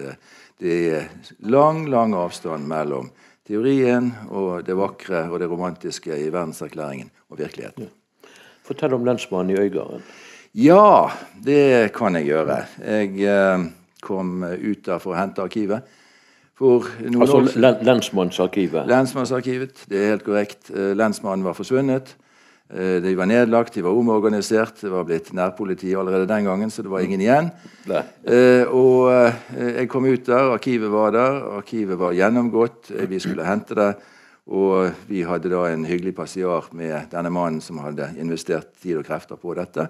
det 0.63 0.77
er 0.95 1.09
lang, 1.51 1.83
lang 1.91 2.15
avstand 2.15 2.69
mellom 2.71 3.11
teorien 3.45 4.13
og 4.31 4.63
det 4.67 4.77
vakre 4.79 5.25
og 5.27 5.41
det 5.43 5.51
romantiske 5.51 6.15
i 6.15 6.31
verdenserklæringen 6.31 7.11
og 7.29 7.41
virkeligheten. 7.43 7.91
Ja. 7.91 8.31
Fortell 8.65 8.95
om 8.97 9.05
lensmannen 9.05 9.53
i 9.53 9.59
Øygarden. 9.61 10.05
Ja, 10.55 11.11
det 11.45 11.93
kan 11.93 12.15
jeg 12.17 12.31
gjøre. 12.31 12.63
Jeg 12.81 13.67
kom 14.01 14.45
ut 14.45 14.87
der 14.87 15.03
for 15.03 15.13
å 15.13 15.19
hente 15.19 15.43
arkivet. 15.43 15.83
altså 16.63 17.43
lensmannsarkivet? 17.83 18.87
Lensmannsarkivet, 18.89 19.85
det 19.91 20.01
er 20.01 20.13
helt 20.15 20.25
korrekt. 20.25 20.71
Lensmannen 20.71 21.45
var 21.45 21.59
forsvunnet. 21.59 22.15
Eh, 22.73 23.03
de 23.05 23.13
var 23.19 23.29
nedlagt, 23.29 23.75
de 23.75 23.85
var 23.85 23.97
omorganisert. 23.97 24.81
Det 24.81 24.93
var 24.93 25.05
blitt 25.09 25.33
nærpoliti 25.37 25.93
allerede 25.97 26.31
den 26.31 26.49
gangen, 26.49 26.71
så 26.71 26.83
det 26.83 26.93
var 26.93 27.05
ingen 27.05 27.21
igjen. 27.21 27.51
Eh, 27.91 28.65
og 28.71 29.13
jeg 29.59 29.89
kom 29.93 30.09
ut 30.09 30.27
der, 30.27 30.55
arkivet 30.57 30.93
var 30.93 31.13
der, 31.15 31.39
arkivet 31.59 32.01
var 32.01 32.17
gjennomgått. 32.17 32.91
Vi 33.09 33.21
skulle 33.21 33.47
hente 33.47 33.79
det. 33.79 33.93
Og 34.45 34.91
vi 35.09 35.23
hadde 35.25 35.49
da 35.49 35.63
en 35.73 35.87
hyggelig 35.89 36.13
passiar 36.17 36.67
med 36.77 37.09
denne 37.13 37.31
mannen 37.33 37.63
som 37.65 37.79
hadde 37.81 38.11
investert 38.21 38.75
tid 38.83 38.99
og 39.01 39.07
krefter 39.07 39.41
på 39.41 39.55
dette. 39.57 39.87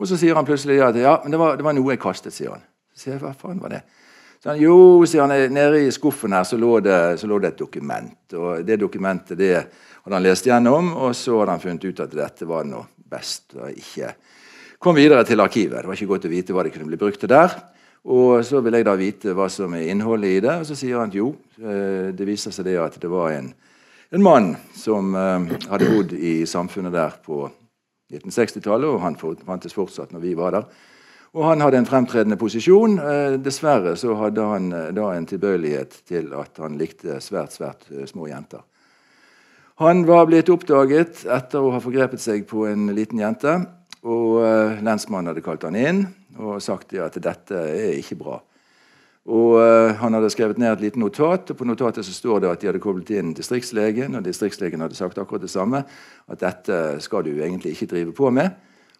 Og 0.00 0.08
så 0.08 0.16
sier 0.16 0.34
han 0.34 0.48
plutselig 0.48 0.80
at 0.82 0.96
ja, 0.96 1.18
men 1.22 1.34
det 1.34 1.40
var, 1.40 1.58
det 1.58 1.66
var 1.66 1.76
noe 1.76 1.92
jeg 1.92 2.00
kastet. 2.00 2.32
sier 2.32 2.54
han. 2.54 2.64
Så 2.92 3.04
sier 3.04 3.14
jeg, 3.18 3.22
hva 3.22 3.34
faen 3.36 3.60
var 3.60 3.76
det? 3.76 3.82
Så 4.42 4.50
han, 4.50 4.58
jo, 4.58 4.76
sier 5.06 5.22
han, 5.22 5.52
nede 5.54 5.84
i 5.84 5.92
skuffen 5.94 6.32
her 6.34 6.46
så 6.48 6.56
lå, 6.58 6.72
det, 6.82 6.98
så 7.20 7.28
lå 7.30 7.38
det 7.38 7.52
et 7.52 7.60
dokument. 7.60 8.16
Og 8.34 8.64
det 8.66 8.80
dokumentet 8.80 9.38
det 9.38 9.52
hadde 10.02 10.18
han 10.18 10.26
lest 10.26 10.46
gjennom, 10.48 10.92
og 10.98 11.14
så 11.16 11.38
hadde 11.40 11.56
han 11.56 11.62
funnet 11.62 11.86
ut 11.88 12.02
at 12.04 12.16
dette 12.16 12.48
var 12.48 12.66
noe 12.68 12.88
best. 13.12 13.54
og 13.58 13.70
ikke 13.70 14.14
kom 14.82 14.96
videre 14.98 15.24
til 15.24 15.40
arkivet. 15.40 15.82
Det 15.82 15.90
var 15.90 15.98
ikke 15.98 16.10
godt 16.10 16.26
å 16.26 16.32
vite 16.32 16.56
hva 16.56 16.64
det 16.66 16.72
kunne 16.74 16.90
bli 16.90 16.98
brukt 16.98 17.20
til 17.22 17.30
der. 17.30 17.54
Og 18.02 18.42
så 18.42 18.58
vil 18.64 18.74
jeg 18.74 18.86
da 18.88 18.96
vite 18.98 19.34
hva 19.38 19.46
som 19.52 19.74
er 19.78 19.86
innholdet 19.92 20.38
i 20.38 20.40
det. 20.42 20.56
Og 20.58 20.66
så 20.66 20.74
sier 20.74 20.98
han 20.98 21.12
at 21.12 21.14
jo, 21.14 21.28
eh, 21.62 22.10
det 22.10 22.26
viser 22.26 22.50
seg 22.50 22.66
det 22.66 22.78
at 22.82 22.98
det 22.98 23.10
var 23.10 23.30
en, 23.36 23.52
en 24.10 24.24
mann 24.24 24.56
som 24.74 25.14
uh, 25.14 25.46
hadde 25.70 25.90
bodd 25.92 26.16
i 26.18 26.40
samfunnet 26.50 26.92
der 26.92 27.14
på 27.22 27.44
1960-tallet, 28.12 28.90
og 28.90 29.00
han 29.04 29.16
fantes 29.46 29.76
fortsatt 29.76 30.10
når 30.12 30.24
vi 30.26 30.34
var 30.36 30.58
der. 30.58 30.66
Og 31.32 31.46
han 31.48 31.62
hadde 31.64 31.80
en 31.80 31.88
fremtredende 31.88 32.36
posisjon. 32.36 32.98
Eh, 33.00 33.38
dessverre 33.40 33.94
så 33.96 34.12
hadde 34.20 34.44
han 34.44 34.68
eh, 34.76 34.90
da 34.92 35.14
en 35.14 35.28
tilbøyelighet 35.28 36.02
til 36.08 36.28
at 36.36 36.60
han 36.60 36.76
likte 36.80 37.22
svært, 37.24 37.54
svært 37.56 37.86
eh, 37.88 38.04
små 38.08 38.28
jenter. 38.28 38.66
Han 39.80 40.04
var 40.06 40.26
blitt 40.28 40.50
oppdaget 40.52 41.24
etter 41.24 41.62
å 41.62 41.72
ha 41.72 41.80
forgrepet 41.80 42.20
seg 42.20 42.44
på 42.50 42.66
en 42.68 42.90
liten 42.94 43.22
jente. 43.22 43.54
Og 44.02 44.42
lensmannen 44.82 45.30
hadde 45.30 45.44
kalt 45.46 45.62
han 45.62 45.78
inn 45.78 46.06
og 46.40 46.62
sagt 46.64 46.92
at 46.98 47.16
dette 47.22 47.54
er 47.54 47.94
ikke 48.00 48.18
bra. 48.18 48.40
Og 49.30 49.54
uh, 49.60 49.94
Han 50.00 50.16
hadde 50.16 50.30
skrevet 50.34 50.58
ned 50.58 50.72
et 50.72 50.84
lite 50.88 50.98
notat, 50.98 51.50
og 51.50 51.58
på 51.58 51.66
notatet 51.68 52.06
så 52.06 52.14
står 52.14 52.42
det 52.42 52.50
at 52.50 52.62
de 52.62 52.70
hadde 52.70 52.82
koblet 52.82 53.12
inn 53.14 53.34
distriktslegen, 53.38 54.16
og 54.18 54.26
distriktslegen 54.26 54.82
hadde 54.82 54.98
sagt 54.98 55.18
akkurat 55.18 55.44
det 55.44 55.52
samme. 55.52 55.84
At 56.26 56.42
dette 56.42 56.98
skal 57.04 57.26
du 57.26 57.36
egentlig 57.36 57.76
ikke 57.76 57.90
drive 57.94 58.14
på 58.16 58.30
med. 58.34 58.50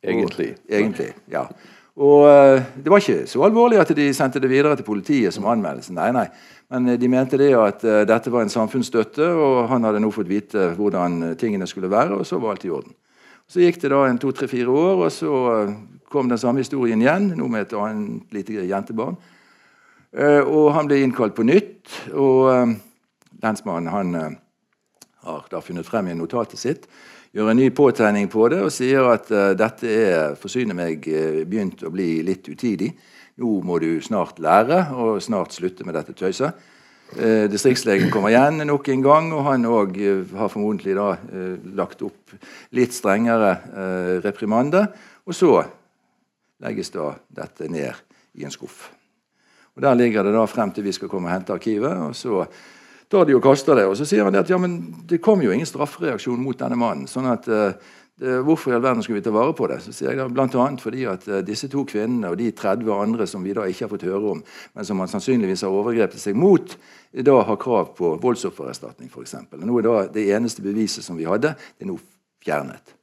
Egentlig. 0.02 0.52
Og, 0.54 0.70
egentlig, 0.70 1.12
ja. 1.30 1.46
Og 1.96 2.24
uh, 2.24 2.62
Det 2.84 2.88
var 2.88 3.02
ikke 3.02 3.26
så 3.28 3.42
alvorlig 3.44 3.80
at 3.82 3.92
de 3.96 4.08
sendte 4.16 4.40
det 4.40 4.48
videre 4.50 4.76
til 4.76 4.86
politiet 4.86 5.34
som 5.34 5.44
anmeldelse. 5.50 5.92
Nei, 5.92 6.08
nei. 6.16 6.26
Men 6.72 6.88
uh, 6.88 6.96
de 6.96 7.10
mente 7.12 7.40
det 7.40 7.52
at 7.58 7.84
dette 8.08 8.32
var 8.32 8.46
en 8.46 8.52
samfunnsstøtte, 8.52 9.26
og 9.28 9.68
han 9.68 9.84
hadde 9.84 10.00
nå 10.00 10.10
fått 10.14 10.30
vite 10.30 10.70
hvordan 10.78 11.36
tingene 11.40 11.68
skulle 11.68 11.90
være, 11.92 12.16
og 12.16 12.26
så 12.26 12.40
var 12.40 12.56
alt 12.56 12.64
i 12.64 12.72
orden. 12.72 12.94
Så 13.50 13.60
gikk 13.60 13.82
det 13.82 13.92
da 13.92 14.06
en 14.08 14.18
to, 14.18 14.32
tre, 14.32 14.48
fire 14.48 14.72
år, 14.72 15.04
og 15.04 15.12
så 15.12 15.34
kom 16.08 16.28
den 16.28 16.40
samme 16.40 16.62
historien 16.62 17.02
igjen, 17.02 17.32
nå 17.36 17.48
med 17.52 17.66
et 17.66 17.76
annet 17.76 18.32
lite 18.32 18.64
jentebarn. 18.64 19.18
Eh, 20.12 20.42
og 20.44 20.72
han 20.76 20.88
ble 20.88 21.00
innkalt 21.00 21.36
på 21.36 21.46
nytt. 21.48 21.88
Og 22.12 22.50
eh, 22.52 22.74
lensmannen 23.42 24.18
eh, 24.18 24.36
har 25.26 25.48
da 25.50 25.62
funnet 25.64 25.88
frem 25.88 26.10
i 26.12 26.18
notatet 26.18 26.60
sitt, 26.60 26.88
gjør 27.32 27.50
en 27.52 27.60
ny 27.60 27.70
påtegning 27.72 28.28
på 28.32 28.48
det 28.52 28.60
og 28.64 28.72
sier 28.74 29.08
at 29.12 29.30
dette 29.56 29.88
er 29.88 30.36
forsyner 30.40 30.76
meg 30.76 31.06
begynt 31.48 31.84
å 31.84 31.92
bli 31.92 32.20
litt 32.26 32.48
utidig. 32.52 32.92
Nå 33.40 33.58
må 33.64 33.78
du 33.80 33.96
snart 34.04 34.40
lære 34.42 34.84
og 34.92 35.22
snart 35.24 35.56
slutte 35.56 35.86
med 35.88 35.96
dette 35.96 36.12
tøyset. 36.16 36.52
Eh, 37.12 37.44
distriktslegen 37.52 38.08
kommer 38.08 38.32
igjen 38.32 38.62
nok 38.64 38.88
en 38.88 39.02
gang, 39.04 39.26
og 39.36 39.44
han 39.44 39.66
òg 39.68 39.98
har 40.32 40.48
formodentlig 40.48 40.94
da 40.96 41.10
eh, 41.12 41.58
lagt 41.76 42.00
opp 42.06 42.32
litt 42.72 42.94
strengere 42.96 43.50
eh, 43.68 44.14
reprimande. 44.24 44.86
Og 45.28 45.36
så 45.36 45.50
legges 46.64 46.92
da 46.94 47.10
dette 47.28 47.68
ned 47.68 47.92
i 48.40 48.46
en 48.46 48.54
skuff. 48.54 48.86
Og 49.76 49.84
Der 49.84 49.96
ligger 49.96 50.24
det 50.24 50.32
da 50.32 50.46
frem 50.48 50.72
til 50.72 50.84
vi 50.84 50.92
skal 50.96 51.10
komme 51.12 51.28
og 51.28 51.34
hente 51.34 51.52
arkivet. 51.52 51.92
og 51.92 52.16
Så 52.16 52.46
tar 53.12 53.28
de 53.28 53.36
jo 53.36 53.42
kaster 53.44 53.76
det. 53.76 53.84
Og 53.90 53.98
så 54.00 54.08
sier 54.08 54.24
han 54.24 54.38
at 54.40 54.50
ja, 54.50 54.58
men 54.60 54.78
det 55.08 55.20
kom 55.24 55.44
jo 55.44 55.52
ingen 55.52 55.68
straffereaksjon 55.68 56.40
mot 56.40 56.58
denne 56.58 56.78
mannen. 56.80 57.10
sånn 57.10 57.28
at 57.30 57.48
det, 57.48 57.74
Hvorfor 58.22 58.70
i 58.70 58.74
all 58.76 58.82
verden 58.84 59.02
skulle 59.02 59.18
vi 59.18 59.24
ta 59.24 59.32
vare 59.34 59.54
på 59.56 59.66
det? 59.66 59.80
Så 59.82 59.90
sier 59.96 60.12
jeg 60.12 60.20
da 60.20 60.28
Bl.a. 60.30 60.66
fordi 60.78 61.06
at 61.10 61.24
uh, 61.26 61.40
disse 61.42 61.66
to 61.72 61.82
kvinnene 61.88 62.28
og 62.30 62.36
de 62.38 62.50
30 62.54 62.92
andre 62.94 63.26
som 63.26 63.42
vi 63.42 63.54
da 63.56 63.64
ikke 63.66 63.86
har 63.86 63.90
fått 63.90 64.04
høre 64.06 64.34
om, 64.36 64.42
men 64.76 64.86
som 64.86 65.00
han 65.02 65.10
sannsynligvis 65.10 65.64
har 65.66 65.74
overgrepet 65.74 66.20
seg 66.20 66.36
mot, 66.38 66.76
da 67.12 67.38
har 67.48 67.58
krav 67.60 67.94
på 67.96 68.12
voldsoffererstatning 68.22 69.10
f.eks. 69.10 69.34
Nå 69.56 69.78
er 69.80 69.88
da 69.88 69.96
det 70.12 70.28
eneste 70.36 70.62
beviset 70.62 71.06
som 71.06 71.18
vi 71.18 71.26
hadde, 71.26 71.54
det 71.56 71.86
er 71.86 71.90
nå 71.90 71.96
fjernet. 72.44 72.94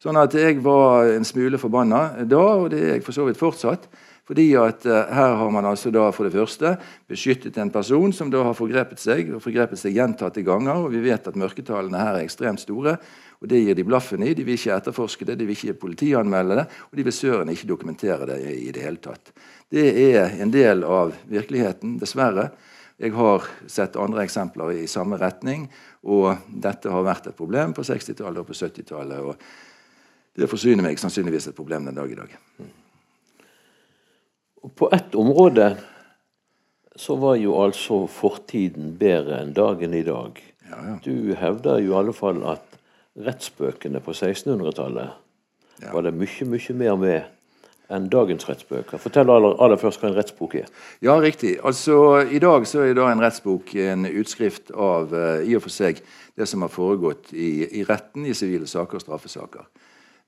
Sånn 0.00 0.18
at 0.20 0.34
jeg 0.36 0.60
var 0.64 1.08
en 1.14 1.26
smule 1.28 1.60
forbanna 1.60 2.26
da, 2.28 2.44
og 2.60 2.70
det 2.74 2.82
er 2.82 2.94
jeg 2.96 3.06
for 3.06 3.16
så 3.16 3.26
vidt 3.28 3.40
fortsatt. 3.40 3.88
Fordi 4.30 4.46
at 4.54 4.84
uh, 4.86 5.08
Her 5.10 5.32
har 5.40 5.50
man 5.50 5.66
altså 5.66 5.90
da 5.90 6.04
for 6.14 6.28
det 6.28 6.36
første 6.36 6.76
beskyttet 7.10 7.56
en 7.58 7.72
person 7.74 8.12
som 8.14 8.28
da 8.30 8.44
har 8.46 8.54
forgrepet 8.54 9.02
seg 9.02 9.32
og 9.34 9.42
forgrepet 9.42 9.80
seg 9.80 9.96
gjentatte 9.96 10.44
ganger. 10.46 10.84
og 10.84 10.92
Vi 10.94 11.00
vet 11.02 11.26
at 11.26 11.38
mørketallene 11.38 11.98
her 11.98 12.20
er 12.20 12.22
ekstremt 12.28 12.62
store. 12.62 12.94
og 13.40 13.48
Det 13.50 13.58
gir 13.58 13.74
de 13.74 13.84
blaffen 13.88 14.22
i. 14.22 14.34
De 14.34 14.44
vil 14.46 14.54
ikke 14.54 14.76
etterforske 14.76 15.26
det, 15.26 15.34
de 15.40 15.48
vil 15.48 15.58
ikke 15.58 15.80
politianmelde 15.82 16.60
det, 16.60 16.66
og 16.92 17.00
de 17.00 17.06
vil 17.08 17.16
søren 17.16 17.50
ikke 17.50 17.66
dokumentere 17.66 18.28
det 18.30 18.38
i, 18.54 18.70
det 18.70 18.84
hele 18.84 19.02
tatt. 19.02 19.32
Det 19.66 19.88
er 20.14 20.38
en 20.38 20.52
del 20.54 20.84
av 20.86 21.16
virkeligheten, 21.26 21.98
dessverre. 21.98 22.52
Jeg 23.00 23.16
har 23.16 23.48
sett 23.66 23.96
andre 23.96 24.22
eksempler 24.28 24.76
i 24.76 24.86
samme 24.86 25.18
retning, 25.18 25.64
og 26.04 26.36
dette 26.46 26.92
har 26.92 27.02
vært 27.02 27.32
et 27.32 27.38
problem 27.38 27.74
på 27.74 27.82
60-tallet 27.82 28.44
og 28.44 28.46
på 28.46 28.58
70-tallet. 28.60 29.24
og 29.24 30.38
Det 30.38 30.50
forsyner 30.50 30.86
meg 30.86 31.02
sannsynligvis 31.02 31.48
et 31.50 31.56
problem 31.56 31.88
den 31.88 31.98
dag 31.98 32.12
i 32.12 32.20
dag. 32.20 32.38
Og 34.60 34.74
på 34.76 34.90
ett 34.92 35.14
område 35.14 35.72
så 36.96 37.16
var 37.16 37.38
jo 37.40 37.56
altså 37.62 38.04
fortiden 38.10 38.94
bedre 39.00 39.40
enn 39.40 39.54
dagen 39.56 39.94
i 39.96 40.04
dag. 40.04 40.36
Ja, 40.68 40.78
ja. 40.84 40.96
Du 41.04 41.34
hevder 41.38 41.80
jo 41.80 41.94
i 41.94 41.98
alle 42.00 42.14
fall 42.14 42.42
at 42.46 42.78
rettsbøkene 43.20 44.02
på 44.04 44.12
1600-tallet 44.12 45.16
ja. 45.80 45.92
var 45.92 46.04
det 46.04 46.12
mye, 46.14 46.46
mye 46.46 46.76
mer 46.76 46.98
med 47.00 47.20
enn 47.90 48.06
dagens 48.10 48.46
rettsbøker. 48.46 49.00
Fortell 49.02 49.32
aller, 49.32 49.56
aller, 49.62 49.80
først 49.80 50.02
hva 50.02 50.10
en 50.10 50.16
rettsbok 50.18 50.54
er. 50.60 50.68
Ja, 51.02 51.16
riktig. 51.22 51.56
Altså, 51.66 52.20
I 52.22 52.38
dag 52.42 52.66
så 52.70 52.84
er 52.86 52.94
da 52.94 53.08
en 53.10 53.22
rettsbok 53.22 53.74
en 53.82 54.06
utskrift 54.06 54.70
av 54.70 55.10
uh, 55.14 55.40
i 55.42 55.56
og 55.58 55.64
for 55.64 55.74
seg 55.74 55.98
det 56.38 56.46
som 56.46 56.62
har 56.62 56.70
foregått 56.70 57.32
i, 57.34 57.66
i 57.80 57.84
retten 57.88 58.28
i 58.28 58.36
sivile 58.36 58.68
saker 58.70 59.00
og 59.00 59.04
straffesaker. 59.04 59.66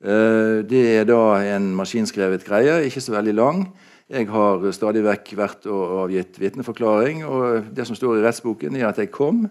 Uh, 0.03 0.67
det 0.67 0.83
er 0.97 1.07
da 1.07 1.23
en 1.55 1.71
maskinskrevet 1.79 2.43
greie, 2.49 2.81
ikke 2.89 3.05
så 3.05 3.15
veldig 3.15 3.39
lang. 3.39 3.65
Jeg 4.13 4.27
har 4.29 4.61
stadig 4.77 5.01
vekk 5.07 5.31
vært 5.41 5.67
og 5.73 5.93
avgitt 6.03 6.37
vitneforklaring. 6.37 7.23
og 7.25 7.71
Det 7.73 7.87
som 7.89 7.97
står 7.97 8.19
i 8.19 8.25
rettsboken, 8.27 8.75
er 8.77 8.91
at 8.91 8.99
jeg 9.01 9.09
kom. 9.09 9.47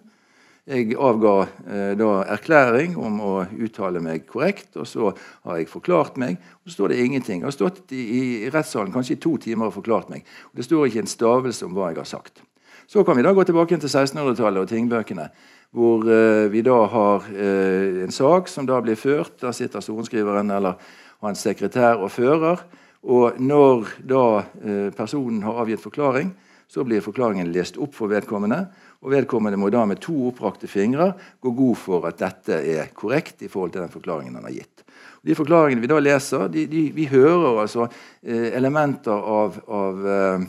Jeg 0.69 0.93
avga 1.01 1.31
eh, 1.65 1.93
da 1.97 2.09
erklæring 2.29 2.93
om 2.93 3.15
å 3.25 3.31
uttale 3.57 3.97
meg 4.05 4.27
korrekt, 4.29 4.75
og 4.77 4.85
så 4.85 5.15
har 5.47 5.57
jeg 5.57 5.71
forklart 5.71 6.19
meg. 6.21 6.37
og 6.61 6.69
Så 6.69 6.75
står 6.75 6.93
det 6.93 6.99
ingenting. 7.01 7.41
Jeg 7.41 7.47
har 7.47 7.55
stått 7.55 7.89
i, 7.97 8.03
i 8.45 8.51
rettssalen 8.53 8.93
kanskje 8.93 9.15
i 9.15 9.23
to 9.23 9.33
timer 9.41 9.71
og 9.71 9.79
forklart 9.79 10.11
meg. 10.13 10.29
og 10.51 10.61
Det 10.61 10.67
står 10.67 10.91
ikke 10.91 11.01
en 11.07 11.09
stavelse 11.09 11.65
om 11.65 11.73
hva 11.73 11.89
jeg 11.89 11.97
har 12.03 12.11
sagt. 12.11 12.43
Så 12.85 13.01
kan 13.07 13.17
vi 13.17 13.25
da 13.25 13.33
gå 13.33 13.47
tilbake 13.47 13.79
til 13.81 13.89
1600-tallet 13.89 14.61
og 14.61 14.69
tingbøkene, 14.69 15.25
hvor 15.73 16.05
eh, 16.05 16.51
vi 16.53 16.61
da 16.61 16.77
har 16.85 17.25
eh, 17.33 18.03
en 18.05 18.13
sak 18.13 18.45
som 18.45 18.69
da 18.69 18.77
blir 18.85 18.99
ført. 18.99 19.39
Der 19.41 19.57
sitter 19.57 19.81
sorenskriveren 19.81 20.53
eller 20.53 20.77
hans 21.25 21.41
sekretær 21.49 21.97
og 21.97 22.13
fører. 22.13 22.61
Og 23.01 23.39
når 23.41 23.95
da 24.05 24.23
eh, 24.61 24.89
personen 24.93 25.41
har 25.45 25.61
avgitt 25.63 25.81
forklaring, 25.81 26.31
så 26.71 26.85
blir 26.87 27.03
forklaringen 27.03 27.49
lest 27.51 27.75
opp 27.81 27.95
for 27.97 28.11
vedkommende. 28.11 28.61
Og 29.01 29.11
vedkommende 29.11 29.57
må 29.59 29.71
da 29.73 29.81
med 29.89 29.99
to 30.03 30.13
opprakte 30.29 30.69
fingre 30.71 31.09
gå 31.43 31.51
god 31.57 31.79
for 31.81 32.05
at 32.07 32.21
dette 32.21 32.61
er 32.61 32.93
korrekt 32.95 33.41
i 33.43 33.49
forhold 33.51 33.73
til 33.73 33.83
den 33.83 33.91
forklaringen 33.91 34.37
han 34.37 34.47
har 34.47 34.55
gitt. 34.55 34.85
Og 35.19 35.27
De 35.27 35.35
forklaringene 35.35 35.83
vi 35.83 35.91
da 35.91 35.99
leser, 35.99 36.47
de, 36.53 36.67
de, 36.71 36.85
vi 36.95 37.09
hører 37.11 37.63
altså 37.65 37.89
eh, 37.89 38.53
elementer 38.55 39.11
av, 39.33 39.59
av 39.67 40.07
eh, 40.15 40.47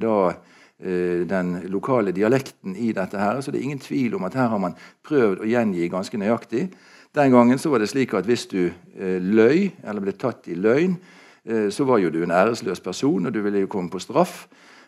da, 0.00 0.16
eh, 0.80 1.28
den 1.28 1.52
lokale 1.68 2.14
dialekten 2.16 2.78
i 2.78 2.94
dette. 2.96 3.18
her, 3.20 3.42
Så 3.42 3.50
det 3.50 3.60
er 3.60 3.68
ingen 3.68 3.84
tvil 3.84 4.16
om 4.16 4.24
at 4.30 4.38
her 4.38 4.48
har 4.54 4.62
man 4.62 4.78
prøvd 5.04 5.42
å 5.42 5.50
gjengi 5.50 5.90
ganske 5.92 6.24
nøyaktig. 6.24 6.70
Den 7.12 7.34
gangen 7.34 7.58
så 7.58 7.74
var 7.74 7.82
det 7.82 7.90
slik 7.90 8.14
at 8.14 8.24
hvis 8.24 8.46
du 8.48 8.70
eh, 8.70 9.18
løy, 9.20 9.74
eller 9.82 10.06
ble 10.06 10.16
tatt 10.16 10.48
i 10.48 10.56
løgn, 10.56 10.96
Eh, 10.96 11.16
så 11.44 11.84
var 11.88 11.98
jo 11.98 12.10
du 12.12 12.18
en 12.22 12.34
æresløs 12.36 12.82
person, 12.84 13.26
og 13.26 13.34
du 13.34 13.40
ville 13.40 13.62
jo 13.62 13.70
komme 13.72 13.90
på 13.90 13.98
straff. 13.98 14.44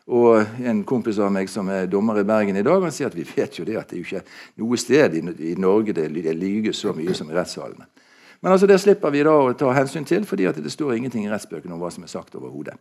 Og 0.06 0.46
En 0.60 0.82
kompis 0.84 1.18
av 1.22 1.30
meg 1.32 1.48
som 1.50 1.68
er 1.70 1.86
dommer 1.86 2.18
i 2.18 2.26
Bergen 2.26 2.56
i 2.58 2.64
dag, 2.66 2.82
han 2.82 2.92
sier 2.94 3.06
at 3.06 3.16
vi 3.16 3.26
vet 3.26 3.58
jo 3.58 3.64
det 3.64 3.78
at 3.78 3.88
det 3.88 3.98
er 3.98 4.02
jo 4.02 4.08
ikke 4.08 4.24
noe 4.58 4.76
sted 4.76 5.14
i, 5.14 5.54
Norge 5.54 5.94
det, 5.94 6.08
det 6.10 6.34
lyges 6.36 6.82
så 6.82 6.94
mye 6.96 7.14
som 7.14 7.30
i 7.30 7.36
rettssalene. 7.36 7.86
Men 8.42 8.52
altså 8.52 8.66
det 8.66 8.80
slipper 8.82 9.12
vi 9.14 9.22
da 9.22 9.36
å 9.38 9.52
ta 9.54 9.70
hensyn 9.70 10.04
til, 10.04 10.24
fordi 10.26 10.48
at 10.50 10.56
det 10.58 10.72
står 10.74 10.96
ingenting 10.96 11.28
i 11.28 11.30
rettsbøkene 11.30 11.76
om 11.76 11.82
hva 11.82 11.92
som 11.94 12.02
er 12.02 12.10
sagt 12.10 12.34
overhodet. 12.34 12.74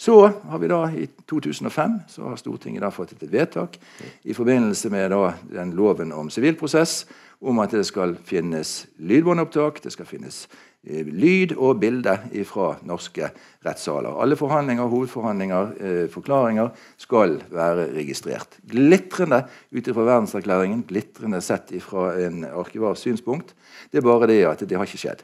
Så 0.00 0.16
har 0.24 0.58
vi 0.58 0.70
da 0.72 0.86
i 0.88 1.04
2005 1.28 1.98
så 2.08 2.30
har 2.30 2.38
Stortinget 2.40 2.80
da 2.80 2.88
fått 2.90 3.12
et 3.12 3.26
vedtak 3.28 3.76
i 4.24 4.32
forbindelse 4.32 4.88
med 4.88 5.12
da 5.12 5.34
den 5.52 5.74
loven 5.76 6.14
om 6.16 6.32
sivilprosess 6.32 7.02
om 7.44 7.60
at 7.60 7.74
det 7.76 7.84
skal 7.84 8.16
finnes 8.24 8.86
lydbåndopptak, 9.04 9.82
det 9.84 9.92
skal 9.92 10.08
finnes 10.08 10.46
Eh, 10.48 10.71
lyd 10.82 11.54
og 11.56 11.78
bilde 11.80 12.16
fra 12.48 12.72
norske 12.82 13.28
rettssaler. 13.62 14.16
Alle 14.22 14.36
forhandlinger, 14.36 14.88
hovedforhandlinger, 14.90 15.72
eh, 15.78 16.08
forklaringer 16.10 16.72
skal 16.98 17.38
være 17.50 17.92
registrert. 17.94 18.58
Glitrende 18.68 19.44
ut 19.70 19.92
fra 19.94 20.06
verdenserklæringen, 20.08 20.84
glitrende 20.88 21.40
sett 21.40 21.70
fra 21.80 22.18
en 22.18 22.44
arkivars 22.44 22.98
synspunkt. 22.98 23.54
Det 23.92 23.98
er 23.98 24.08
bare 24.08 24.26
det 24.26 24.44
at 24.44 24.60
det 24.60 24.76
har 24.76 24.84
ikke 24.84 24.98
skjedd. 24.98 25.22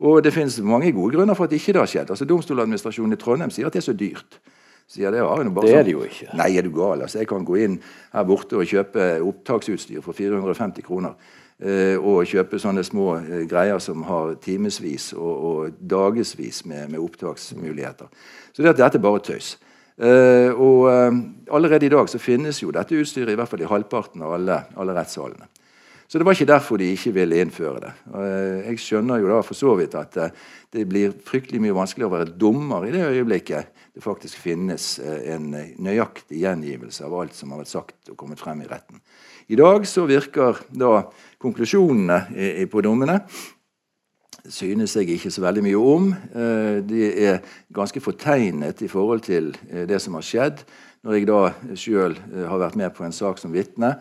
Og 0.00 0.22
det 0.22 0.32
finnes 0.32 0.60
mange 0.60 0.92
gode 0.92 1.16
grunner 1.16 1.34
for 1.34 1.44
at 1.44 1.52
ikke 1.52 1.72
det 1.72 1.82
har 1.82 1.90
skjedd. 1.90 2.10
Altså 2.10 2.24
Domstoladministrasjonen 2.24 3.12
i 3.12 3.16
Trondheim 3.16 3.50
sier 3.50 3.66
at 3.66 3.72
det 3.72 3.82
er 3.82 3.90
så 3.90 3.96
dyrt. 3.98 4.38
Sier 4.88 5.10
det, 5.10 5.20
bare, 5.20 5.66
det 5.66 5.74
er 5.74 5.82
det 5.84 5.92
jo 5.92 6.04
ikke. 6.06 6.30
Nei, 6.38 6.56
er 6.56 6.64
du 6.64 6.70
gal? 6.72 7.02
Altså, 7.02 7.18
jeg 7.18 7.28
kan 7.28 7.44
gå 7.44 7.58
inn 7.60 7.74
her 8.14 8.24
borte 8.24 8.56
og 8.56 8.64
kjøpe 8.64 9.18
opptaksutstyr 9.20 10.00
for 10.00 10.16
450 10.16 10.86
kroner. 10.86 11.18
Eh, 11.58 11.98
og 11.98 12.22
kjøpe 12.30 12.60
sånne 12.62 12.84
små 12.86 13.16
eh, 13.18 13.40
greier 13.50 13.80
som 13.82 14.04
har 14.06 14.36
timevis 14.44 15.08
og, 15.16 15.32
og 15.48 15.80
dagevis 15.90 16.60
med, 16.70 16.92
med, 16.92 17.00
opptaksmuligheter. 17.02 18.06
Så 18.52 18.62
det, 18.62 18.76
at 18.76 18.78
dette 18.78 19.00
er 19.00 19.02
bare 19.02 19.24
tøys. 19.26 19.56
Uh, 19.98 20.54
og 20.54 20.84
Allerede 21.50 21.88
i 21.88 21.90
dag 21.90 22.06
så 22.06 22.20
finnes 22.22 22.60
jo 22.62 22.70
dette 22.70 22.94
utstyret 22.94 23.32
i 23.32 23.34
hvert 23.34 23.50
fall 23.50 23.64
i 23.64 23.66
halvparten 23.66 24.22
av 24.22 24.36
alle, 24.36 24.60
alle 24.78 24.94
rettssalene. 24.94 25.48
Så 26.06 26.20
det 26.20 26.26
var 26.28 26.36
ikke 26.38 26.46
derfor 26.52 26.78
de 26.78 26.92
ikke 26.94 27.10
ville 27.16 27.40
innføre 27.42 27.80
det. 27.82 27.90
Jeg 28.68 28.78
skjønner 28.80 29.18
jo 29.18 29.32
da 29.32 29.40
for 29.44 29.58
så 29.58 29.74
vidt 29.76 29.96
at 29.98 30.14
det 30.72 30.86
blir 30.88 31.16
fryktelig 31.26 31.60
mye 31.60 31.74
vanskeligere 31.76 32.08
å 32.08 32.14
være 32.14 32.36
dommer 32.38 32.86
i 32.86 32.94
det 32.94 33.02
øyeblikket 33.10 33.74
det 33.98 34.04
faktisk 34.06 34.38
finnes 34.38 34.86
en 35.02 35.50
nøyaktig 35.82 36.44
gjengivelse 36.44 37.02
av 37.04 37.18
alt 37.18 37.34
som 37.34 37.50
har 37.50 37.64
vært 37.64 37.74
sagt 37.74 38.12
og 38.12 38.16
kommet 38.22 38.38
frem 38.38 38.62
i 38.62 38.70
retten. 38.70 39.02
I 39.48 39.56
dag 39.56 39.86
så 39.88 40.04
virker 40.08 40.62
da 40.70 41.08
konklusjonene 41.38 42.66
på 42.70 42.82
dommene 42.84 43.20
synes 44.48 44.96
jeg 44.96 45.08
ikke 45.14 45.30
så 45.32 45.42
veldig 45.44 45.64
mye 45.64 45.80
om. 45.80 46.12
Eh, 46.12 46.78
de 46.86 47.08
er 47.28 47.40
ganske 47.74 48.00
fortegnet 48.00 48.82
i 48.82 48.90
forhold 48.90 49.24
til 49.26 49.52
eh, 49.70 49.86
det 49.88 50.00
som 50.02 50.14
har 50.14 50.26
skjedd. 50.26 50.64
når 51.02 51.14
jeg 51.14 51.26
da 51.26 51.42
sjøl 51.78 52.16
har 52.34 52.58
vært 52.58 52.76
med 52.76 52.90
på 52.90 53.04
en 53.04 53.12
sak 53.12 53.38
som 53.38 53.52
vitne, 53.52 53.94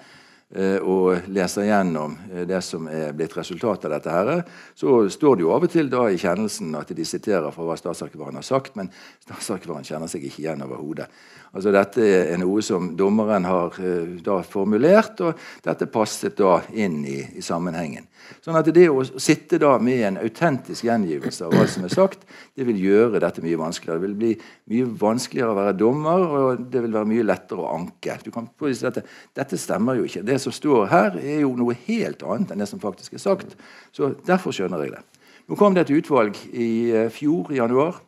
Eh, 0.56 0.80
og 0.80 1.26
leser 1.36 1.66
gjennom 1.68 2.14
eh, 2.32 2.46
det 2.48 2.62
som 2.64 2.86
er 2.88 3.10
blitt 3.12 3.34
resultatet 3.36 3.90
av 3.90 3.98
dette, 3.98 4.14
her, 4.16 4.46
så 4.80 5.02
står 5.12 5.36
det 5.36 5.44
jo 5.44 5.50
av 5.52 5.66
og 5.68 5.74
til 5.74 5.90
da 5.92 6.06
i 6.08 6.20
kjennelsen 6.22 6.72
at 6.80 6.94
de 6.96 7.04
siterer 7.04 7.52
fra 7.52 7.66
hva 7.68 7.76
statsarkivaren 7.76 8.40
har 8.40 8.46
sagt, 8.48 8.78
men 8.80 8.88
statsarkivaren 9.26 9.84
kjenner 9.84 10.08
seg 10.08 10.24
ikke 10.24 10.46
igjen 10.46 10.64
overhodet. 10.64 11.10
Altså 11.58 11.72
Dette 11.74 12.04
er 12.06 12.38
noe 12.38 12.62
som 12.62 12.92
dommeren 12.98 13.48
har 13.50 13.74
uh, 13.82 14.18
da 14.22 14.36
formulert, 14.46 15.18
og 15.26 15.40
dette 15.66 15.88
passet 15.90 16.38
da 16.38 16.60
inn 16.78 17.00
i, 17.02 17.18
i, 17.40 17.42
sammenhengen. 17.42 18.06
Sånn 18.46 18.60
at 18.60 18.70
det 18.76 18.86
å 18.92 19.02
sitte 19.08 19.58
da 19.62 19.72
med 19.82 20.04
en 20.06 20.20
autentisk 20.22 20.86
gjengivelse 20.86 21.48
av 21.48 21.56
hva 21.56 21.66
som 21.72 21.88
er 21.88 21.94
sagt, 21.96 22.28
det 22.54 22.68
vil 22.68 22.78
gjøre 22.84 23.24
dette 23.24 23.42
mye 23.42 23.58
vanskeligere. 23.58 23.98
Det 23.98 24.06
vil 24.06 24.18
bli 24.20 24.32
mye 24.74 24.92
vanskeligere 25.02 25.56
å 25.56 25.58
være 25.58 25.76
dommer, 25.80 26.26
og 26.28 26.66
det 26.70 26.86
vil 26.86 26.94
være 26.94 27.10
mye 27.10 27.26
lettere 27.26 27.66
å 27.66 27.74
anke. 27.74 28.20
Du 28.22 28.30
kan 28.36 28.52
påvise 28.60 28.86
dette. 28.86 29.08
Dette 29.38 29.58
stemmer 29.58 29.98
jo 29.98 30.06
ikke. 30.06 30.26
Det 30.28 30.38
som 30.44 30.54
står 30.54 30.90
her, 30.94 31.18
er 31.24 31.42
jo 31.42 31.56
noe 31.58 31.78
helt 31.88 32.22
annet 32.28 32.54
enn 32.54 32.62
det 32.62 32.70
som 32.70 32.84
faktisk 32.84 33.18
er 33.18 33.24
sagt. 33.24 33.58
Så 33.96 34.14
derfor 34.28 34.54
skjønner 34.54 34.86
jeg 34.86 35.00
det. 35.00 35.06
Nå 35.48 35.56
kom 35.56 35.74
det 35.74 35.86
et 35.86 35.96
utvalg 35.96 36.36
i 36.52 36.92
eh, 36.92 37.10
fjor, 37.14 37.54
i 37.56 37.62
januar, 37.62 38.02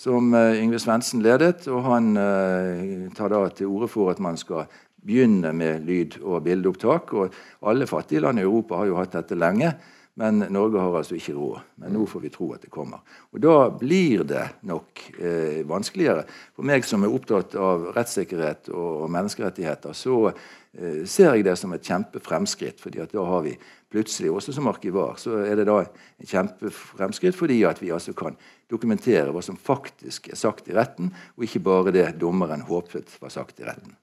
som 0.00 0.32
Yngve 0.32 0.80
Svendsen 0.80 1.20
ledet. 1.24 1.66
og 1.68 1.84
Han 1.84 2.14
uh, 2.16 3.10
tar 3.16 3.32
da 3.32 3.42
til 3.52 3.68
orde 3.68 3.90
for 3.92 4.12
at 4.12 4.22
man 4.22 4.38
skal 4.40 4.64
begynne 5.04 5.52
med 5.56 5.84
lyd- 5.84 6.20
og 6.22 6.44
bildeopptak. 6.44 7.12
og 7.12 7.34
Alle 7.68 7.88
fattige 7.88 8.24
land 8.24 8.40
i 8.40 8.46
Europa 8.46 8.80
har 8.80 8.88
jo 8.88 8.96
hatt 9.00 9.16
dette 9.18 9.36
lenge. 9.36 9.74
Men 10.20 10.42
Norge 10.52 10.80
har 10.82 10.98
altså 10.98 11.16
ikke 11.16 11.32
råd. 11.32 11.60
Men 11.80 11.94
nå 11.96 12.04
får 12.08 12.20
vi 12.26 12.30
tro 12.34 12.50
at 12.52 12.64
det 12.66 12.72
kommer. 12.72 13.00
Og 13.32 13.40
Da 13.40 13.70
blir 13.72 14.24
det 14.28 14.42
nok 14.68 15.04
eh, 15.16 15.62
vanskeligere. 15.68 16.26
For 16.56 16.66
meg 16.68 16.84
som 16.84 17.06
er 17.06 17.14
opptatt 17.16 17.56
av 17.56 17.86
rettssikkerhet 17.96 18.68
og, 18.74 19.06
og 19.06 19.12
menneskerettigheter, 19.14 19.96
så 19.96 20.18
eh, 20.28 21.06
ser 21.08 21.38
jeg 21.38 21.46
det 21.48 21.56
som 21.56 21.72
et 21.72 21.88
kjempefremskritt. 21.88 22.80
fordi 22.80 23.00
at 23.00 23.16
da 23.16 23.24
har 23.24 23.46
vi 23.48 23.56
plutselig, 23.90 24.30
også 24.30 24.52
som 24.52 24.68
arkivar, 24.68 25.16
så 25.16 25.40
er 25.40 25.56
det 25.56 25.66
da 25.70 25.80
en 25.80 26.28
kjempefremskritt 26.28 27.34
fordi 27.34 27.62
at 27.64 27.80
vi 27.82 27.90
altså 27.90 28.12
kan 28.12 28.36
dokumentere 28.70 29.32
hva 29.32 29.42
som 29.42 29.56
faktisk 29.56 30.28
er 30.28 30.38
sagt 30.38 30.68
i 30.68 30.76
retten, 30.76 31.14
og 31.36 31.48
ikke 31.48 31.64
bare 31.64 31.96
det 31.96 32.06
dommeren 32.20 32.68
håpet 32.68 33.16
var 33.22 33.32
sagt 33.32 33.58
i 33.58 33.66
retten. 33.66 33.96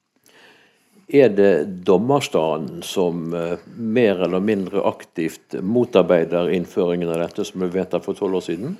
Er 1.08 1.30
det 1.32 1.84
dommerstanden 1.88 2.82
som 2.84 3.32
uh, 3.32 3.56
mer 3.80 4.20
eller 4.26 4.43
mindre 4.43 4.82
aktivt 4.84 5.56
motarbeider 5.63 6.50
innføringen 6.52 7.08
av 7.08 7.22
dette, 7.22 7.46
som 7.48 7.62
ble 7.63 7.70
vedtatt 7.72 8.04
for 8.04 8.17
tolv 8.17 8.41
år 8.41 8.43
siden? 8.43 8.74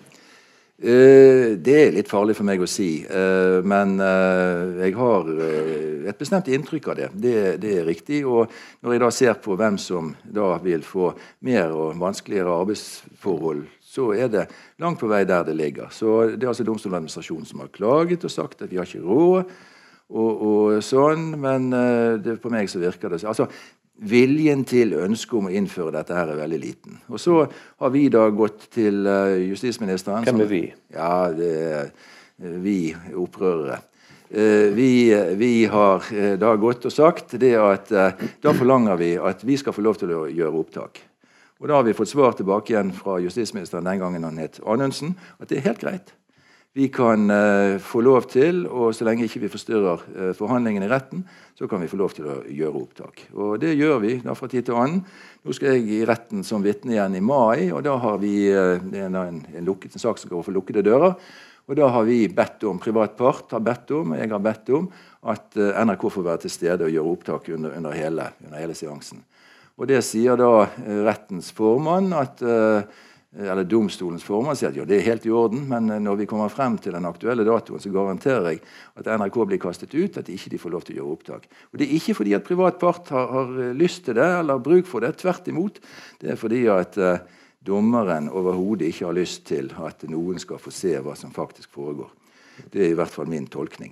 Uh, 0.84 1.56
det 1.56 1.78
er 1.86 1.96
litt 1.96 2.12
farlig 2.12 2.36
for 2.36 2.44
meg 2.50 2.60
å 2.60 2.68
si, 2.68 3.06
uh, 3.08 3.64
men 3.64 3.96
jeg 4.82 4.92
har 4.98 5.30
et 6.12 6.20
bestemt 6.20 6.52
inntrykk 6.52 6.90
av 6.92 7.00
det. 7.00 7.08
det. 7.16 7.38
det. 7.64 7.78
er 7.80 7.88
riktig. 7.88 8.20
Og 8.28 8.52
når 8.84 8.98
jeg 8.98 9.04
da 9.06 9.14
ser 9.22 9.40
på 9.48 9.56
hvem 9.56 9.80
som 9.80 10.12
da 10.24 10.52
vil 10.68 10.84
få 10.84 11.14
mer 11.48 11.72
og 11.72 11.96
vanskeligere 12.04 12.60
arbeidsforhold, 12.60 13.64
så 13.88 14.12
er 14.20 14.28
det 14.36 14.46
langt 14.84 15.00
på 15.00 15.08
vei 15.08 15.24
der 15.24 15.48
det 15.48 15.56
ligger. 15.56 15.96
Så 15.96 16.36
Det 16.36 16.44
er 16.44 16.52
altså 16.52 16.68
Domstoladministrasjonen 16.68 17.48
som 17.48 17.64
har 17.64 17.72
klaget 17.72 18.28
og 18.28 18.36
sagt 18.36 18.68
at 18.68 18.72
vi 18.72 18.84
har 18.84 18.86
ikke 18.86 19.08
råd 19.08 19.56
og, 20.08 20.44
og 20.48 20.84
sånn, 20.86 21.34
men 21.42 21.68
uh, 21.76 22.16
det, 22.22 22.38
på 22.44 22.52
meg 22.54 22.70
så 22.72 22.80
virker 22.84 23.12
det 23.12 23.26
altså, 23.28 23.50
Viljen 23.98 24.62
til 24.70 24.92
ønsket 24.94 25.40
om 25.40 25.48
å 25.50 25.52
innføre 25.58 25.96
dette 25.96 26.14
her 26.14 26.30
er 26.30 26.38
veldig 26.38 26.58
liten. 26.62 27.00
Og 27.10 27.18
så 27.18 27.40
har 27.82 27.90
vi 27.90 28.04
da 28.14 28.28
gått 28.30 28.68
til 28.76 29.08
uh, 29.10 29.34
justisministeren 29.42 30.28
Hvem 30.28 30.44
er 30.46 30.52
vi? 30.52 30.62
ja, 30.94 31.14
det 31.34 31.54
er 31.58 31.90
uh, 31.90 32.60
vi 32.62 32.80
opprørere. 33.18 33.82
Vi, 34.28 35.08
vi, 35.40 35.52
har 35.72 36.04
da 36.36 36.50
gått 36.60 36.84
og 36.86 36.92
sagt 36.92 37.38
det 37.40 37.54
at 37.56 37.88
da 38.44 38.52
forlanger 38.52 39.00
vi 39.00 39.14
at 39.16 39.46
vi 39.48 39.56
skal 39.56 39.72
få 39.72 39.86
lov 39.86 39.96
til 40.02 40.12
å 40.12 40.26
gjøre 40.28 40.60
opptak. 40.60 41.00
Og 41.64 41.72
Da 41.72 41.80
har 41.80 41.88
vi 41.88 41.96
fått 41.96 42.12
svar 42.12 42.36
tilbake 42.36 42.74
igjen 42.74 42.92
fra 42.94 43.16
justisministeren 43.24 43.88
den 43.88 44.04
gangen 44.04 44.28
han 44.28 44.38
het 44.44 44.60
Anundsen, 44.68 45.16
at 45.40 45.50
det 45.50 45.62
er 45.62 45.70
helt 45.72 45.82
greit. 45.82 46.12
Vi 46.78 46.92
kan 46.94 47.26
uh, 47.32 47.80
få 47.82 48.04
lov 48.06 48.28
til, 48.30 48.60
og 48.70 48.92
så 48.94 49.08
lenge 49.08 49.26
ikke 49.26 49.40
vi 49.42 49.50
forstyrrer 49.50 50.02
uh, 50.14 50.34
forhandlingene 50.38 50.86
i 50.86 50.92
retten, 50.92 51.24
så 51.58 51.66
kan 51.66 51.82
vi 51.82 51.90
få 51.90 51.98
lov 51.98 52.12
til 52.14 52.28
å 52.30 52.36
gjøre 52.54 52.82
opptak. 52.84 53.24
Og 53.34 53.56
Det 53.64 53.72
gjør 53.74 53.98
vi 54.04 54.12
da 54.22 54.36
fra 54.38 54.50
tid 54.52 54.68
til 54.68 54.78
annen. 54.78 55.00
Nå 55.42 55.56
skal 55.58 55.74
jeg 55.74 55.88
i 55.96 56.04
retten 56.06 56.46
som 56.46 56.62
vitne 56.62 56.94
igjen 56.94 57.18
i 57.18 57.24
mai, 57.24 57.72
og 57.74 57.82
da 57.88 57.96
har 58.04 58.20
vi 58.22 58.34
uh, 58.54 58.76
en, 58.78 59.18
en, 59.24 59.40
en, 59.42 59.66
lukket, 59.66 59.96
en 59.98 60.04
sak 60.04 60.22
som 60.22 60.30
går 60.30 60.46
for 60.46 60.54
lukkede 60.54 60.86
dører. 60.86 61.18
Og 61.66 61.80
da 61.82 61.90
har 61.96 62.06
vi 62.06 62.20
bedt 62.30 62.68
om, 62.70 62.78
privat 62.84 63.18
part 63.18 63.58
har 63.58 63.66
bedt 63.66 63.96
om, 63.98 64.14
og 64.14 64.22
jeg 64.22 64.32
har 64.36 64.46
bedt 64.46 64.70
om, 64.78 64.86
at 65.34 65.58
NRK 65.58 66.08
får 66.14 66.30
være 66.30 66.44
til 66.46 66.54
stede 66.54 66.86
og 66.86 66.94
gjøre 66.94 67.16
opptak 67.16 67.50
under, 67.58 67.74
under, 67.74 67.98
hele, 67.98 68.30
under 68.46 68.62
hele, 68.62 68.78
seansen. 68.78 69.26
Og 69.82 69.90
det 69.90 70.04
sier 70.06 70.38
da 70.40 70.52
rettens 71.10 71.50
formann 71.58 72.14
at 72.16 72.40
eller 73.38 73.64
Domstolens 73.64 74.26
formann 74.26 74.58
sier 74.58 74.72
at 74.72 74.78
ja, 74.80 74.86
det 74.88 74.98
er 74.98 75.10
helt 75.12 75.26
i 75.28 75.32
orden, 75.34 75.68
men 75.70 75.92
eh, 75.94 76.02
når 76.02 76.22
vi 76.24 76.28
kommer 76.30 76.50
frem 76.50 76.78
til 76.82 76.96
den 76.98 77.06
aktuelle 77.06 77.46
datoen, 77.46 77.82
så 77.82 77.92
garanterer 77.94 78.50
jeg 78.50 78.62
at 78.98 79.10
NRK 79.14 79.40
blir 79.46 79.62
kastet 79.62 79.94
ut, 79.94 80.18
at 80.18 80.30
ikke 80.34 80.52
de 80.54 80.62
får 80.62 80.74
lov 80.74 80.86
til 80.86 80.98
å 80.98 81.02
gjøre 81.02 81.18
opptak. 81.18 81.50
Og 81.70 81.78
Det 81.78 81.86
er 81.86 81.98
ikke 82.00 82.18
fordi 82.18 82.34
at 82.38 82.48
privat 82.48 82.80
part 82.82 83.12
har, 83.14 83.28
har 83.36 83.52
eh, 83.62 83.76
lyst 83.78 84.08
til 84.08 84.18
det 84.18 84.30
eller 84.40 84.64
bruk 84.64 84.90
for 84.90 85.06
det. 85.06 85.14
Tvert 85.22 85.50
imot. 85.52 85.78
Det 86.22 86.32
er 86.34 86.40
fordi 86.40 86.64
at 86.74 86.98
eh, 86.98 87.20
dommeren 87.68 88.32
overhodet 88.34 88.90
ikke 88.90 89.06
har 89.06 89.18
lyst 89.18 89.46
til 89.52 89.70
at 89.86 90.08
noen 90.10 90.42
skal 90.42 90.62
få 90.62 90.74
se 90.74 90.96
hva 91.04 91.14
som 91.20 91.36
faktisk 91.36 91.78
foregår. 91.78 92.10
Det 92.74 92.82
er 92.82 92.90
i 92.90 92.98
hvert 92.98 93.14
fall 93.14 93.28
min 93.30 93.46
tolkning. 93.54 93.92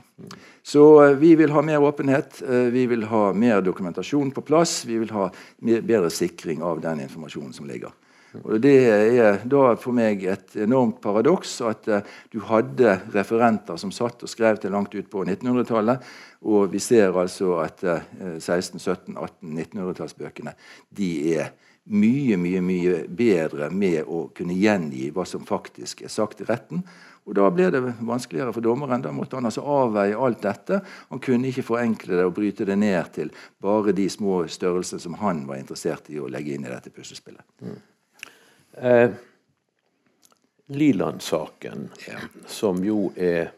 Så 0.66 0.82
vi 1.22 1.36
vil 1.38 1.52
ha 1.54 1.62
mer 1.62 1.84
åpenhet, 1.86 2.40
vi 2.74 2.88
vil 2.90 3.04
ha 3.12 3.28
mer 3.38 3.62
dokumentasjon 3.62 4.32
på 4.34 4.42
plass. 4.42 4.80
Vi 4.90 4.98
vil 5.04 5.14
ha 5.14 5.28
bedre 5.62 6.10
sikring 6.10 6.66
av 6.66 6.82
den 6.82 7.04
informasjonen 7.04 7.54
som 7.54 7.70
ligger. 7.70 7.94
Og 8.44 8.62
Det 8.62 8.76
er 8.90 9.44
da 9.48 9.64
for 9.80 9.96
meg 9.96 10.24
et 10.28 10.56
enormt 10.66 11.02
paradoks 11.04 11.58
at 11.68 11.90
uh, 11.92 12.02
du 12.34 12.40
hadde 12.50 12.98
referenter 13.14 13.80
som 13.82 13.94
satt 13.96 14.24
og 14.26 14.32
skrev 14.32 14.60
til 14.62 14.76
langt 14.76 14.96
ut 14.96 15.10
på 15.12 15.24
1900-tallet, 15.24 16.04
og 16.46 16.72
vi 16.74 16.82
ser 16.84 17.16
altså 17.16 17.60
at 17.64 17.86
uh, 17.88 18.02
16-, 18.38 18.82
17-, 18.82 19.16
18-, 19.16 19.56
1900-tallsbøkene 19.66 20.56
de 20.96 21.12
er 21.38 21.54
mye, 21.86 22.38
mye, 22.42 22.62
mye 22.66 23.02
bedre 23.08 23.70
med 23.70 24.08
å 24.10 24.28
kunne 24.36 24.58
gjengi 24.58 25.12
hva 25.14 25.26
som 25.30 25.46
faktisk 25.46 26.02
er 26.06 26.14
sagt 26.14 26.42
i 26.42 26.48
retten. 26.50 26.82
Og 27.26 27.34
Da 27.34 27.48
ble 27.50 27.72
det 27.74 27.82
vanskeligere 28.06 28.54
for 28.54 28.62
dommeren. 28.62 29.02
Da 29.02 29.12
måtte 29.14 29.38
han 29.38 29.50
altså 29.50 29.64
avveie 29.66 30.18
alt 30.18 30.44
dette. 30.46 30.82
Han 31.10 31.22
kunne 31.22 31.50
ikke 31.50 31.66
forenkle 31.66 32.20
det 32.20 32.26
og 32.28 32.36
bryte 32.38 32.68
det 32.70 32.78
ned 32.78 33.12
til 33.18 33.32
bare 33.62 33.96
de 33.98 34.06
små 34.10 34.44
størrelsene 34.46 35.02
som 35.02 35.18
han 35.22 35.46
var 35.50 35.62
interessert 35.62 36.10
i 36.14 36.22
å 36.22 36.30
legge 36.30 36.54
inn 36.54 36.66
i 36.66 36.74
dette 36.74 36.94
puslespillet. 36.94 37.46
Mm. 37.66 37.82
Eh, 38.82 39.10
Liland-saken, 40.68 41.90
ja. 42.08 42.20
som 42.48 42.82
jo 42.84 43.12
er 43.16 43.52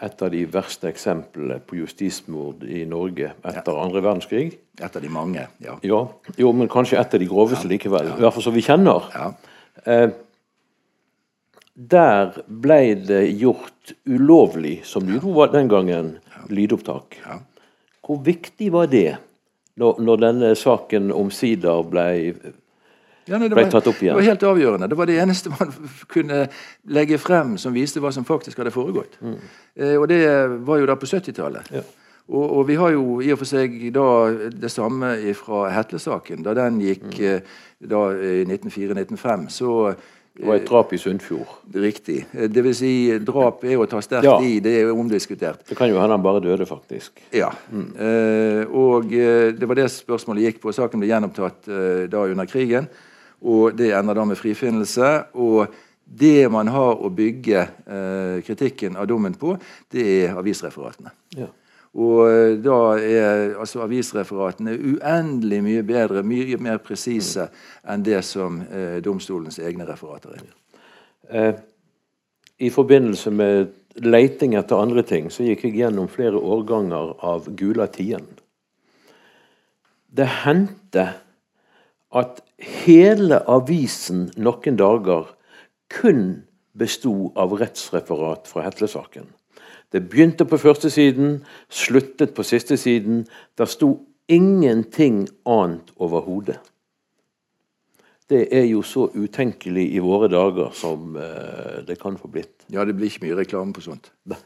et 0.00 0.22
av 0.24 0.30
de 0.32 0.40
verste 0.48 0.88
eksemplene 0.88 1.58
på 1.60 1.76
justismord 1.82 2.64
i 2.64 2.86
Norge 2.88 3.34
etter 3.44 3.76
ja. 3.76 3.82
andre 3.82 4.00
verdenskrig. 4.00 4.54
Et 4.80 4.96
av 4.96 5.04
de 5.04 5.10
mange, 5.12 5.44
ja. 5.60 5.76
ja. 5.84 6.00
Jo, 6.40 6.52
men 6.56 6.70
kanskje 6.72 6.96
et 6.96 7.14
av 7.14 7.20
de 7.20 7.28
groveste 7.28 7.68
likevel. 7.68 8.08
I 8.14 8.24
hvert 8.24 8.36
fall 8.38 8.46
som 8.46 8.56
vi 8.56 8.64
kjenner. 8.64 9.10
Eh, 9.84 10.08
der 11.80 12.40
ble 12.48 12.80
det 13.04 13.22
gjort 13.40 13.92
ulovlig, 14.08 14.80
som 14.88 15.04
det 15.06 15.20
jo 15.20 15.34
var 15.36 15.52
den 15.52 15.68
gangen, 15.68 16.14
lydopptak. 16.48 17.20
Hvor 18.06 18.24
viktig 18.24 18.72
var 18.72 18.88
det 18.90 19.18
når, 19.80 20.00
når 20.00 20.24
denne 20.24 20.54
saken 20.58 21.12
omsider 21.12 21.84
ble 21.88 22.08
ja, 23.28 23.38
nei, 23.38 23.48
det 23.48 23.56
ble 23.58 23.66
tatt 23.70 23.88
opp 23.90 24.00
igjen. 24.00 24.14
Det 24.14 24.20
var 24.22 24.28
helt 24.30 24.44
avgjørende. 24.50 24.88
Det 24.90 24.98
var 24.98 25.10
det 25.10 25.16
eneste 25.22 25.52
man 25.52 25.72
kunne 26.14 26.42
legge 26.96 27.18
frem 27.20 27.56
som 27.60 27.76
viste 27.76 28.02
hva 28.02 28.12
som 28.14 28.26
faktisk 28.28 28.62
hadde 28.62 28.74
foregått. 28.74 29.18
Mm. 29.20 29.40
Eh, 29.76 29.96
og 29.96 30.06
det 30.10 30.22
var 30.66 30.80
jo 30.80 30.88
da 30.90 30.96
på 30.98 31.10
70-tallet. 31.10 31.74
Ja. 31.74 31.84
Og, 32.30 32.44
og, 32.44 32.62
vi 32.68 32.76
har 32.78 32.92
jo 32.94 33.18
i 33.24 33.32
og 33.34 33.40
for 33.40 33.50
seg 33.50 33.74
da 33.94 34.06
det 34.54 34.70
samme 34.70 35.16
fra 35.34 35.64
Hetle-saken. 35.74 36.44
Da 36.46 36.54
den 36.58 36.78
gikk 36.84 37.08
mm. 37.10 37.20
Eh, 37.26 37.58
da 37.90 38.00
i 38.12 38.44
1904-1905, 38.44 39.46
så 39.50 39.70
det 40.40 40.46
var 40.46 40.60
et 40.60 40.66
drap 40.68 40.92
i 40.94 40.98
Sundfjord. 41.00 41.50
Riktig. 41.74 42.22
Eh, 42.32 42.46
det 42.52 42.62
vil 42.64 42.76
si, 42.76 42.92
drap 43.26 43.64
er 43.66 43.80
å 43.82 43.88
ta 43.90 44.00
sterkt 44.04 44.28
ja. 44.28 44.36
i. 44.46 44.58
Det 44.62 44.76
er 44.78 44.92
omdiskutert. 44.94 45.64
Det 45.68 45.76
kan 45.78 45.90
jo 45.90 45.98
hende 46.00 46.16
han 46.16 46.24
bare 46.24 46.42
døde, 46.44 46.66
faktisk. 46.68 47.20
Ja. 47.34 47.50
Mm. 47.72 47.88
Eh, 47.98 48.62
og 48.70 49.10
eh, 49.12 49.50
det 49.56 49.68
var 49.68 49.80
det 49.80 49.90
spørsmålet 49.92 50.46
gikk 50.46 50.62
på. 50.62 50.74
Saken 50.76 51.02
ble 51.02 51.10
gjenopptatt 51.10 51.70
eh, 51.70 52.04
da 52.12 52.24
under 52.30 52.48
krigen 52.50 52.88
og 53.40 53.76
det 53.78 53.92
ender 53.96 54.14
da 54.14 54.24
med 54.24 54.38
frifinnelse. 54.38 55.12
og 55.34 55.66
det 56.10 56.50
man 56.50 56.66
har 56.68 56.98
å 56.98 57.08
bygge 57.14 57.60
eh, 57.62 58.42
kritikken 58.42 58.96
av 58.98 59.06
dommen 59.06 59.34
på, 59.38 59.54
det 59.94 60.06
er 60.24 60.38
avisreferatene. 60.38 61.12
Ja. 61.38 61.46
Og 61.98 62.22
eh, 62.30 62.56
da 62.62 62.78
er 62.98 63.54
altså 63.58 63.84
avisreferatene 63.84 64.74
uendelig 64.74 65.60
mye 65.66 65.84
bedre, 65.86 66.24
mye 66.26 66.58
mer 66.62 66.78
presise 66.82 67.48
enn 67.86 68.04
det 68.06 68.22
som 68.26 68.60
eh, 68.62 68.98
domstolens 69.02 69.58
egne 69.62 69.86
referater 69.88 70.34
er. 70.38 70.50
Eh, 71.30 71.54
I 72.66 72.70
forbindelse 72.74 73.30
med 73.34 73.70
leiting 74.02 74.54
etter 74.58 74.82
andre 74.82 75.02
ting, 75.06 75.30
så 75.30 75.46
gikk 75.46 75.66
jeg 75.66 75.80
gjennom 75.80 76.10
flere 76.10 76.38
årganger 76.38 77.16
av 77.26 77.50
Gula 77.58 77.86
Tiden. 77.90 78.26
Det 80.10 80.26
hendte 80.42 81.06
at 82.14 82.40
hele 82.58 83.40
avisen 83.48 84.30
noen 84.36 84.78
dager 84.78 85.28
kun 85.90 86.42
besto 86.78 87.32
av 87.38 87.54
rettsreferat 87.58 88.48
fra 88.50 88.64
Hetlesaken. 88.66 89.28
Det 89.90 90.04
begynte 90.06 90.46
på 90.46 90.58
første 90.58 90.90
siden, 90.90 91.40
sluttet 91.68 92.34
på 92.34 92.46
siste 92.46 92.76
siden. 92.78 93.24
Der 93.58 93.66
sto 93.66 94.06
ingenting 94.30 95.24
annet 95.46 95.90
overhodet. 95.98 96.60
Det 98.30 98.44
er 98.54 98.68
jo 98.70 98.84
så 98.86 99.08
utenkelig 99.10 99.88
i 99.94 99.98
våre 99.98 100.28
dager 100.30 100.70
som 100.78 101.16
uh, 101.18 101.82
det 101.86 101.98
kan 101.98 102.14
få 102.18 102.30
blitt. 102.30 102.62
Ja, 102.70 102.84
det 102.86 102.94
blir 102.94 103.10
ikke 103.10 103.24
mye 103.26 103.40
reklame 103.40 103.74
på 103.74 103.82
sånt. 103.82 104.12
Nei. 104.30 104.38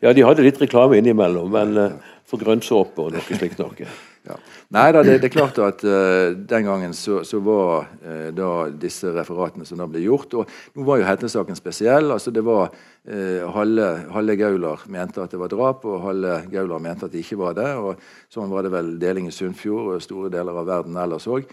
Ja, 0.00 0.12
de 0.16 0.24
hadde 0.24 0.44
litt 0.44 0.60
reklame 0.60 1.00
innimellom, 1.00 1.48
men 1.52 1.72
uh, 1.80 2.12
for 2.28 2.40
grønnsåpe 2.40 3.00
og 3.00 3.16
noe 3.16 3.24
slikt 3.40 3.60
noe. 3.60 3.88
Ja. 4.30 4.36
Nei 4.76 4.86
da, 4.94 5.02
det, 5.02 5.16
det, 5.18 5.30
er 5.30 5.34
klart 5.34 5.58
at 5.64 5.82
uh, 5.82 6.30
den 6.34 6.66
gangen 6.68 6.92
så, 6.94 7.20
så 7.26 7.40
var 7.42 7.88
uh, 8.04 8.28
da 8.36 8.50
disse 8.70 9.10
referatene 9.14 9.66
som 9.66 9.80
da 9.80 9.88
ble 9.90 10.04
gjort 10.04 10.36
og 10.38 10.52
Nå 10.76 10.84
var 10.86 11.00
jo 11.00 11.06
Hetne-saken 11.08 11.58
spesiell. 11.58 12.12
altså 12.14 12.30
det 12.34 12.44
var 12.46 12.70
uh, 12.70 13.48
Halve, 13.56 13.88
halve 14.14 14.36
Gaular 14.38 14.84
mente 14.92 15.22
at 15.24 15.34
det 15.34 15.40
var 15.40 15.50
drap, 15.50 15.84
og 15.88 16.04
halve 16.04 16.36
Gaular 16.52 16.82
mente 16.82 17.08
at 17.08 17.14
det 17.14 17.24
ikke 17.24 17.40
var 17.40 17.58
det. 17.58 17.68
og 17.74 18.30
Sånn 18.30 18.52
var 18.52 18.66
det 18.66 18.72
vel 18.76 18.94
deling 19.02 19.26
i 19.26 19.34
Sunnfjord 19.34 19.96
og 19.96 20.04
store 20.04 20.30
deler 20.32 20.62
av 20.62 20.70
verden 20.70 20.98
ellers 21.00 21.26
òg. 21.30 21.48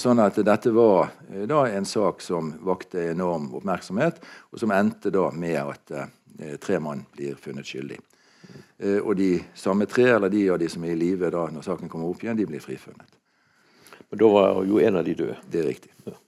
sånn 0.00 0.18
at 0.18 0.40
dette 0.42 0.72
var 0.74 1.12
da 1.46 1.60
en 1.70 1.86
sak 1.86 2.22
som 2.24 2.50
vakte 2.66 3.12
enorm 3.12 3.52
oppmerksomhet, 3.54 4.18
og 4.50 4.58
som 4.58 4.74
endte 4.74 5.14
da 5.14 5.28
med 5.30 5.60
at 5.62 6.58
tre 6.58 6.80
mann 6.82 7.06
blir 7.14 7.38
funnet 7.38 7.66
skyldig. 7.68 8.00
Eh, 8.78 9.00
og 9.02 9.16
de 9.18 9.32
samme 9.58 9.88
tre, 9.90 10.06
eller 10.14 10.30
de 10.30 10.44
av 10.54 10.58
de 10.60 10.68
som 10.70 10.84
er 10.86 10.94
i 10.94 10.98
live 10.98 11.30
når 11.34 11.64
saken 11.66 11.90
kommer 11.90 12.10
opp 12.10 12.22
igjen, 12.22 12.38
de 12.38 12.46
blir 12.46 12.62
frifunnet. 12.62 13.16
Men 14.08 14.20
da 14.22 14.28
var 14.32 14.60
jo 14.64 14.78
en 14.80 15.00
av 15.00 15.04
de 15.04 15.14
døde? 15.18 15.38
Det 15.50 15.60
er 15.60 15.66
riktig. 15.66 15.90
Ja. 16.06 16.18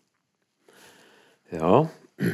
ja. 1.55 2.33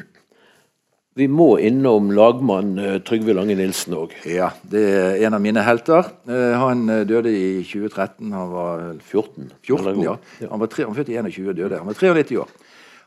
Vi 1.16 1.28
må 1.32 1.54
innom 1.64 2.10
lagmann 2.16 2.74
eh, 2.80 2.96
Trygve 3.04 3.36
Lange 3.36 3.54
Nilsen 3.56 3.94
òg. 3.96 4.16
Ja, 4.28 4.50
det 4.64 4.82
er 4.88 5.20
en 5.28 5.36
av 5.36 5.44
mine 5.44 5.62
helter. 5.64 6.08
Eh, 6.28 6.56
han 6.64 6.88
døde 7.08 7.32
i 7.32 7.60
2013. 7.60 8.32
Han 8.32 8.50
var 8.56 8.88
14. 9.04 9.52
14 9.68 10.02
ja. 10.02 10.16
Han 10.48 10.64
var, 10.64 10.72
tre, 10.72 10.88
han 10.88 10.96
var 10.96 11.02
født 11.02 11.12
i 11.12 11.20
21 11.20 11.52
og 11.52 11.60
døde. 11.60 11.82
Han 11.84 11.92
var 11.92 12.00
93 12.00 12.40
år. 12.40 12.56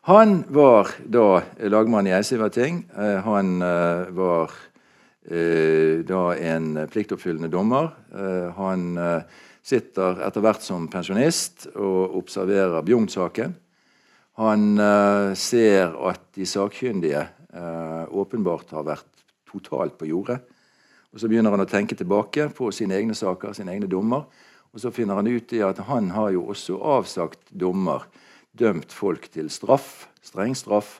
Han 0.10 0.40
var 0.54 0.94
da 1.06 1.28
lagmann 1.70 2.08
i 2.08 2.16
Eisivating. 2.16 2.86
Han 3.26 3.60
var 4.16 4.54
da 5.30 6.22
en 6.34 6.72
pliktoppfyllende 6.90 7.52
dommer. 7.54 7.92
Eh, 8.10 8.50
han 8.58 8.98
eh, 8.98 9.42
sitter 9.62 10.24
etter 10.26 10.42
hvert 10.42 10.66
som 10.66 10.88
pensjonist 10.90 11.68
og 11.76 12.16
observerer 12.18 12.82
Bjugn-saken. 12.88 13.54
Han 14.40 14.80
ser 15.36 15.92
at 16.08 16.22
de 16.32 16.46
sakkyndige 16.48 17.26
åpenbart 18.16 18.70
har 18.72 18.86
vært 18.88 19.26
totalt 19.52 19.98
på 20.00 20.08
jordet. 20.08 20.38
Og 21.12 21.20
Så 21.20 21.28
begynner 21.28 21.52
han 21.52 21.64
å 21.64 21.70
tenke 21.70 21.98
tilbake 21.98 22.46
på 22.56 22.70
sine 22.72 22.96
egne 22.96 23.18
saker, 23.18 23.52
sine 23.58 23.74
egne 23.76 23.90
dommer. 23.92 24.30
Og 24.74 24.84
så 24.84 24.92
finner 24.94 25.18
han 25.18 25.28
ut 25.28 25.54
i 25.58 25.64
at 25.66 25.82
han 25.90 26.12
har 26.14 26.32
jo 26.36 26.46
også 26.54 26.78
avsagt 26.78 27.50
dommer, 27.50 28.06
dømt 28.54 28.94
folk 28.94 29.28
til 29.34 29.50
straff, 29.50 30.08
streng 30.22 30.54
straff, 30.58 31.00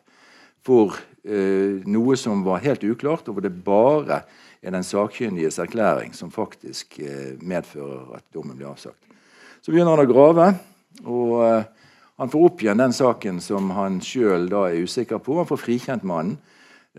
for 0.66 0.98
eh, 0.98 1.09
noe 1.20 2.16
som 2.16 2.46
var 2.46 2.62
helt 2.64 2.84
uklart, 2.88 3.28
og 3.28 3.36
hvor 3.36 3.44
det 3.44 3.52
bare 3.66 4.22
er 4.62 4.76
den 4.76 4.84
sakkyndiges 4.84 5.60
erklæring 5.60 6.14
som 6.16 6.32
faktisk 6.32 7.00
eh, 7.00 7.36
medfører 7.42 8.16
at 8.18 8.26
dommen 8.34 8.58
blir 8.58 8.70
avsagt. 8.72 9.00
Så 9.62 9.72
begynner 9.72 9.96
han 9.96 10.04
å 10.04 10.10
grave, 10.10 10.48
og 11.06 11.34
eh, 11.46 11.68
han 12.20 12.32
får 12.32 12.46
opp 12.50 12.64
igjen 12.64 12.82
den 12.82 12.96
saken 12.96 13.40
som 13.44 13.72
han 13.78 14.02
sjøl 14.04 14.50
er 14.52 14.80
usikker 14.84 15.22
på. 15.24 15.38
Han 15.40 15.48
får 15.48 15.62
frikjent 15.62 16.08
mannen 16.08 16.36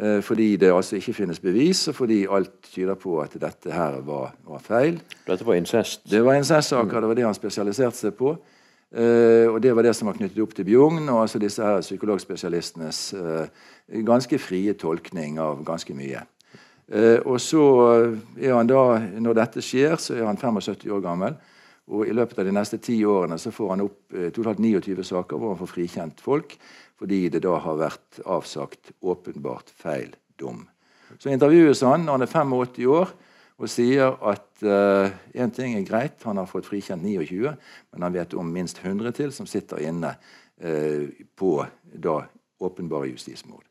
eh, 0.01 0.21
fordi 0.25 0.55
det 0.61 0.73
altså 0.73 0.97
ikke 0.97 1.19
finnes 1.19 1.43
bevis, 1.43 1.87
og 1.93 1.99
fordi 2.01 2.23
alt 2.33 2.55
tyder 2.71 2.97
på 3.01 3.19
at 3.21 3.37
dette 3.41 3.75
her 3.75 4.01
var, 4.07 4.33
var 4.49 4.65
feil. 4.65 5.01
Dette 5.27 5.45
var 5.45 5.61
incest? 5.61 6.07
Det 6.09 6.25
var 6.25 6.41
incestsaker. 6.41 7.01
Det 7.01 7.13
var 7.13 7.21
det 7.21 7.29
han 7.29 7.37
spesialiserte 7.37 8.07
seg 8.07 8.17
på. 8.17 8.39
Uh, 8.91 9.47
og 9.55 9.61
Det 9.63 9.71
var 9.71 9.87
det 9.87 9.95
som 9.95 10.09
var 10.11 10.17
knyttet 10.19 10.41
opp 10.43 10.55
til 10.57 10.67
Bjugn 10.67 11.05
og 11.13 11.21
altså 11.23 11.39
disse 11.39 11.63
her 11.63 11.79
psykologspesialistenes 11.79 13.03
uh, 13.15 13.47
ganske 14.03 14.39
frie 14.43 14.75
tolkning 14.75 15.39
av 15.39 15.63
ganske 15.67 15.95
mye. 15.95 16.25
Uh, 16.91 17.23
og 17.23 17.39
så 17.39 17.63
er 18.35 18.57
han 18.57 18.67
da, 18.67 18.99
Når 18.99 19.39
dette 19.39 19.63
skjer, 19.63 19.95
så 19.95 20.19
er 20.19 20.27
han 20.27 20.41
75 20.41 20.91
år 20.91 21.05
gammel. 21.07 21.39
Og 21.91 22.07
I 22.07 22.15
løpet 22.15 22.39
av 22.39 22.51
de 22.51 22.55
neste 22.55 22.79
ti 22.83 22.99
årene 23.07 23.39
så 23.39 23.55
får 23.55 23.71
han 23.71 23.87
opp 23.87 24.19
totalt 24.35 24.59
29 24.63 25.03
saker 25.07 25.39
hvor 25.39 25.55
han 25.55 25.59
får 25.59 25.71
frikjent 25.73 26.21
folk 26.23 26.55
fordi 27.01 27.31
det 27.33 27.41
da 27.41 27.55
har 27.57 27.79
vært 27.81 28.19
avsagt 28.29 28.91
åpenbart 29.01 29.73
feil 29.73 30.13
dom. 30.39 30.67
Så 31.19 31.33
intervjues 31.33 31.81
han 31.83 32.05
når 32.05 32.19
han 32.19 32.27
er 32.27 32.31
85 32.31 32.91
år 32.93 33.15
og 33.61 33.69
sier 33.69 34.15
at 34.25 34.63
én 34.65 35.51
uh, 35.51 35.53
ting 35.53 35.77
er 35.77 35.85
greit, 35.85 36.23
han 36.25 36.41
har 36.41 36.49
fått 36.49 36.69
frikjent 36.69 37.05
29, 37.05 37.53
men 37.93 38.07
han 38.07 38.15
vet 38.15 38.35
om 38.39 38.49
minst 38.49 38.81
100 38.81 39.13
til 39.19 39.35
som 39.37 39.49
sitter 39.49 39.83
inne 39.85 40.15
uh, 40.17 41.11
på 41.37 41.53
da 41.93 42.23
åpenbare 42.61 43.11
justismord. 43.13 43.65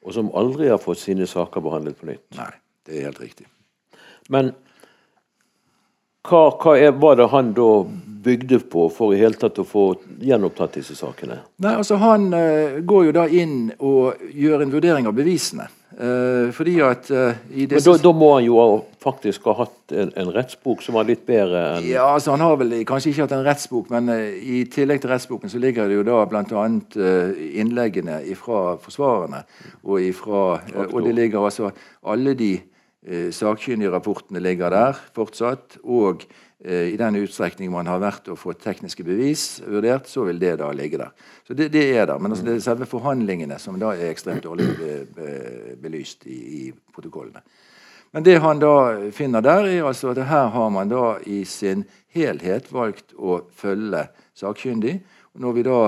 Og 0.00 0.16
som 0.16 0.32
aldri 0.36 0.70
har 0.72 0.80
fått 0.80 1.02
sine 1.02 1.28
saker 1.28 1.60
behandlet 1.60 1.98
på 2.00 2.08
nytt? 2.08 2.24
Nei, 2.38 2.52
det 2.88 2.96
er 2.96 3.10
helt 3.10 3.20
riktig. 3.20 3.48
Men 4.32 4.54
hva, 6.24 6.46
hva 6.60 6.76
er, 6.78 6.94
var 7.00 7.18
det 7.20 7.28
han 7.32 7.52
da 7.56 7.68
bygde 8.24 8.60
på 8.72 8.86
for 8.92 9.12
i 9.12 9.20
hele 9.20 9.36
tatt 9.40 9.60
å 9.60 9.66
få 9.68 9.84
gjenopptatt 10.20 10.78
disse 10.80 10.96
sakene? 10.96 11.40
Nei, 11.64 11.74
altså 11.80 12.00
Han 12.00 12.30
uh, 12.32 12.80
går 12.80 13.10
jo 13.10 13.14
da 13.16 13.26
inn 13.28 13.58
og 13.76 14.24
gjør 14.32 14.64
en 14.64 14.72
vurdering 14.72 15.08
av 15.08 15.16
bevisene. 15.16 15.68
Uh, 16.00 16.48
fordi 16.56 16.78
at 16.80 17.10
uh, 17.12 17.34
Men 17.52 17.68
da, 17.68 17.92
da, 18.00 18.10
må 18.16 18.30
han 18.38 18.46
jo 18.46 18.60
faktisk 19.02 19.44
ha 19.50 19.52
hatt 19.58 19.92
en, 19.92 20.08
en, 20.16 20.30
rettsbok 20.32 20.80
som 20.80 20.96
var 20.96 21.04
litt 21.04 21.26
bedre 21.28 21.60
enn 21.74 21.88
Ja, 21.90 22.06
altså 22.14 22.32
Han 22.32 22.44
har 22.44 22.56
vel 22.56 22.72
kanskje 22.88 23.10
ikke 23.10 23.26
hatt 23.26 23.34
en 23.36 23.44
rettsbok, 23.44 23.90
men 23.92 24.08
uh, 24.08 24.30
i 24.40 24.62
tillegg 24.72 25.02
til 25.02 25.12
rettsboken 25.12 25.52
så 25.52 25.60
ligger 25.60 25.90
det 25.90 25.98
jo 25.98 26.06
da 26.08 26.22
bl.a. 26.30 26.64
Uh, 26.96 27.42
innleggene 27.52 28.22
fra 28.38 28.78
forsvarerne. 28.80 29.42
Og, 29.84 30.00
ifra, 30.06 30.44
og 30.86 30.98
det 31.04 31.12
ligger 31.18 31.44
altså 31.44 31.72
Alle 32.08 32.32
de 32.38 32.54
sakkyndige 33.32 33.92
rapportene 33.92 34.40
ligger 34.44 34.72
der 34.72 34.98
fortsatt. 35.16 35.78
Og 35.84 36.24
i 36.60 36.96
den 37.00 37.16
utstrekning 37.16 37.70
man 37.72 37.88
har 37.88 38.02
vært 38.02 38.26
og 38.28 38.36
fått 38.36 38.60
tekniske 38.60 39.04
bevis 39.06 39.62
vurdert, 39.64 40.08
så 40.10 40.26
vil 40.26 40.40
det 40.40 40.58
da 40.60 40.66
ligge 40.76 40.98
der. 41.00 41.14
Så 41.46 41.56
det, 41.56 41.70
det 41.72 41.86
er 41.96 42.10
der. 42.10 42.18
Men 42.20 42.34
altså 42.34 42.44
det 42.44 42.58
er 42.58 42.66
selve 42.66 42.88
forhandlingene 42.88 43.56
som 43.58 43.78
da 43.80 43.94
er 43.94 44.10
ekstremt 44.10 44.44
dårlig 44.44 44.66
be, 44.76 44.90
be, 45.16 45.30
belyst 45.80 46.26
i, 46.28 46.40
i, 46.58 46.62
protokollene. 46.92 47.40
Men 48.12 48.26
det 48.26 48.36
han 48.42 48.60
da 48.60 48.74
finner 49.14 49.40
der, 49.44 49.70
er 49.70 49.88
altså 49.88 50.10
at 50.12 50.20
her 50.28 50.50
har 50.52 50.68
man 50.74 50.90
da 50.90 51.14
i 51.24 51.44
sin 51.48 51.86
helhet 52.12 52.68
valgt 52.74 53.14
å 53.16 53.38
følge 53.56 54.04
sakkyndig. 54.36 54.98
Når 55.40 55.56
vi 55.56 55.64
da 55.64 55.80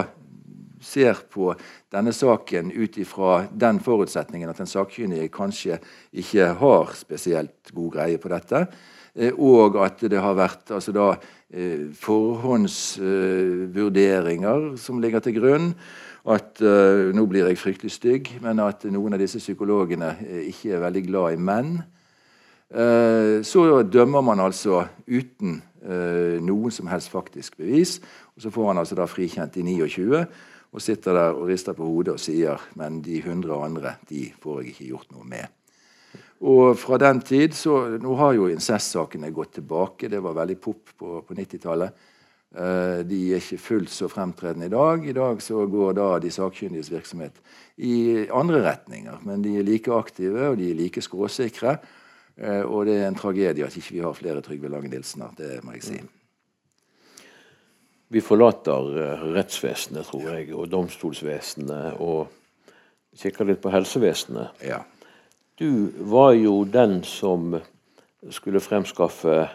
ser 0.82 1.20
på 1.30 1.50
denne 1.92 2.14
saken 2.16 2.72
ut 2.72 2.96
ifra 2.98 3.42
den 3.52 3.82
forutsetningen 3.82 4.48
at 4.50 4.62
den 4.62 4.70
sakkyndige 4.70 5.28
kanskje 5.34 5.82
ikke 6.16 6.48
har 6.62 6.96
spesielt 6.96 7.74
god 7.74 7.92
greie 7.98 8.22
på 8.22 8.32
dette, 8.32 8.64
Eh, 8.64 9.00
og 9.36 9.76
at 9.84 10.00
det 10.08 10.20
har 10.20 10.34
vært 10.38 10.70
altså 10.72 10.92
da, 10.96 11.16
eh, 11.52 11.92
forhåndsvurderinger 11.92 14.76
som 14.80 15.00
ligger 15.00 15.20
til 15.20 15.34
grunn. 15.40 15.74
At 16.22 16.62
uh, 16.62 17.10
nå 17.10 17.26
blir 17.26 17.50
jeg 17.50 17.58
fryktelig 17.58 17.90
stygg, 17.90 18.38
men 18.44 18.60
at 18.62 18.84
noen 18.86 19.10
av 19.16 19.18
disse 19.18 19.42
psykologene 19.42 20.14
ikke 20.46 20.70
er 20.76 20.84
veldig 20.84 21.02
glad 21.08 21.34
i 21.34 21.42
menn. 21.42 21.82
Så 23.42 23.82
dømmer 23.84 24.22
man 24.24 24.40
altså 24.40 24.86
uten 25.04 25.62
noen 26.46 26.70
som 26.72 26.86
helst 26.88 27.12
faktisk 27.12 27.56
bevis. 27.58 28.00
Og 28.32 28.40
så 28.46 28.50
får 28.54 28.68
han 28.70 28.78
altså 28.80 28.96
da 28.96 29.04
frikjent 29.10 29.56
i 29.58 29.62
29 29.66 30.24
og 30.72 30.80
sitter 30.80 31.12
der 31.12 31.36
og 31.36 31.50
rister 31.50 31.76
på 31.76 31.84
hodet 31.84 32.16
og 32.16 32.22
sier 32.22 32.60
men 32.80 33.02
de 33.04 33.18
100 33.20 33.64
andre 33.64 33.96
de 34.08 34.30
får 34.40 34.62
jeg 34.62 34.72
ikke 34.72 34.88
gjort 34.92 35.12
noe 35.12 35.28
med. 35.28 35.61
Og 36.42 36.74
fra 36.78 36.98
den 36.98 37.20
tid 37.22 37.54
så, 37.54 37.76
Nå 38.02 38.16
har 38.18 38.34
jo 38.34 38.48
incestsakene 38.50 39.30
gått 39.34 39.56
tilbake. 39.60 40.10
Det 40.10 40.22
var 40.22 40.34
veldig 40.40 40.58
pop 40.62 40.94
på, 40.98 41.20
på 41.26 41.36
90-tallet. 41.38 42.08
Uh, 42.52 42.62
eh, 42.62 42.98
de 43.08 43.18
er 43.32 43.40
ikke 43.40 43.60
fullt 43.62 43.92
så 43.92 44.10
fremtredende 44.12 44.66
i 44.66 44.72
dag. 44.72 45.06
I 45.08 45.14
dag 45.16 45.42
så 45.42 45.62
går 45.70 45.94
da 45.96 46.08
de 46.20 46.32
sakkyndiges 46.34 46.90
virksomhet 46.92 47.38
i 47.80 48.26
andre 48.28 48.60
retninger. 48.66 49.22
Men 49.24 49.44
de 49.44 49.54
er 49.56 49.64
like 49.64 49.92
aktive, 49.94 50.50
og 50.50 50.58
de 50.60 50.72
er 50.72 50.80
like 50.80 51.04
skråsikre. 51.04 51.78
Uh, 52.36 52.64
og 52.66 52.90
det 52.90 52.98
er 52.98 53.06
en 53.06 53.16
tragedie 53.16 53.64
at 53.64 53.78
ikke 53.78 53.94
vi 53.94 54.02
har 54.02 54.18
flere 54.18 54.42
Trygve 54.44 54.72
Lange 54.72 54.90
Nilsener. 54.90 55.32
Det 55.38 55.62
må 55.62 55.76
jeg 55.78 55.86
si. 55.86 56.02
Vi 58.12 58.20
forlater 58.20 58.90
uh, 58.98 59.26
rettsvesenet, 59.32 60.10
tror 60.10 60.26
jeg, 60.34 60.50
og 60.52 60.66
domstolsvesenet, 60.74 62.02
og 62.02 62.26
kikker 63.16 63.46
litt 63.46 63.62
på 63.62 63.72
helsevesenet. 63.72 64.58
Ja. 64.66 64.82
Du 65.58 65.92
var 65.98 66.32
jo 66.32 66.64
den 66.64 67.02
som 67.04 67.56
skulle 68.30 68.60
fremskaffe 68.60 69.48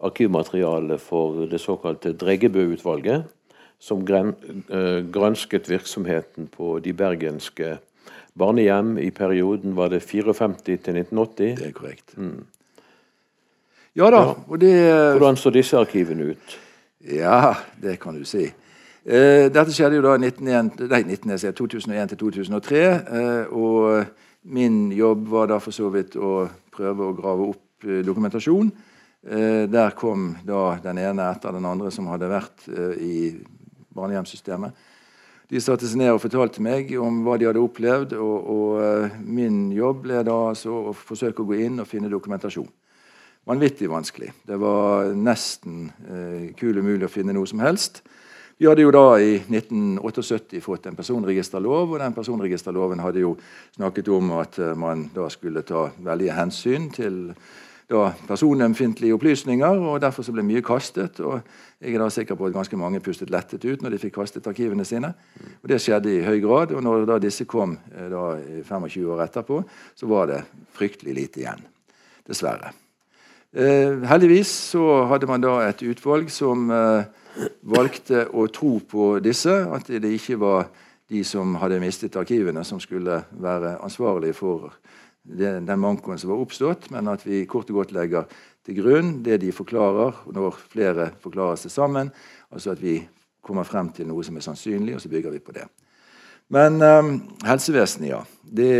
arkivmateriale 0.00 0.98
for 0.98 1.46
det 1.50 1.60
såkalte 1.60 2.12
Dreggebø-utvalget, 2.12 3.24
som 3.80 4.04
eh, 4.08 5.04
gransket 5.12 5.70
virksomheten 5.70 6.48
på 6.52 6.78
de 6.84 6.92
bergenske 6.92 7.78
barnehjem 8.38 8.98
i 8.98 9.10
perioden 9.10 9.76
var 9.76 9.88
det 9.88 10.02
54 10.02 10.54
til 10.64 10.96
1980. 10.96 11.56
Det 11.56 11.66
er 11.66 11.72
korrekt. 11.72 12.16
Mm. 12.16 12.44
Ja 13.96 14.10
da. 14.10 14.34
og 14.48 14.60
det... 14.60 14.74
Hvordan 15.16 15.36
så 15.36 15.50
disse 15.50 15.76
arkivene 15.76 16.32
ut? 16.32 16.58
Ja, 17.00 17.54
det 17.82 17.98
kan 18.00 18.14
du 18.14 18.24
si. 18.24 18.44
Eh, 19.04 19.48
dette 19.48 19.72
skjedde 19.72 19.96
jo 19.96 20.04
da 20.04 20.16
1901, 20.20 20.84
nei, 20.90 21.00
1901 21.16 21.56
2001 21.56 22.12
til 22.12 22.18
2003. 22.18 22.82
Eh, 22.84 23.52
og 23.56 24.04
min 24.42 24.92
jobb 24.92 25.26
var 25.28 25.50
da 25.50 25.58
for 25.60 25.74
så 25.74 25.90
vidt 25.92 26.16
å 26.16 26.48
prøve 26.72 27.08
å 27.08 27.16
grave 27.16 27.50
opp 27.52 27.88
eh, 27.88 28.00
dokumentasjon. 28.06 28.70
Eh, 29.20 29.64
der 29.68 29.96
kom 29.98 30.30
da 30.46 30.78
den 30.80 31.02
ene 31.02 31.28
etter 31.28 31.52
den 31.52 31.66
andre 31.68 31.90
som 31.92 32.08
hadde 32.08 32.30
vært 32.30 32.64
eh, 32.72 32.94
i 32.96 33.16
barnehjemssystemet. 33.92 34.86
De 35.50 35.58
satte 35.58 35.88
seg 35.90 35.98
ned 35.98 36.12
og 36.14 36.22
fortalte 36.22 36.62
meg 36.62 36.92
om 37.02 37.24
hva 37.26 37.34
de 37.36 37.48
hadde 37.48 37.62
opplevd. 37.62 38.14
Og, 38.14 38.50
og 38.54 39.18
min 39.26 39.72
jobb 39.74 40.04
ble 40.06 40.22
da 40.26 40.36
å 40.54 40.94
forsøke 40.94 41.42
å 41.42 41.48
gå 41.48 41.58
inn 41.66 41.82
og 41.82 41.90
finne 41.90 42.12
dokumentasjon. 42.12 42.68
Vanvittig 43.50 43.88
vanskelig. 43.90 44.30
Det 44.46 44.56
var 44.60 45.10
nesten 45.16 45.88
eh, 46.06 46.50
kul 46.56 46.78
umulig 46.78 47.08
å 47.08 47.12
finne 47.12 47.34
noe 47.34 47.48
som 47.50 47.62
helst. 47.64 48.02
Vi 48.60 48.66
hadde 48.68 48.84
jo 48.84 48.90
da 48.92 49.14
i 49.16 49.38
1978 49.40 50.58
fått 50.60 50.84
en 50.90 50.96
personregisterlov, 50.98 51.94
og 51.94 52.00
den 52.02 52.12
personregisterloven 52.12 53.00
hadde 53.00 53.22
jo 53.22 53.30
snakket 53.72 54.08
om 54.12 54.34
at 54.36 54.58
uh, 54.60 54.74
man 54.76 55.06
da 55.14 55.30
skulle 55.32 55.62
ta 55.64 55.86
veldige 55.96 56.34
hensyn 56.36 56.90
til 56.92 57.14
da 57.88 58.10
personømfintlige 58.28 59.16
opplysninger, 59.16 59.80
og 59.80 60.02
derfor 60.04 60.26
så 60.26 60.34
ble 60.36 60.44
mye 60.44 60.60
kastet. 60.60 61.22
og 61.24 61.40
Jeg 61.80 61.94
er 61.94 62.04
da 62.04 62.08
sikker 62.12 62.36
på 62.36 62.50
at 62.50 62.52
ganske 62.58 62.76
mange 62.76 63.00
pustet 63.00 63.32
lettet 63.32 63.64
ut 63.64 63.80
når 63.80 63.94
de 63.94 64.00
fikk 64.02 64.18
kastet 64.18 64.46
arkivene 64.52 64.84
sine. 64.84 65.14
Og 65.62 65.68
Det 65.72 65.80
skjedde 65.80 66.12
i 66.18 66.20
høy 66.20 66.44
grad. 66.44 66.76
og 66.76 66.84
når 66.84 67.06
da 67.08 67.18
disse 67.18 67.48
kom 67.48 67.78
eh, 67.96 68.10
da 68.12 68.36
25 68.68 69.08
år 69.08 69.24
etterpå, 69.24 69.62
så 69.96 70.06
var 70.06 70.26
det 70.26 70.44
fryktelig 70.76 71.14
lite 71.14 71.40
igjen. 71.40 71.64
Dessverre. 72.28 72.74
Eh, 73.56 74.04
heldigvis 74.04 74.52
så 74.76 75.06
hadde 75.08 75.26
man 75.26 75.40
da 75.40 75.62
et 75.64 75.82
utvalg 75.82 76.28
som 76.30 76.70
eh, 76.70 77.08
valgte 77.62 78.26
å 78.32 78.46
tro 78.52 78.78
på 78.80 79.12
disse, 79.24 79.52
at 79.70 79.90
det 79.90 80.12
ikke 80.16 80.38
var 80.40 80.70
de 81.10 81.22
som 81.26 81.56
hadde 81.58 81.80
mistet 81.82 82.16
arkivene, 82.18 82.64
som 82.64 82.80
skulle 82.82 83.22
være 83.42 83.76
ansvarlige 83.82 84.36
for 84.38 84.70
den 85.22 85.66
mankoen 85.80 86.18
som 86.18 86.30
var 86.32 86.42
oppstått, 86.42 86.88
men 86.94 87.10
at 87.12 87.26
vi 87.26 87.44
kort 87.50 87.70
og 87.70 87.82
godt 87.82 87.94
legger 87.94 88.28
til 88.66 88.78
grunn 88.80 89.18
det 89.24 89.40
de 89.42 89.52
forklarer, 89.52 90.24
når 90.32 90.58
flere 90.72 91.10
forklarer 91.22 91.58
seg 91.60 91.74
sammen. 91.74 92.10
Altså 92.50 92.74
at 92.74 92.82
vi 92.82 92.98
kommer 93.44 93.66
frem 93.68 93.90
til 93.94 94.08
noe 94.08 94.24
som 94.26 94.36
er 94.36 94.44
sannsynlig, 94.44 94.96
og 94.96 95.02
så 95.02 95.10
bygger 95.12 95.34
vi 95.34 95.42
på 95.44 95.54
det. 95.56 95.66
Men 96.50 96.80
um, 96.82 97.12
helsevesenet, 97.46 98.10
ja. 98.10 98.22
Det 98.42 98.72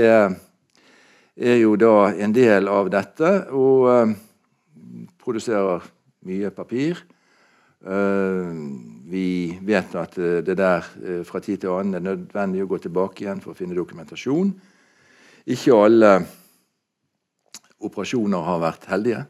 er 1.37 1.57
jo 1.61 1.77
da 1.79 2.11
en 2.19 2.35
del 2.35 2.69
av 2.69 2.91
dette 2.91 3.31
og 3.55 3.87
um, 3.89 4.15
produserer 5.23 5.87
mye 6.27 6.51
papir. 6.55 6.99
Uh, 7.81 8.53
vi 9.09 9.57
vet 9.65 9.95
at 9.97 10.17
det 10.45 10.57
der 10.59 10.85
uh, 10.85 11.23
fra 11.25 11.41
tid 11.41 11.63
til 11.63 11.73
annen 11.73 11.97
er 11.97 12.03
nødvendig 12.11 12.67
å 12.67 12.69
gå 12.69 12.77
tilbake 12.85 13.25
igjen 13.25 13.41
for 13.41 13.55
å 13.55 13.57
finne 13.57 13.77
dokumentasjon. 13.79 14.51
Ikke 15.49 15.79
alle 15.79 16.11
operasjoner 17.81 18.45
har 18.45 18.59
vært 18.61 18.89
heldige. 18.91 19.23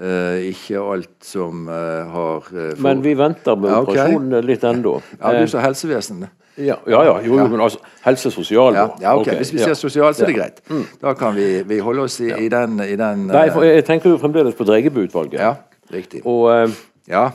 Ikke 0.00 0.80
alt 0.80 1.26
som 1.26 1.66
har 1.68 2.46
uh, 2.54 2.70
Men 2.80 3.02
vi 3.04 3.12
venter 3.18 3.58
med 3.58 3.68
ja, 3.68 3.80
okay. 3.82 3.98
operasjonene 3.98 4.40
litt 4.46 4.64
ennå. 4.64 4.94
Ja, 5.18 5.34
du 5.36 5.50
sa 5.50 5.60
helsevesenet. 5.66 6.32
Ja, 6.60 6.78
ja, 6.88 7.02
ja, 7.04 7.12
jo, 7.24 7.36
ja. 7.36 7.44
men 7.48 7.60
altså 7.62 7.78
helse 8.04 8.28
sosial 8.34 8.74
ja, 8.74 8.86
ja, 9.00 9.12
okay. 9.16 9.36
Hvis 9.38 9.52
vi 9.54 9.60
ser 9.62 9.76
sosial, 9.78 10.12
så 10.16 10.24
er 10.24 10.32
det 10.32 10.34
greit. 10.36 10.58
Mm. 10.68 10.82
Da 11.00 11.12
kan 11.16 11.36
vi, 11.36 11.46
vi 11.68 11.78
holde 11.84 12.04
oss 12.08 12.18
i, 12.20 12.28
i 12.32 12.48
den, 12.52 12.80
i 12.84 12.96
den 13.00 13.28
Nei, 13.30 13.46
for 13.52 13.64
Jeg 13.64 13.84
tenker 13.88 14.12
jo 14.12 14.18
fremdeles 14.20 14.56
på 14.58 14.66
Dreggebø-utvalget. 14.68 15.38
Ja, 15.40 15.54
riktig. 15.92 16.24
Og 16.28 16.48
ja. 17.08 17.28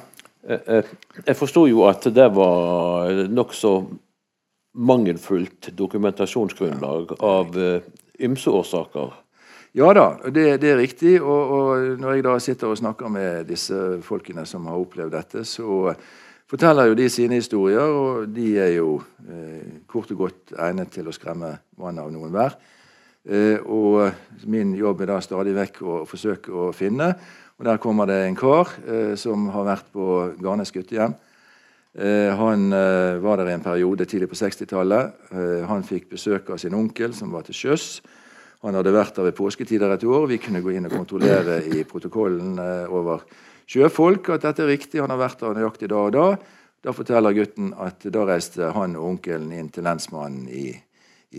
Jeg 0.46 1.38
forsto 1.40 1.66
jo 1.66 1.86
at 1.90 2.06
det 2.14 2.28
var 2.36 3.26
nokså 3.34 3.76
mangelfullt 4.76 5.72
dokumentasjonsgrunnlag 5.74 7.16
av 7.24 7.56
ymse 8.20 8.52
årsaker. 8.52 9.14
Ja 9.76 9.90
da, 9.92 10.06
det, 10.32 10.62
det 10.64 10.70
er 10.72 10.78
riktig. 10.80 11.18
Og, 11.20 11.50
og, 11.52 11.88
når 12.00 12.14
jeg 12.14 12.24
da 12.24 12.36
sitter 12.40 12.72
og 12.72 12.78
snakker 12.80 13.12
med 13.12 13.50
disse 13.50 13.80
folkene 14.08 14.46
som 14.48 14.70
har 14.72 14.80
opplevd 14.80 15.12
dette, 15.18 15.44
så 15.44 15.92
forteller 16.48 16.88
jo 16.88 16.96
de 16.96 17.10
sine 17.12 17.42
historier, 17.42 17.84
og 17.84 18.30
de 18.32 18.54
er 18.62 18.72
jo 18.78 19.02
eh, 19.28 19.82
kort 19.92 20.14
og 20.16 20.22
godt 20.24 20.56
egnet 20.64 20.94
til 20.96 21.10
å 21.10 21.16
skremme 21.16 21.52
vannet 21.82 22.06
av 22.06 22.14
noen 22.14 22.32
hver. 22.32 22.56
Eh, 23.28 23.60
og 23.68 24.46
min 24.48 24.72
jobb 24.80 25.04
er 25.04 25.12
da 25.12 25.20
stadig 25.26 25.58
vekk 25.58 25.82
å 25.84 25.98
forsøke 26.08 26.56
å 26.56 26.70
finne. 26.76 27.12
Og 27.56 27.68
der 27.68 27.80
kommer 27.80 28.10
det 28.10 28.18
en 28.26 28.36
kar 28.36 28.74
eh, 28.84 29.14
som 29.20 29.48
har 29.54 29.68
vært 29.68 29.88
på 29.94 30.06
Garnes 30.44 30.74
guttehjem. 30.76 31.16
Eh, 31.96 32.34
han 32.36 32.68
eh, 32.76 33.22
var 33.24 33.40
der 33.40 33.54
i 33.54 33.56
en 33.56 33.64
periode 33.64 34.06
tidlig 34.06 34.28
på 34.34 34.40
60-tallet. 34.42 35.14
Eh, 35.32 35.64
han 35.70 35.86
fikk 35.88 36.10
besøk 36.12 36.52
av 36.52 36.60
sin 36.60 36.76
onkel, 36.76 37.16
som 37.16 37.32
var 37.32 37.48
til 37.48 37.56
sjøs. 37.56 38.02
Han 38.66 38.76
hadde 38.76 38.92
vært 38.96 39.16
der 39.16 39.30
ved 39.30 39.38
påsketider 39.38 39.94
et 39.94 40.04
år. 40.04 40.28
Vi 40.28 40.40
kunne 40.44 40.64
gå 40.66 40.74
inn 40.76 40.90
og 40.90 40.98
kontrollere 40.98 41.62
i 41.72 41.86
protokollen 41.88 42.60
eh, 42.60 42.92
over 42.92 43.24
sjøfolk 43.72 44.34
at 44.36 44.50
dette 44.50 44.66
er 44.66 44.74
riktig. 44.74 45.00
Han 45.04 45.14
har 45.14 45.22
vært 45.22 45.46
der 45.46 45.56
nøyaktig 45.56 45.92
da 45.94 46.02
og 46.02 46.16
da. 46.16 46.28
Da 46.86 46.94
forteller 46.94 47.34
gutten 47.34 47.72
at 47.82 48.04
da 48.14 48.26
reiste 48.28 48.74
han 48.76 48.98
og 49.00 49.16
onkelen 49.16 49.56
inn 49.56 49.72
til 49.74 49.88
lensmannen 49.88 50.50
i, 50.52 50.68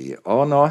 i 0.01 0.09
Arna 0.25 0.65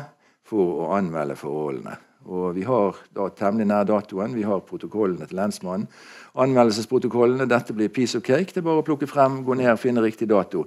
for 0.45 0.81
å 0.87 0.89
anmelde 0.97 1.37
forholdene. 1.39 1.95
Og 2.25 2.55
Vi 2.55 2.63
har 2.65 2.97
da 3.13 3.29
temmelig 3.29 3.67
nær 3.69 3.85
datoen. 3.85 4.35
Vi 4.35 4.43
har 4.43 4.63
protokollene 4.65 5.27
til 5.27 5.37
lensmannen. 5.37 5.87
Anmeldelsesprotokollene. 6.35 7.45
Dette 7.49 7.73
blir 7.73 7.89
piece 7.93 8.17
of 8.17 8.23
cake. 8.23 8.51
Det 8.53 8.63
er 8.63 8.67
bare 8.67 8.81
å 8.81 8.87
plukke 8.87 9.07
frem, 9.07 9.43
gå 9.45 9.55
ned, 9.55 9.77
finne 9.79 10.01
riktig 10.01 10.27
dato. 10.29 10.65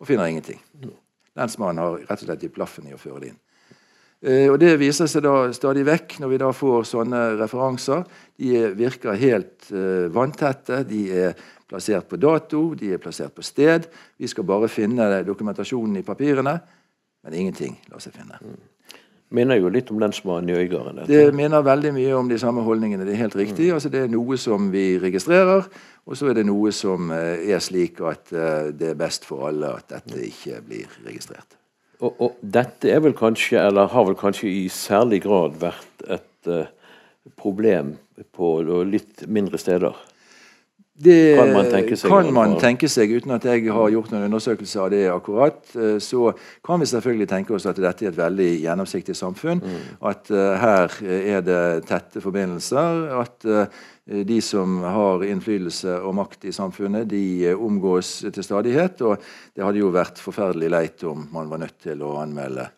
Og 0.00 0.08
finner 0.08 0.30
ingenting. 0.30 0.60
Lensmannen 1.36 1.82
har 1.82 2.00
rett 2.00 2.22
og 2.22 2.26
slett 2.26 2.42
gitt 2.42 2.56
blaffen 2.56 2.88
i 2.88 2.96
å 2.96 3.00
føre 3.00 3.20
det 3.20 3.32
inn. 3.32 3.38
Eh, 4.20 4.48
og 4.52 4.58
Det 4.60 4.74
viser 4.80 5.08
seg 5.08 5.24
da 5.24 5.52
stadig 5.56 5.84
vekk 5.88 6.18
når 6.20 6.32
vi 6.32 6.40
da 6.42 6.50
får 6.52 6.88
sånne 6.88 7.22
referanser. 7.40 8.04
De 8.40 8.66
virker 8.76 9.20
helt 9.20 9.70
uh, 9.72 10.08
vanntette. 10.12 10.82
De 10.88 11.04
er 11.12 11.38
plassert 11.70 12.08
på 12.08 12.18
dato, 12.20 12.74
de 12.74 12.94
er 12.94 13.02
plassert 13.02 13.36
på 13.36 13.44
sted. 13.46 13.86
Vi 14.18 14.28
skal 14.28 14.48
bare 14.48 14.68
finne 14.68 15.22
dokumentasjonen 15.24 16.00
i 16.00 16.06
papirene, 16.06 16.58
men 17.24 17.40
ingenting 17.44 17.78
lar 17.92 18.02
seg 18.02 18.16
finne. 18.16 18.40
Minner 19.30 19.60
jo 19.60 19.70
litt 19.70 19.90
om 19.94 20.00
lensmannen 20.02 20.50
i 20.50 20.56
Øygarden. 20.58 21.04
Det 21.06 21.30
minner 21.38 21.62
veldig 21.62 21.92
mye 21.94 22.14
om 22.18 22.28
de 22.30 22.38
samme 22.42 22.64
holdningene. 22.66 23.04
Det 23.06 23.14
er 23.14 23.20
helt 23.22 23.36
riktig. 23.38 23.68
Mm. 23.68 23.76
Altså, 23.76 23.92
det 23.92 24.00
er 24.02 24.10
noe 24.10 24.38
som 24.42 24.66
vi 24.72 24.84
registrerer, 24.98 25.68
og 26.02 26.18
så 26.18 26.32
er 26.32 26.40
det 26.40 26.46
noe 26.48 26.72
som 26.74 27.12
uh, 27.14 27.38
er 27.38 27.62
slik 27.62 28.02
at 28.02 28.32
uh, 28.34 28.72
det 28.74 28.90
er 28.90 28.98
best 28.98 29.28
for 29.28 29.46
alle 29.46 29.70
at 29.78 29.86
dette 29.92 30.18
ikke 30.26 30.58
blir 30.66 30.98
registrert. 31.06 31.54
Og, 32.00 32.10
og, 32.16 32.36
dette 32.42 32.90
er 32.90 33.04
vel 33.04 33.14
kanskje, 33.14 33.60
eller 33.62 33.92
har 33.92 34.08
vel 34.08 34.18
kanskje 34.18 34.50
i 34.50 34.66
særlig 34.72 35.22
grad 35.28 35.60
vært 35.62 36.06
et 36.10 36.50
uh, 36.50 36.66
problem 37.38 37.94
på 38.34 38.56
litt 38.88 39.28
mindre 39.30 39.60
steder? 39.62 39.94
Det 41.02 41.36
kan 41.38 41.52
man 41.54 41.68
tenke 41.70 41.96
seg, 41.96 42.10
kan 42.12 42.26
man 42.34 42.54
tenke 42.60 42.88
seg 42.92 43.12
uten 43.16 43.32
at 43.32 43.44
jeg 43.48 43.62
har 43.72 43.92
gjort 43.94 44.10
noen 44.12 44.26
undersøkelser 44.26 44.82
av 44.84 44.90
det 44.92 45.04
akkurat. 45.08 45.60
Eh, 45.72 45.96
så 46.02 46.32
kan 46.66 46.82
vi 46.82 46.88
selvfølgelig 46.90 47.28
tenke 47.30 47.54
oss 47.56 47.64
at 47.70 47.80
dette 47.80 48.04
er 48.04 48.10
et 48.10 48.18
veldig 48.18 48.48
gjennomsiktig 48.66 49.16
samfunn. 49.16 49.62
Mm. 49.64 49.86
At 50.10 50.28
uh, 50.28 50.58
her 50.60 50.98
er 51.08 51.46
det 51.46 51.62
tette 51.88 52.20
forbindelser. 52.20 53.06
At 53.16 53.48
uh, 53.48 53.80
de 54.28 54.40
som 54.44 54.82
har 54.84 55.24
innflytelse 55.24 55.96
og 56.04 56.18
makt 56.20 56.44
i 56.50 56.52
samfunnet, 56.52 57.08
de 57.08 57.54
omgås 57.54 58.18
til 58.26 58.44
stadighet. 58.44 59.00
Og 59.00 59.16
det 59.56 59.64
hadde 59.64 59.80
jo 59.80 59.94
vært 59.94 60.20
forferdelig 60.20 60.68
leit 60.74 61.06
om 61.08 61.24
man 61.32 61.48
var 61.48 61.64
nødt 61.64 61.80
til 61.86 62.04
å 62.04 62.18
anmelde 62.20 62.68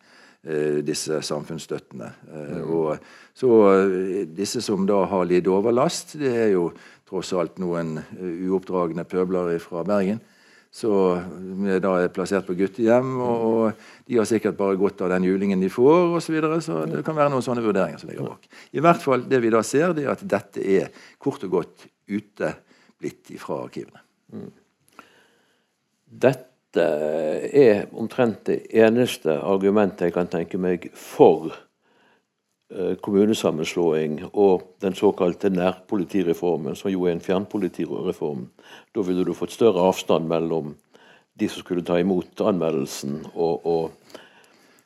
disse 0.83 1.21
samfunnsstøttene. 1.23 2.09
Mm. 2.27 2.63
Og 2.75 3.05
så 3.31 3.51
disse 4.27 4.59
som 4.59 4.83
da 4.83 4.97
har 5.07 5.29
lidd 5.29 5.47
overlast, 5.47 6.17
det 6.19 6.33
er 6.35 6.49
jo 6.51 6.65
tross 7.09 7.33
alt 7.37 7.59
noen 7.61 7.97
eh, 8.01 8.45
uoppdragne 8.47 9.05
pøblere 9.09 9.59
fra 9.63 9.83
Bergen. 9.87 10.21
Vi 10.73 11.75
da 11.77 11.91
er 12.01 12.09
plassert 12.09 12.47
på 12.47 12.55
guttehjem, 12.57 13.11
og, 13.21 13.43
og, 13.45 13.81
de 14.09 14.17
har 14.17 14.25
sikkert 14.25 14.57
bare 14.57 14.79
godt 14.81 15.03
av 15.05 15.11
den 15.13 15.27
julingen 15.27 15.61
de 15.61 15.69
får, 15.69 16.15
osv. 16.17 16.39
Så, 16.41 16.59
så 16.65 16.79
det 16.89 17.03
kan 17.05 17.17
være 17.17 17.29
noen 17.29 17.45
sånne 17.45 17.61
vurderinger 17.61 18.01
som 18.01 18.09
ligger 18.09 18.31
bak. 18.31 18.47
I 18.73 18.81
hvert 18.81 19.03
fall 19.03 19.27
det 19.29 19.41
vi 19.43 19.51
da 19.53 19.61
ser, 19.65 19.93
det 19.93 20.07
er 20.07 20.15
at 20.15 20.25
dette 20.25 20.63
er 20.65 20.89
kort 21.21 21.45
og 21.45 21.59
godt 21.59 21.85
ute 22.09 22.55
blitt 22.97 23.29
fra 23.37 23.59
arkivene. 23.67 24.01
Mm. 24.33 24.49
Dette 26.25 26.87
er 27.53 27.85
omtrent 27.93 28.47
det 28.49 28.63
eneste 28.73 29.35
argumentet 29.45 30.07
jeg 30.07 30.15
kan 30.15 30.31
tenke 30.31 30.57
meg 30.57 30.89
for 30.97 31.53
kommunesammenslåing 33.05 34.23
og 34.31 34.63
den 34.81 34.95
såkalte 34.97 35.51
nærpolitireformen, 35.53 36.75
som 36.75 36.89
jo 36.89 37.03
er 37.05 37.13
en 37.13 37.21
fjernpolitireform, 37.21 38.47
da 38.95 39.03
ville 39.05 39.25
du 39.27 39.33
fått 39.37 39.53
større 39.53 39.83
avstand 39.91 40.25
mellom 40.31 40.73
de 41.39 41.49
som 41.49 41.63
skulle 41.63 41.85
ta 41.85 41.99
imot 42.01 42.41
anmeldelsen, 42.45 43.19
og, 43.33 43.65
og, 43.65 44.17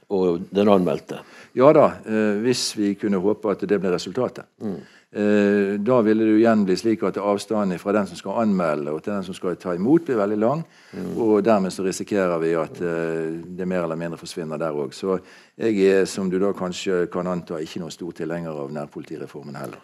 og 0.10 0.44
den 0.52 0.72
anmeldte? 0.72 1.22
Ja 1.58 1.72
da, 1.76 1.88
eh, 2.06 2.40
hvis 2.44 2.70
vi 2.78 2.94
kunne 3.00 3.22
håpe 3.24 3.52
at 3.52 3.66
det 3.68 3.80
ble 3.82 3.92
resultatet. 3.94 4.48
Mm. 4.64 4.80
Eh, 5.12 5.80
da 5.80 6.02
ville 6.04 6.26
det 6.28 6.34
igjen 6.36 6.66
bli 6.68 6.76
slik 6.76 7.04
at 7.08 7.16
avstanden 7.24 7.80
fra 7.80 7.94
den 7.96 8.10
som 8.10 8.20
skal 8.20 8.42
anmelde 8.42 8.92
og 8.92 9.00
til 9.04 9.14
den 9.14 9.24
som 9.24 9.36
skal 9.38 9.56
ta 9.56 9.72
imot, 9.76 10.04
blir 10.04 10.20
veldig 10.20 10.38
lang. 10.42 10.64
Mm. 10.92 11.14
Og 11.24 11.46
dermed 11.48 11.72
så 11.72 11.86
risikerer 11.86 12.36
vi 12.44 12.52
at 12.60 12.82
eh, 12.84 13.38
det 13.56 13.68
mer 13.68 13.86
eller 13.86 14.00
mindre 14.00 14.20
forsvinner 14.20 14.60
der 14.60 14.76
òg. 14.76 14.92
Så 14.92 15.20
jeg 15.56 15.80
er, 15.88 16.04
som 16.12 16.28
du 16.30 16.36
da 16.44 16.52
kanskje 16.52 17.06
kan 17.12 17.30
anta, 17.32 17.62
ikke 17.64 17.80
noen 17.80 17.96
stor 17.96 18.18
tilhenger 18.18 18.60
av 18.66 18.74
nærpolitireformen 18.76 19.56
heller. 19.56 19.80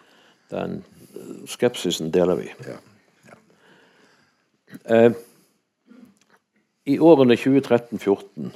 Den 0.52 0.82
skepsisen 1.48 2.12
deler 2.12 2.36
vi. 2.42 2.50
Ja. 2.68 2.76
Ja. 3.30 3.38
Eh, 4.92 5.16
I 6.92 6.98
årene 7.00 7.38
2013-2014 7.40 8.52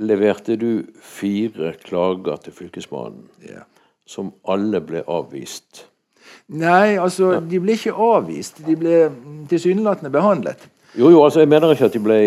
leverte 0.00 0.56
du 0.56 0.86
fire 1.04 1.74
klager 1.84 2.40
til 2.46 2.56
Fylkesmannen. 2.56 3.28
Ja 3.44 3.66
som 4.10 4.32
alle 4.50 4.82
ble 4.84 5.04
avvist? 5.06 5.86
Nei, 6.50 6.98
altså, 6.98 7.36
de 7.46 7.60
ble 7.62 7.76
ikke 7.78 7.94
avvist. 7.94 8.58
De 8.66 8.74
ble 8.78 9.04
tilsynelatende 9.50 10.10
behandlet. 10.14 10.66
Jo, 10.98 11.12
jo, 11.12 11.20
altså, 11.22 11.44
jeg 11.44 11.50
mener 11.52 11.74
ikke 11.74 11.86
at 11.86 11.94
de 11.94 12.02
ble 12.02 12.18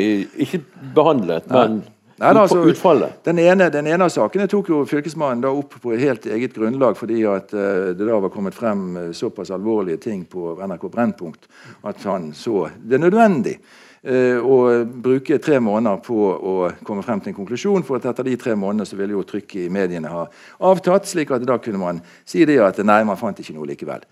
ikke 0.46 0.62
behandlet, 0.96 1.50
Nei. 1.52 1.66
men 1.66 1.82
Nei, 2.22 2.30
altså, 2.38 2.62
utfallet. 2.70 3.18
Den 3.26 3.42
ene, 3.44 3.68
den 3.74 3.90
ene, 3.90 4.06
av 4.06 4.12
sakene 4.14 4.46
tok 4.48 4.70
jo 4.72 4.84
fylkesmannen 4.88 5.42
da 5.44 5.52
opp 5.52 5.76
på 5.82 5.92
et 5.96 6.04
helt 6.06 6.28
eget 6.30 6.54
grunnlag, 6.56 6.96
fordi 6.96 7.24
at 7.28 7.52
uh, 7.52 7.90
det 7.92 8.06
da 8.08 8.20
var 8.24 8.32
kommet 8.32 8.56
frem 8.56 8.86
uh, 8.96 9.08
såpass 9.18 9.52
alvorlige 9.52 10.00
ting 10.06 10.22
på 10.30 10.54
NRK 10.62 10.86
Brennpunkt 10.94 11.50
at 11.90 12.06
han 12.08 12.30
så 12.38 12.70
det 12.80 13.02
nødvendig 13.04 13.58
Eh, 13.58 13.93
og 14.04 14.90
bruke 15.00 15.38
tre 15.40 15.62
måneder 15.64 16.02
på 16.04 16.16
å 16.36 16.54
komme 16.84 17.04
frem 17.06 17.22
til 17.24 17.32
en 17.32 17.38
konklusjon. 17.38 17.86
For 17.88 17.96
at 17.96 18.10
etter 18.12 18.28
de 18.28 18.34
tre 18.36 18.56
månedene 18.60 18.88
så 18.90 18.98
ville 19.00 19.16
jo 19.16 19.24
trykket 19.24 19.62
i 19.62 19.72
mediene 19.72 20.12
ha 20.12 20.26
avtatt, 20.68 21.08
slik 21.08 21.32
at 21.32 21.46
da 21.48 21.56
kunne 21.64 21.80
man 21.80 22.02
si 22.28 22.44
det 22.44 22.58
at 22.60 22.82
nei, 22.84 23.00
man 23.08 23.20
fant 23.20 23.40
ikke 23.40 23.56
noe 23.56 23.70
likevel. 23.72 24.04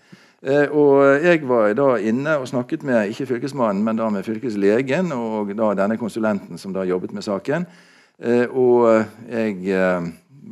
Eh, 0.42 0.64
og 0.72 1.20
Jeg 1.20 1.44
var 1.44 1.76
da 1.76 1.90
inne 2.00 2.38
og 2.40 2.48
snakket 2.48 2.88
med 2.88 3.12
ikke 3.12 3.28
fylkesmannen, 3.34 3.84
men 3.84 4.00
da 4.00 4.08
med 4.10 4.24
fylkeslegen 4.24 5.12
og 5.12 5.52
da 5.58 5.74
denne 5.84 6.00
konsulenten 6.00 6.58
som 6.58 6.72
da 6.72 6.88
jobbet 6.88 7.12
med 7.12 7.28
saken. 7.28 7.68
Eh, 8.18 8.48
og 8.48 9.04
jeg 9.28 9.76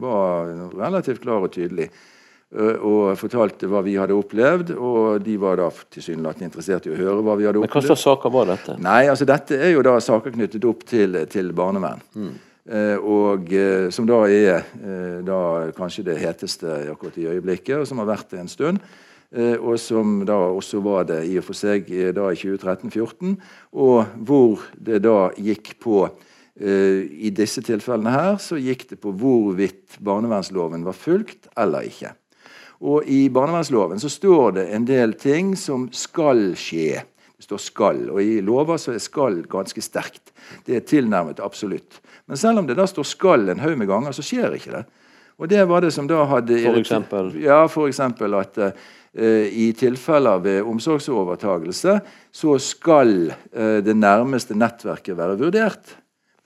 var 0.01 0.55
relativt 0.77 1.25
klar 1.25 1.49
og 1.49 1.53
tydelig 1.57 1.89
Eh, 1.89 2.10
og 2.51 3.13
fortalte 3.15 3.69
hva 3.71 3.79
vi 3.87 3.93
hadde 3.95 4.17
opplevd. 4.17 4.73
Og 4.75 5.23
de 5.23 5.37
var 5.39 5.61
da 5.61 5.69
tilsynelatende 5.71 6.49
interessert 6.49 6.89
i 6.89 6.95
å 6.95 6.99
høre 6.99 7.21
hva 7.23 7.37
vi 7.39 7.47
hadde 7.47 7.61
opplevd. 7.63 7.77
Men 7.77 7.87
Hva 7.87 7.93
slags 7.93 8.07
saker 8.09 8.35
var 8.35 8.49
dette? 8.51 8.79
Nei, 8.83 9.03
altså 9.13 9.29
Dette 9.29 9.59
er 9.61 9.75
jo 9.77 9.85
da 9.87 9.97
saker 10.03 10.35
knyttet 10.35 10.67
opp 10.67 10.87
til, 10.91 11.21
til 11.31 11.53
barnevern. 11.57 12.03
Mm. 12.19 12.33
Eh, 12.71 12.97
og 13.03 13.49
eh, 13.57 13.89
som 13.91 14.07
da 14.07 14.21
er 14.31 14.61
eh, 14.79 15.21
da 15.27 15.39
kanskje 15.75 16.05
det 16.11 16.19
heteste 16.21 16.91
akkurat 16.93 17.17
i 17.19 17.27
øyeblikket, 17.33 17.81
og 17.81 17.87
som 17.89 18.03
har 18.03 18.11
vært 18.13 18.35
det 18.35 18.43
en 18.43 18.53
stund. 18.53 18.83
Eh, 19.31 19.57
og 19.57 19.79
som 19.81 20.21
da 20.27 20.37
også 20.51 20.83
var 20.85 21.07
det 21.09 21.23
i 21.31 21.39
og 21.41 21.47
for 21.49 21.59
seg 21.59 21.89
eh, 21.91 22.13
da 22.15 22.29
i 22.31 22.39
2013-2014. 22.39 23.35
Og 23.75 24.13
hvor 24.27 24.67
det 24.77 25.03
da 25.07 25.31
gikk 25.39 25.77
på 25.83 26.09
i 26.61 27.31
disse 27.33 27.63
tilfellene 27.65 28.11
her 28.13 28.35
så 28.43 28.59
gikk 28.61 28.83
det 28.91 28.99
på 29.01 29.15
hvorvidt 29.17 29.95
barnevernsloven 30.05 30.83
var 30.85 30.93
fulgt 30.99 31.47
eller 31.57 31.87
ikke. 31.89 32.11
Og 32.81 33.05
I 33.05 33.29
barnevernsloven 33.33 34.01
så 34.01 34.09
står 34.09 34.53
det 34.57 34.67
en 34.75 34.87
del 34.89 35.13
ting 35.21 35.53
som 35.59 35.89
skal 35.93 36.55
skje. 36.57 37.03
Det 37.37 37.45
står 37.45 37.59
'skal', 37.59 38.11
og 38.11 38.23
i 38.23 38.41
lover 38.41 38.77
så 38.77 38.93
er 38.93 38.99
'skal' 38.99 39.47
ganske 39.49 39.81
sterkt. 39.81 40.33
Det 40.67 40.77
er 40.77 40.81
tilnærmet 40.81 41.41
absolutt. 41.41 42.01
Men 42.27 42.37
selv 42.37 42.59
om 42.59 42.67
det 42.67 42.77
da 42.77 42.87
står 42.87 43.03
'skal' 43.03 43.51
en 43.51 43.61
haug 43.61 43.79
med 43.79 43.87
ganger, 43.87 44.13
så 44.13 44.23
skjer 44.23 44.55
ikke 44.55 44.73
det. 44.73 44.85
Og 45.39 45.49
det 45.49 45.69
var 45.69 45.81
det 45.81 45.93
som 45.93 46.07
da 46.07 46.25
hadde 46.25 46.59
For 46.63 46.77
eksempel? 46.77 47.33
Ja, 47.41 47.67
for 47.67 47.89
eksempel 47.89 48.35
at 48.35 48.59
uh, 48.59 48.73
i 49.49 49.73
tilfeller 49.73 50.39
ved 50.39 50.63
omsorgsovertagelse 50.63 52.01
så 52.33 52.59
skal 52.59 53.33
uh, 53.57 53.81
det 53.81 53.97
nærmeste 53.97 54.55
nettverket 54.55 55.17
være 55.17 55.39
vurdert. 55.39 55.97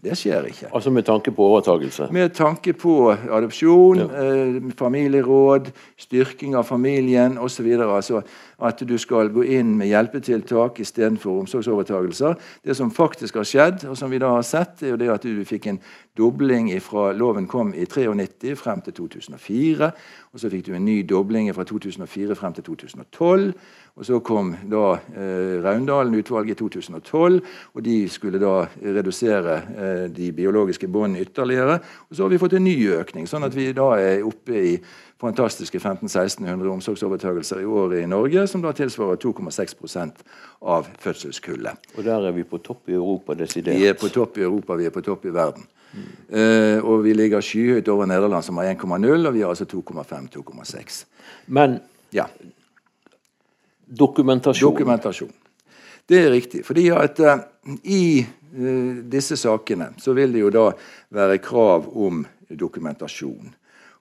Det 0.05 0.17
skjer 0.21 0.49
ikke. 0.51 0.69
Altså 0.75 0.91
Med 0.91 1.03
tanke 1.05 1.33
på 1.33 1.43
overtagelse? 1.43 2.09
Med 2.13 2.35
tanke 2.37 2.73
på 2.73 3.11
adopsjon, 3.11 3.99
ja. 3.99 4.25
eh, 4.25 4.73
familieråd, 4.77 5.71
styrking 5.97 6.57
av 6.57 6.65
familien 6.69 7.39
osv. 7.39 7.67
Altså 7.81 8.21
at 8.59 8.83
du 8.89 8.95
skal 8.99 9.29
gå 9.35 9.45
inn 9.57 9.75
med 9.79 9.91
hjelpetiltak 9.91 10.79
istedenfor 10.81 11.41
omsorgsovertagelser. 11.43 12.35
Det 12.65 12.77
som 12.77 12.93
faktisk 12.95 13.41
har 13.41 13.49
skjedd, 13.49 13.87
og 13.91 13.97
som 13.99 14.13
vi 14.13 14.21
da 14.23 14.35
har 14.37 14.45
sett, 14.47 14.83
er 14.83 14.95
jo 14.95 15.01
det 15.01 15.11
at 15.13 15.25
du 15.25 15.45
fikk 15.49 15.67
en 15.73 15.81
dobling 16.17 16.71
fra 16.83 17.11
loven 17.13 17.49
kom 17.51 17.73
i 17.75 17.87
93 17.87 18.55
frem 18.59 18.81
til 18.85 18.95
2004. 19.01 19.91
Og 20.33 20.41
så 20.41 20.51
fikk 20.51 20.69
du 20.69 20.75
en 20.75 20.85
ny 20.85 21.01
dobling 21.09 21.51
fra 21.55 21.65
2004 21.65 22.37
frem 22.39 22.55
til 22.55 22.65
2012. 22.65 23.53
Og 23.95 24.07
Så 24.07 24.19
kom 24.27 24.49
da 24.67 24.97
eh, 25.15 25.63
Raundalen-utvalget 25.63 26.57
i 26.57 26.59
2012, 26.59 27.41
og 27.75 27.85
de 27.87 28.09
skulle 28.11 28.41
da 28.43 28.65
redusere 28.83 29.55
eh, 29.55 30.07
de 30.11 30.33
biologiske 30.35 30.89
båndene 30.91 31.23
ytterligere. 31.23 31.79
Og 32.11 32.17
Så 32.17 32.25
har 32.25 32.33
vi 32.33 32.41
fått 32.43 32.57
en 32.59 32.67
ny 32.67 32.75
økning, 32.91 33.29
sånn 33.31 33.47
at 33.47 33.55
vi 33.55 33.69
da 33.73 33.93
er 33.95 34.27
oppe 34.27 34.57
i 34.59 34.73
fantastiske 35.23 35.79
1500-1600 35.79 36.73
omsorgsovertagelser 36.73 37.63
i 37.63 37.69
året 37.71 38.03
i 38.03 38.09
Norge, 38.11 38.49
som 38.51 38.65
da 38.65 38.73
tilsvarer 38.75 39.21
2,6% 39.23 40.27
av 40.75 40.91
fødselskullet. 40.99 41.87
Og 41.95 42.03
der 42.05 42.27
er 42.27 42.35
vi 42.35 42.43
på 42.43 42.59
topp 42.67 42.91
i 42.91 42.99
Europa 42.99 43.39
desidert? 43.39 43.79
Vi 43.79 43.87
er 43.89 43.95
på 44.01 44.11
topp 44.11 44.43
i 44.43 44.45
Europa, 44.49 44.75
vi 44.75 44.91
er 44.91 44.95
på 44.95 45.05
topp 45.07 45.31
i 45.31 45.35
verden. 45.35 45.71
Mm. 45.95 46.11
Uh, 46.35 46.79
og 46.91 47.05
vi 47.07 47.15
ligger 47.15 47.45
skyhøyt 47.45 47.89
over 47.89 48.11
Nederland, 48.11 48.43
som 48.43 48.59
har 48.59 48.73
1,0, 48.75 49.07
og 49.29 49.35
vi 49.35 49.47
har 49.47 49.55
altså 49.55 49.71
2,5-2,6. 49.71 51.05
Men 51.47 51.79
ja. 52.13 52.27
Dokumentasjon 53.87 54.73
Dokumentasjon. 54.73 55.33
Det 56.07 56.21
er 56.21 56.31
riktig. 56.31 56.65
fordi 56.67 56.91
at 56.93 57.21
uh, 57.21 57.39
i 57.83 58.25
uh, 58.59 58.97
disse 59.09 59.37
sakene 59.37 59.95
så 59.99 60.13
vil 60.13 60.33
det 60.33 60.43
jo 60.43 60.51
da 60.53 60.71
være 61.09 61.39
krav 61.39 61.89
om 61.97 62.25
dokumentasjon. 62.49 63.55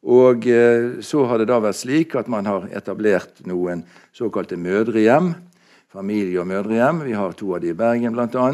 Og 0.04 0.48
uh, 0.48 1.00
så 1.00 1.26
har 1.26 1.40
det 1.40 1.48
da 1.48 1.62
vært 1.64 1.80
slik 1.80 2.16
at 2.20 2.28
man 2.28 2.46
har 2.46 2.68
etablert 2.76 3.46
noen 3.48 3.86
såkalte 4.12 4.60
mødrehjem. 4.60 5.34
Familie- 5.94 6.42
og 6.42 6.48
mødrehjem. 6.48 7.04
Vi 7.08 7.14
har 7.16 7.34
to 7.38 7.54
av 7.56 7.62
de 7.62 7.72
i 7.72 7.78
Bergen, 7.78 8.16
bl.a. 8.18 8.48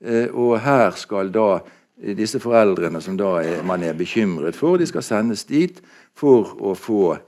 Eh, 0.00 0.30
og 0.32 0.54
her 0.64 0.94
skal 0.96 1.28
da 1.28 1.58
disse 2.16 2.40
foreldrene 2.40 3.02
som 3.04 3.18
da 3.20 3.34
er, 3.44 3.58
man 3.68 3.82
er 3.84 3.92
bekymret 3.92 4.56
for, 4.56 4.80
de 4.80 4.86
skal 4.88 5.04
sendes 5.04 5.44
dit 5.44 5.76
for 6.16 6.54
å 6.56 6.72
få 6.72 7.18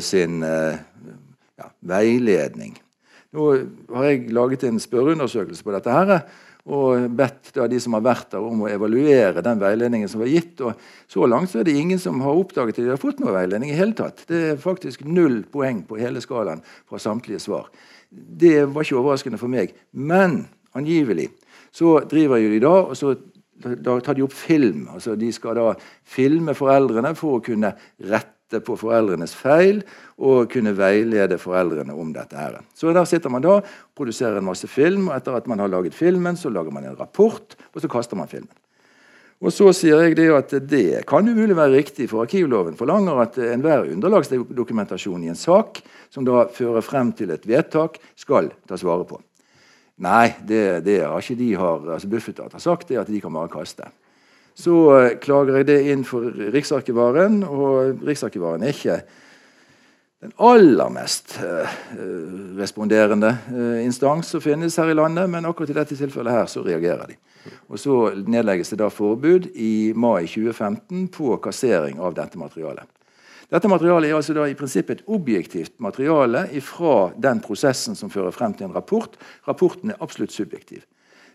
sin 0.00 0.40
ja, 1.58 1.70
veiledning. 1.80 2.76
Nå 3.36 3.48
har 3.92 4.06
jeg 4.08 4.30
laget 4.32 4.64
en 4.64 4.80
spørreundersøkelse 4.80 5.64
på 5.64 5.74
dette. 5.74 5.92
her, 5.92 6.22
og 6.68 7.08
bedt 7.16 7.50
da, 7.56 7.66
de 7.68 7.78
som 7.80 7.94
har 7.96 8.04
vært 8.04 8.32
der, 8.34 8.44
om 8.44 8.64
å 8.64 8.68
evaluere 8.68 9.44
den 9.44 9.60
veiledningen 9.60 10.08
som 10.10 10.20
var 10.20 10.28
gitt. 10.28 10.60
og 10.60 10.76
Så 11.08 11.24
langt 11.28 11.52
så 11.52 11.60
er 11.60 11.68
det 11.68 11.76
ingen 11.80 12.00
som 12.00 12.20
har 12.20 12.36
oppdaget 12.36 12.76
at 12.76 12.84
de 12.84 12.92
har 12.92 13.00
fått 13.00 13.22
noe 13.22 13.32
veiledning 13.32 13.72
i 13.72 13.78
hele 13.78 13.96
tatt. 13.96 14.26
Det 14.28 14.42
er 14.50 14.60
faktisk 14.60 15.04
null 15.08 15.42
poeng 15.48 15.82
på 15.88 16.00
hele 16.00 16.20
skalaen 16.24 16.60
fra 16.88 17.00
samtlige 17.00 17.40
svar. 17.40 17.70
Det 18.10 18.66
var 18.68 18.84
ikke 18.84 19.00
overraskende 19.00 19.40
for 19.40 19.52
meg. 19.52 19.72
Men 19.92 20.42
angivelig 20.76 21.30
så 21.72 21.98
driver 22.08 22.40
jo 22.42 22.52
de 22.52 22.60
da, 22.64 22.76
og 22.84 22.96
så 22.96 23.14
da 23.58 23.96
tar 24.04 24.14
de 24.14 24.24
opp 24.24 24.36
film. 24.36 24.86
altså 24.92 25.16
De 25.18 25.32
skal 25.32 25.56
da 25.58 25.72
filme 26.04 26.54
foreldrene 26.56 27.14
for 27.18 27.38
å 27.38 27.44
kunne 27.44 27.72
rette 27.98 28.37
rette 28.48 28.64
på 28.64 28.76
foreldrenes 28.76 29.34
feil 29.36 29.82
og 30.18 30.48
kunne 30.50 30.72
veilede 30.76 31.38
foreldrene 31.38 31.92
om 31.92 32.12
dette. 32.12 32.36
her. 32.36 32.60
Så 32.74 32.92
Der 32.92 33.04
sitter 33.04 33.30
man 33.30 33.42
da 33.42 33.60
produserer 33.94 34.38
en 34.38 34.44
masse 34.44 34.66
film. 34.66 35.08
og 35.08 35.16
Etter 35.16 35.36
at 35.36 35.46
man 35.46 35.58
har 35.58 35.68
laget 35.68 35.94
filmen, 35.94 36.36
så 36.36 36.50
lager 36.50 36.70
man 36.70 36.84
en 36.84 36.98
rapport, 36.98 37.56
og 37.74 37.80
så 37.80 37.88
kaster 37.88 38.16
man 38.16 38.28
filmen. 38.28 38.54
Og 39.40 39.52
Så 39.52 39.72
sier 39.72 40.02
jeg 40.02 40.16
det 40.16 40.34
at 40.34 40.68
det 40.68 41.06
kan 41.06 41.28
umulig 41.28 41.54
være 41.56 41.76
riktig, 41.76 42.08
for 42.10 42.22
arkivloven 42.22 42.76
forlanger 42.76 43.20
at 43.20 43.38
enhver 43.38 43.92
underlagsdokumentasjon 43.92 45.24
i 45.24 45.28
en 45.28 45.36
sak 45.36 45.80
som 46.10 46.24
da 46.24 46.48
fører 46.48 46.80
frem 46.80 47.12
til 47.12 47.30
et 47.30 47.46
vedtak, 47.46 47.98
skal 48.16 48.50
tas 48.66 48.82
vare 48.82 49.04
på. 49.04 49.20
Nei, 49.98 50.34
det, 50.42 50.84
det 50.84 51.06
har 51.06 51.18
ikke 51.18 51.38
de 51.38 51.54
har, 51.54 51.92
altså 51.92 52.08
Bufetat 52.08 52.52
har 52.52 52.60
sagt 52.60 52.88
det 52.88 52.98
at 52.98 53.06
de 53.06 53.20
kan 53.20 53.32
bare 53.32 53.48
kaste. 53.48 53.84
Så 54.58 54.74
eh, 54.96 55.14
klager 55.22 55.60
jeg 55.60 55.68
det 55.68 55.78
inn 55.92 56.04
for 56.06 56.26
Riksarkivaren, 56.54 57.42
og 57.46 58.02
Riksarkivaren 58.06 58.64
er 58.66 58.74
ikke 58.74 59.00
den 60.18 60.32
aller 60.42 60.88
mest 60.90 61.36
uh, 61.38 61.74
responderende 62.58 63.28
uh, 63.52 63.76
instans 63.84 64.32
som 64.34 64.42
finnes 64.42 64.74
her 64.80 64.90
i 64.90 64.96
landet, 64.98 65.30
men 65.30 65.46
akkurat 65.46 65.70
i 65.70 65.76
dette 65.76 65.94
tilfellet 65.94 66.34
her 66.34 66.50
så 66.50 66.64
reagerer 66.66 67.12
de. 67.12 67.14
Og 67.70 67.78
Så 67.78 67.98
nedlegges 68.26 68.72
det 68.74 68.80
da 68.80 68.88
forbud 68.90 69.46
i 69.54 69.92
mai 69.94 70.26
2015 70.26 71.06
på 71.14 71.36
kassering 71.44 72.02
av 72.02 72.18
dette 72.18 72.40
materialet. 72.40 72.90
Dette 73.48 73.70
materialet 73.70 74.10
er 74.10 74.18
altså 74.18 74.34
da 74.36 74.48
i 74.50 74.58
prinsippet 74.58 74.98
et 74.98 75.06
objektivt 75.06 75.78
materiale 75.80 76.48
fra 76.66 77.12
den 77.16 77.38
prosessen 77.40 77.94
som 77.96 78.10
fører 78.10 78.34
frem 78.34 78.58
til 78.58 78.66
en 78.66 78.74
rapport. 78.74 79.14
Rapporten 79.46 79.94
er 79.94 80.02
absolutt 80.02 80.34
subjektiv. 80.34 80.82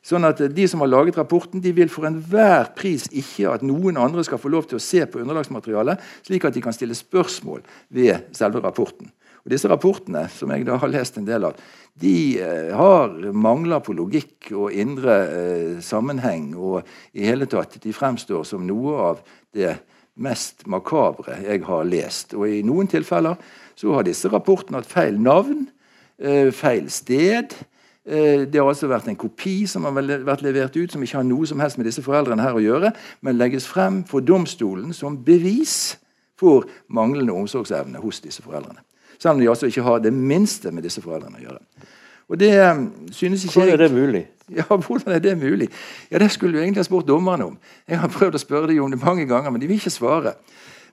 Sånn 0.03 0.27
at 0.27 0.41
De 0.51 0.67
som 0.67 0.83
har 0.83 0.91
laget 0.91 1.17
rapporten, 1.17 1.61
de 1.63 1.71
vil 1.71 1.91
for 1.91 2.07
enhver 2.09 2.73
pris 2.75 3.05
ikke 3.07 3.53
at 3.53 3.63
noen 3.63 3.97
andre 3.97 4.23
skal 4.27 4.41
få 4.41 4.51
lov 4.51 4.67
til 4.67 4.79
å 4.79 4.83
se 4.83 5.05
på 5.07 5.21
underlagsmaterialet, 5.23 6.01
slik 6.27 6.43
at 6.43 6.55
de 6.57 6.63
kan 6.63 6.75
stille 6.75 6.97
spørsmål 6.97 7.63
ved 7.87 8.33
selve 8.35 8.59
rapporten. 8.63 9.13
Og 9.43 9.51
Disse 9.51 9.67
rapportene 9.67 10.25
som 10.31 10.51
jeg 10.51 10.63
da 10.67 10.77
har 10.79 10.91
lest 10.91 11.17
en 11.19 11.27
del 11.27 11.47
av, 11.49 11.55
de 11.99 12.39
eh, 12.41 12.71
har 12.73 13.11
mangler 13.35 13.83
på 13.83 13.95
logikk 13.95 14.53
og 14.55 14.75
indre 14.75 15.17
eh, 15.23 15.81
sammenheng. 15.83 16.53
Og 16.55 16.87
i 17.13 17.27
hele 17.27 17.47
tatt, 17.51 17.75
de 17.83 17.95
fremstår 17.95 18.47
som 18.47 18.63
noe 18.67 18.95
av 19.11 19.19
det 19.55 19.75
mest 20.15 20.63
makabre 20.69 21.39
jeg 21.43 21.63
har 21.67 21.83
lest. 21.89 22.35
Og 22.37 22.47
i 22.47 22.63
noen 22.65 22.89
tilfeller 22.91 23.35
så 23.75 23.95
har 23.97 24.07
disse 24.07 24.31
rapportene 24.31 24.79
hatt 24.79 24.89
feil 24.89 25.19
navn, 25.19 25.67
eh, 26.19 26.49
feil 26.55 26.89
sted. 26.93 27.55
Eh, 28.05 28.43
det 28.51 28.59
har 28.59 28.67
altså 28.67 28.89
vært 28.91 29.07
en 29.07 29.19
kopi 29.19 29.63
som 29.69 29.85
har 29.87 29.95
vært 29.95 30.43
levert 30.43 30.75
ut, 30.75 30.91
som 30.91 31.03
ikke 31.03 31.21
har 31.21 31.27
noe 31.27 31.47
som 31.47 31.61
helst 31.63 31.79
med 31.79 31.87
disse 31.87 32.03
foreldrene 32.03 32.43
her 32.43 32.57
å 32.57 32.63
gjøre, 32.63 32.91
men 33.23 33.39
legges 33.39 33.67
frem 33.69 34.01
for 34.07 34.19
domstolen 34.19 34.91
som 34.95 35.15
bevis 35.23 35.95
for 36.39 36.67
manglende 36.91 37.35
omsorgsevne 37.35 38.01
hos 38.03 38.19
disse 38.23 38.43
foreldrene. 38.43 38.83
Selv 39.15 39.37
om 39.37 39.39
de 39.39 39.47
altså 39.47 39.69
ikke 39.69 39.85
har 39.85 40.03
det 40.03 40.11
minste 40.13 40.71
med 40.71 40.83
disse 40.83 41.01
foreldrene 41.01 41.39
å 41.39 41.45
gjøre. 41.45 41.61
Og 42.27 42.39
det 42.39 42.51
eh, 42.57 42.83
synes 43.11 43.45
ikke 43.45 43.61
Hvordan 43.61 43.73
er 43.73 43.83
det 43.85 43.91
mulig? 43.95 44.25
Ja, 44.57 44.65
hvordan 44.67 45.13
er 45.15 45.19
det 45.23 45.37
mulig? 45.39 45.69
Ja, 46.11 46.19
Det 46.19 46.31
skulle 46.31 46.53
du 46.53 46.59
egentlig 46.59 46.83
ha 46.83 46.83
spurt 46.83 47.07
dommerne 47.07 47.45
om. 47.45 47.57
Jeg 47.87 47.99
har 47.99 48.11
prøvd 48.11 48.35
å 48.35 48.41
spørre 48.41 48.67
dem 48.67 48.83
om 48.83 48.91
det 48.91 48.99
mange 48.99 49.23
ganger, 49.25 49.49
men 49.49 49.61
de 49.61 49.69
vil 49.69 49.79
ikke 49.79 49.93
svare. 49.93 50.33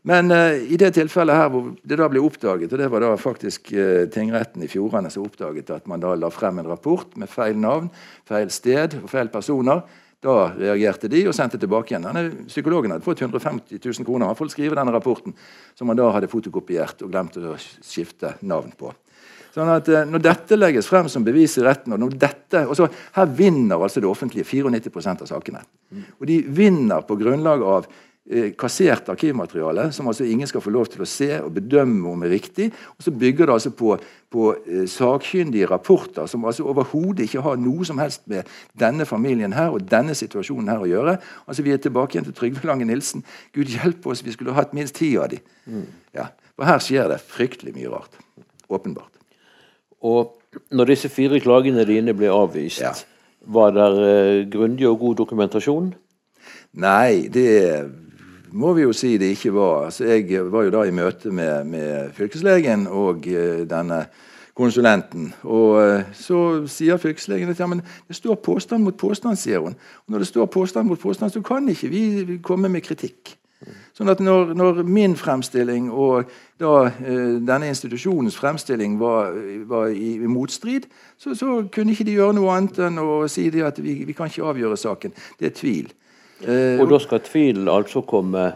Men 0.09 0.33
uh, 0.33 0.57
i 0.57 0.79
det 0.81 0.95
tilfellet 0.97 1.37
her 1.37 1.51
hvor 1.53 1.73
det 1.85 1.99
da 2.01 2.07
ble 2.09 2.23
oppdaget, 2.25 2.73
og 2.73 2.81
det 2.81 2.89
var 2.93 3.05
da 3.05 3.11
faktisk 3.21 3.73
uh, 3.77 4.07
tingretten 4.13 4.65
i 4.65 4.69
Fjordane 4.71 5.11
som 5.13 5.27
oppdaget 5.27 5.73
at 5.75 5.91
man 5.91 6.01
da 6.01 6.15
la 6.17 6.31
frem 6.33 6.63
en 6.63 6.71
rapport 6.71 7.13
med 7.21 7.29
feil 7.29 7.59
navn, 7.61 7.91
feil 8.29 8.53
sted 8.55 8.97
og 9.03 9.11
feil 9.13 9.29
personer, 9.33 9.85
da 10.21 10.51
reagerte 10.53 11.09
de 11.09 11.23
og 11.29 11.37
sendte 11.37 11.61
tilbake 11.61 11.95
igjen. 11.95 12.09
Denne 12.09 12.49
psykologen 12.49 12.93
hadde 12.93 13.05
fått 13.05 13.23
150 13.25 13.81
000 13.81 14.09
kroner 14.09 14.35
for 14.37 14.49
å 14.49 14.53
skrive 14.53 14.77
denne 14.77 14.93
rapporten, 14.93 15.37
som 15.77 15.89
han 15.89 16.01
da 16.01 16.11
hadde 16.13 16.29
fotokopiert 16.33 17.05
og 17.05 17.13
glemt 17.13 17.39
å 17.41 17.55
skifte 17.61 18.35
navn 18.45 18.73
på. 18.77 18.93
Sånn 19.51 19.69
at 19.73 19.89
uh, 19.91 20.05
Når 20.07 20.23
dette 20.23 20.57
legges 20.57 20.89
frem 20.89 21.09
som 21.11 21.25
bevis 21.27 21.57
i 21.59 21.65
retten 21.67 21.93
og 21.93 22.01
når 22.01 22.17
dette, 22.23 22.65
og 22.65 22.77
så 22.79 22.87
Her 23.17 23.33
vinner 23.37 23.83
altså 23.83 24.01
det 24.01 24.09
offentlige 24.09 24.47
94% 24.49 25.27
av 25.27 25.29
sakene. 25.29 25.65
Og 26.21 26.29
de 26.31 26.39
vinner 26.47 27.03
på 27.05 27.19
grunnlag 27.19 27.65
av 27.67 27.89
kassert 28.61 29.09
arkivmateriale, 29.11 29.89
som 29.93 30.07
altså 30.07 30.25
ingen 30.25 30.47
skal 30.47 30.63
få 30.63 30.71
lov 30.71 30.87
til 30.93 31.03
å 31.03 31.09
se 31.09 31.29
og 31.41 31.55
bedømme 31.57 32.13
om 32.13 32.23
er 32.23 32.31
riktig. 32.31 32.69
Og 32.95 33.03
så 33.03 33.11
bygger 33.11 33.49
det 33.49 33.55
altså 33.57 33.73
på, 33.75 33.97
på 34.31 34.45
eh, 34.61 34.85
sakkyndige 34.91 35.67
rapporter 35.71 36.29
som 36.31 36.45
altså 36.47 36.67
overhodet 36.71 37.27
ikke 37.27 37.43
har 37.43 37.59
noe 37.59 37.87
som 37.89 37.99
helst 37.99 38.23
med 38.31 38.49
denne 38.79 39.07
familien 39.09 39.57
her 39.57 39.75
og 39.75 39.89
denne 39.91 40.15
situasjonen 40.15 40.71
her 40.71 40.85
å 40.85 40.91
gjøre. 40.91 41.17
Altså 41.47 41.65
Vi 41.67 41.75
er 41.75 41.83
tilbake 41.83 42.17
igjen 42.17 42.29
til 42.29 42.37
Trygve 42.37 42.69
Lange 42.69 42.87
Nilsen. 42.87 43.25
Gud 43.57 43.73
hjelpe 43.73 44.13
oss, 44.13 44.23
vi 44.23 44.35
skulle 44.37 44.55
hatt 44.55 44.77
minst 44.77 44.99
ti 45.01 45.11
av 45.19 45.33
de. 45.33 45.41
Mm. 45.67 45.89
Ja, 46.15 46.29
For 46.55 46.69
her 46.69 46.85
skjer 46.85 47.09
det 47.11 47.23
fryktelig 47.25 47.75
mye 47.75 47.91
rart. 47.91 48.21
Åpenbart. 48.71 49.17
Og 50.07 50.37
når 50.71 50.93
disse 50.93 51.11
fire 51.11 51.41
klagene 51.43 51.83
dine 51.89 52.15
ble 52.15 52.31
avvist, 52.31 52.85
ja. 52.85 52.95
var 53.43 53.75
det 53.75 53.89
uh, 53.97 54.47
grundig 54.53 54.87
og 54.89 55.01
god 55.03 55.19
dokumentasjon? 55.25 55.91
Nei, 56.79 57.27
det 57.33 57.51
må 58.53 58.73
vi 58.75 58.83
jo 58.83 58.93
si 58.97 59.17
det 59.21 59.35
ikke 59.35 59.55
var. 59.55 59.87
Altså, 59.89 60.05
jeg 60.05 60.45
var 60.53 60.67
jo 60.67 60.75
da 60.75 60.85
i 60.87 60.95
møte 60.95 61.31
med, 61.31 61.65
med 61.71 62.13
fylkeslegen 62.17 62.87
og 62.87 63.27
uh, 63.27 63.63
denne 63.71 64.05
konsulenten. 64.59 65.33
Og 65.43 65.77
uh, 65.79 66.15
så 66.17 66.41
sier 66.71 67.01
fylkeslegen 67.01 67.53
at 67.53 67.61
ja, 67.61 67.69
men 67.71 67.83
det 68.09 68.17
står 68.19 68.41
påstand 68.45 68.85
mot 68.85 68.97
påstand, 68.97 69.39
sier 69.41 69.63
hun. 69.65 69.77
Og 70.07 70.15
når 70.15 70.25
det 70.25 70.31
står 70.33 70.51
påstand 70.51 70.89
mot 70.89 71.01
påstand, 71.01 71.31
så 71.31 71.43
kan 71.43 71.69
ikke 71.69 71.93
vi 71.93 72.41
komme 72.43 72.69
med 72.69 72.85
kritikk. 72.87 73.37
Sånn 73.93 74.09
at 74.09 74.23
når, 74.25 74.55
når 74.57 74.79
min 74.89 75.13
fremstilling 75.21 75.91
og 75.93 76.31
da 76.61 76.75
uh, 76.89 77.37
denne 77.45 77.69
institusjonens 77.69 78.39
fremstilling 78.41 78.97
var, 79.01 79.37
var 79.69 79.93
i, 79.93 80.15
i, 80.17 80.31
motstrid, 80.31 80.89
så, 81.21 81.35
så, 81.37 81.61
kunne 81.73 81.93
ikke 81.93 82.09
de 82.09 82.17
gjøre 82.17 82.39
noe 82.39 82.55
annet 82.57 82.81
enn 82.89 83.01
å 83.03 83.27
si 83.29 83.51
at 83.61 83.83
vi, 83.85 84.01
vi 84.09 84.17
kan 84.17 84.33
ikke 84.33 84.49
avgjøre 84.49 84.81
saken. 84.81 85.17
Det 85.39 85.51
er 85.51 85.59
tvil. 85.59 85.93
Eh, 86.47 86.81
og 86.81 86.91
da 86.91 86.99
skal 87.03 87.23
tvilen 87.25 87.69
altså 87.69 88.05
komme 88.09 88.51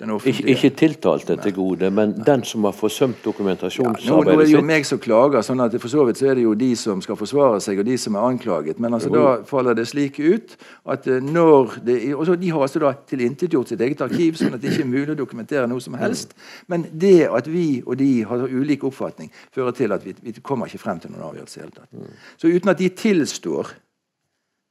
ikke, 0.00 0.46
ikke 0.48 0.70
tiltalte 0.70 1.36
til 1.36 1.52
gode, 1.54 1.90
men 1.92 2.14
den 2.26 2.44
som 2.44 2.64
har 2.64 2.72
forsømt 2.72 3.20
dokumentasjonsarbeidet 3.24 4.06
ja, 4.08 4.16
nå, 4.16 4.22
nå, 4.24 4.40
er 4.40 4.46
det 4.48 4.54
jo 4.54 4.62
meg 4.64 4.86
som 4.88 5.00
klager, 5.02 5.42
sånn 5.44 5.60
at 5.60 5.76
for 5.82 5.92
så 5.92 6.06
vidt 6.08 6.20
så 6.20 6.30
er 6.30 6.38
det 6.38 6.44
jo 6.46 6.54
de 6.56 6.70
som 6.80 7.02
skal 7.04 7.18
forsvare 7.20 7.60
seg, 7.60 7.82
og 7.82 7.88
de 7.88 7.98
som 8.00 8.16
er 8.16 8.24
anklaget. 8.30 8.80
Men 8.80 8.96
altså, 8.96 9.10
da 9.12 9.34
faller 9.48 9.76
det 9.76 9.84
slik 9.90 10.16
ut 10.22 10.56
at 10.88 11.04
eh, 11.10 11.20
når 11.20 11.76
det, 11.84 11.98
og 12.14 12.24
så, 12.30 12.38
De 12.40 12.48
har 12.48 12.64
altså 12.64 12.80
da 12.80 12.94
tilintetgjort 13.12 13.74
sitt 13.74 13.84
eget 13.84 14.00
arkiv, 14.06 14.40
sånn 14.40 14.56
at 14.56 14.62
det 14.62 14.72
ikke 14.72 14.86
er 14.86 14.92
mulig 14.94 15.12
å 15.12 15.20
dokumentere 15.20 15.68
noe 15.68 15.84
som 15.84 15.98
helst. 16.00 16.32
Men 16.72 16.88
det 16.92 17.28
at 17.28 17.50
vi 17.50 17.82
og 17.84 18.00
de 18.00 18.10
har 18.24 18.48
ulik 18.48 18.88
oppfatning, 18.88 19.28
fører 19.52 19.76
til 19.76 19.92
at 19.92 20.04
vi, 20.06 20.16
vi 20.24 20.38
kommer 20.40 20.70
ikke 20.70 20.80
frem 20.80 21.02
til 21.02 21.12
noen 21.12 21.28
avgjørelse 21.28 21.60
i 21.60 21.64
hele 21.66 21.76
tatt. 21.76 21.92
Mm. 21.92 22.20
Så 22.40 22.48
uten 22.48 22.72
at 22.72 22.80
de 22.80 22.88
tilstår, 23.04 23.74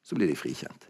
så 0.02 0.18
blir 0.18 0.32
de 0.32 0.40
frikjent. 0.40 0.90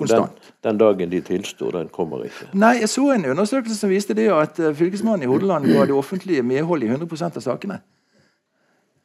Konstant. 0.00 0.36
Den, 0.40 0.56
den, 0.68 0.80
dagen 0.82 1.12
de 1.12 1.20
tilstår, 1.24 1.76
den 1.78 1.90
kommer 1.94 2.24
ikke. 2.26 2.50
Nei, 2.58 2.74
Jeg 2.80 2.90
så 2.92 3.06
en 3.14 3.28
undersøkelse 3.34 3.78
som 3.78 3.92
viste 3.92 4.16
det 4.18 4.28
at 4.34 4.58
uh, 4.58 4.72
fylkesmannen 4.76 5.26
i 5.26 5.30
Hordaland 5.30 5.68
ga 5.70 5.86
det 5.88 5.96
offentlige 5.96 6.42
medhold 6.46 6.84
i 6.86 6.90
100 6.90 7.30
av 7.30 7.44
sakene. 7.44 7.80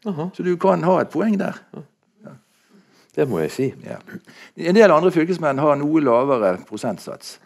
Aha. 0.05 0.29
Så 0.33 0.45
du 0.45 0.55
kan 0.61 0.83
ha 0.85 0.99
et 1.01 1.11
poeng 1.13 1.37
der. 1.39 1.59
Ja. 1.75 1.85
Det 3.15 3.29
må 3.29 3.39
jeg 3.39 3.51
si. 3.55 3.69
Ja. 3.85 4.01
En 4.57 4.75
del 4.75 4.91
andre 4.91 5.11
fylkesmenn 5.15 5.61
har 5.63 5.77
noe 5.79 6.01
lavere 6.03 6.57
prosentsats. 6.67 7.37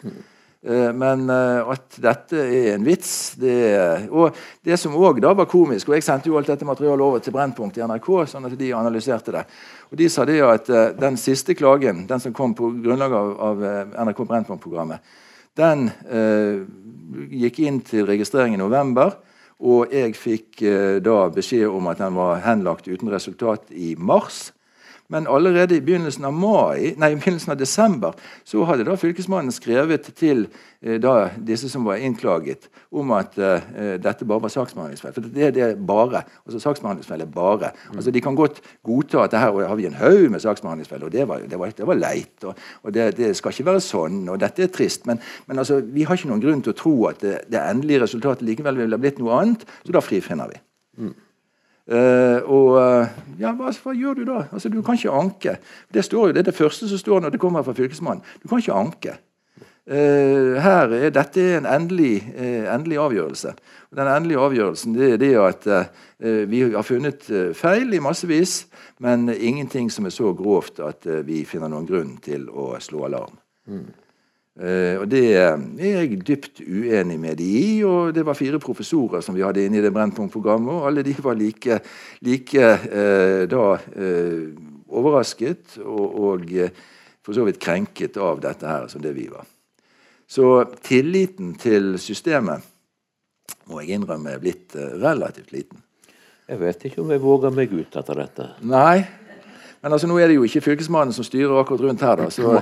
Eh, 0.66 0.90
men 0.92 1.30
eh, 1.32 1.70
at 1.72 1.96
dette 2.04 2.36
er 2.36 2.74
en 2.74 2.84
vits 2.84 3.12
det, 3.40 4.10
Og 4.12 4.36
det 4.66 4.76
som 4.76 4.98
òg 5.00 5.22
var 5.24 5.48
komisk 5.48 5.88
og 5.88 5.96
Jeg 5.96 6.04
sendte 6.04 6.28
jo 6.28 6.36
alt 6.36 6.52
dette 6.52 6.68
materialet 6.68 7.06
over 7.06 7.24
til 7.24 7.32
Brennpunkt 7.32 7.78
i 7.80 7.86
NRK, 7.88 8.10
sånn 8.28 8.50
at 8.50 8.58
de 8.60 8.74
analyserte 8.76 9.32
det. 9.32 9.46
Og 9.88 9.96
De 9.98 10.10
sa 10.12 10.26
det 10.28 10.42
at 10.44 10.70
eh, 10.70 10.92
den 11.00 11.16
siste 11.16 11.56
klagen, 11.56 12.04
den 12.08 12.20
som 12.20 12.36
kom 12.36 12.58
på 12.58 12.74
grunnlag 12.84 13.16
av, 13.16 13.34
av 13.40 13.66
NRK 14.04 14.22
Brennpunkt-programmet, 14.28 15.16
den 15.56 15.90
eh, 16.12 16.62
gikk 17.40 17.60
inn 17.64 17.80
til 17.86 18.08
registrering 18.08 18.56
i 18.56 18.62
november. 18.62 19.16
Og 19.60 19.92
jeg 19.92 20.16
fikk 20.16 20.62
eh, 20.64 21.00
da 21.04 21.26
beskjed 21.36 21.68
om 21.68 21.90
at 21.92 22.00
den 22.00 22.16
var 22.16 22.40
henlagt 22.46 22.88
uten 22.88 23.12
resultat 23.12 23.72
i 23.76 23.92
mars. 23.96 24.50
Men 25.10 25.28
allerede 25.28 25.74
i 25.76 25.82
begynnelsen 25.82 26.26
av, 26.28 26.34
mai, 26.38 26.94
nei, 27.02 27.08
i 27.12 27.18
begynnelsen 27.18 27.56
av 27.56 27.58
desember 27.58 28.18
så 28.46 28.62
hadde 28.70 28.86
da 28.86 28.94
fylkesmannen 29.00 29.50
skrevet 29.54 30.06
til 30.18 30.44
eh, 30.84 31.00
da, 31.02 31.32
disse 31.46 31.70
som 31.72 31.88
var 31.88 31.98
innklaget, 31.98 32.68
om 32.94 33.10
at 33.18 33.38
eh, 33.42 33.96
dette 33.98 34.28
bare 34.30 34.44
var 34.44 34.54
saksbehandlingsfeil. 34.54 35.16
For 35.16 35.32
det 35.34 35.48
er 35.48 35.56
det 35.56 35.70
bare. 35.90 36.22
altså 36.46 36.62
Saksbehandlingsfeil 36.62 37.24
er 37.26 37.32
bare. 37.34 37.72
altså 37.96 38.14
De 38.14 38.22
kan 38.22 38.38
godt 38.38 38.62
godta 38.86 39.24
at 39.24 39.34
det 39.34 39.42
her 39.42 39.58
har 39.72 39.80
vi 39.80 39.88
en 39.90 39.98
haug 39.98 40.28
med 40.30 40.44
saksbehandlingsfeil, 40.46 41.08
og 41.08 41.16
det 41.16 41.26
var, 41.28 41.48
det 41.50 41.60
var, 41.60 41.74
det 41.78 41.88
var 41.90 41.98
leit. 41.98 42.44
og, 42.44 42.54
og 42.84 42.94
det, 42.94 43.08
det, 43.18 43.32
skal 43.38 43.56
ikke 43.56 43.66
være 43.72 43.82
sånn, 43.86 44.22
og 44.30 44.38
dette 44.44 44.68
er 44.68 44.74
trist. 44.74 45.10
Men, 45.10 45.24
men 45.50 45.58
altså, 45.58 45.80
vi 45.82 46.06
har 46.06 46.22
ikke 46.22 46.30
noen 46.30 46.44
grunn 46.44 46.62
til 46.62 46.76
å 46.76 46.82
tro 46.84 46.94
at 47.10 47.26
det, 47.26 47.40
det 47.50 47.64
endelige 47.64 48.04
resultatet 48.06 48.46
likevel 48.46 48.78
ville 48.84 49.02
blitt 49.02 49.18
noe 49.18 49.42
annet, 49.42 49.66
så 49.82 49.98
da 49.98 50.06
frifinner 50.06 50.54
vi. 50.54 50.62
Mm. 51.02 51.18
Uh, 51.90 52.46
og 52.46 52.76
uh, 52.78 53.08
ja, 53.42 53.50
hva, 53.58 53.72
hva, 53.74 53.94
gjør 53.98 54.20
du 54.20 54.28
da? 54.28 54.44
Altså, 54.54 54.70
Du 54.70 54.82
kan 54.86 54.98
ikke 54.98 55.16
anke. 55.16 55.56
Det 55.94 56.04
står 56.06 56.28
jo, 56.28 56.34
det 56.36 56.44
er 56.44 56.52
det 56.52 56.58
første 56.58 56.90
som 56.90 57.02
står 57.02 57.24
når 57.24 57.34
det 57.34 57.42
kommer 57.42 57.66
fra 57.66 57.74
fylkesmannen. 57.74 58.22
Du 58.44 58.46
kan 58.48 58.62
ikke 58.62 58.78
anke. 58.78 59.16
Uh, 59.90 60.60
her 60.62 60.94
er 60.94 61.10
Dette 61.10 61.42
er 61.42 61.58
en 61.58 61.66
endelig, 61.66 62.22
endelig, 62.38 63.00
avgjørelse. 63.02 63.56
Og 63.90 63.98
Den 63.98 64.12
endelige 64.12 64.44
avgjørelsen 64.46 64.94
det 64.94 65.14
er 65.14 65.18
det 65.18 65.32
at 65.42 65.66
vi 66.52 66.62
har 66.62 66.86
funnet 66.86 67.26
feil 67.58 67.94
i 67.94 68.02
massevis, 68.04 68.68
men 69.00 69.30
ingenting 69.34 69.90
som 69.90 70.06
er 70.06 70.14
så 70.14 70.34
grovt 70.38 70.84
at 70.84 71.08
vi 71.26 71.42
finner 71.48 71.72
noen 71.72 71.88
grunn 71.90 72.18
til 72.22 72.46
å 72.52 72.76
slå 72.84 73.08
alarm. 73.08 73.40
Mm. 73.66 73.88
Uh, 74.60 75.00
og 75.00 75.06
Det 75.08 75.38
er 75.40 75.56
jeg 75.80 76.18
dypt 76.28 76.60
uenig 76.68 77.16
med 77.20 77.38
de 77.40 77.46
i. 77.48 77.84
og 77.84 78.14
Det 78.16 78.26
var 78.26 78.36
fire 78.36 78.60
professorer 78.60 79.22
som 79.24 79.36
vi 79.36 79.44
hadde 79.46 79.64
inne 79.66 79.80
i 79.80 79.84
det 79.86 79.94
Brennpunkt-programmet. 79.96 80.74
og 80.74 80.88
Alle 80.88 81.04
de 81.04 81.16
var 81.24 81.34
like, 81.40 81.80
like 82.22 82.60
uh, 82.60 83.46
da 83.48 83.68
uh, 83.80 84.50
overrasket 84.90 85.78
og, 85.86 86.20
og 86.20 86.44
for 87.24 87.34
så 87.34 87.46
vidt 87.48 87.62
krenket 87.62 88.18
av 88.18 88.42
dette 88.44 88.68
her 88.68 88.88
som 88.92 89.02
det 89.02 89.14
vi 89.16 89.30
var. 89.32 89.48
Så 90.28 90.66
tilliten 90.84 91.54
til 91.56 91.96
systemet 92.02 92.66
må 93.70 93.80
jeg 93.80 93.96
innrømme 93.96 94.34
er 94.34 94.42
blitt 94.42 94.76
relativt 94.76 95.54
liten. 95.54 95.80
Jeg 96.50 96.60
vet 96.60 96.86
ikke 96.86 97.02
om 97.04 97.12
jeg 97.14 97.22
våger 97.22 97.54
meg 97.54 97.74
ut 97.74 97.96
etter 97.96 98.18
dette. 98.18 98.46
Nei, 98.66 99.06
men 99.82 99.94
altså 99.94 100.10
nå 100.10 100.18
er 100.18 100.28
det 100.28 100.40
jo 100.40 100.46
ikke 100.48 100.66
fylkesmannen 100.66 101.14
som 101.14 101.24
styrer 101.24 101.62
akkurat 101.62 101.86
rundt 101.86 102.02
her. 102.02 102.16
da, 102.18 102.30
så 102.34 102.58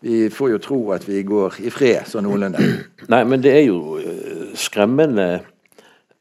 vi 0.00 0.30
får 0.30 0.50
jo 0.50 0.58
tro 0.62 0.80
at 0.94 1.06
vi 1.08 1.22
går 1.26 1.60
i 1.66 1.70
fred 1.74 2.06
sånn 2.08 2.26
noenlunde. 2.28 2.62
Nei, 3.12 3.22
men 3.26 3.42
det 3.42 3.54
er 3.56 3.64
jo 3.66 3.96
eh, 3.98 4.50
skremmende 4.58 5.28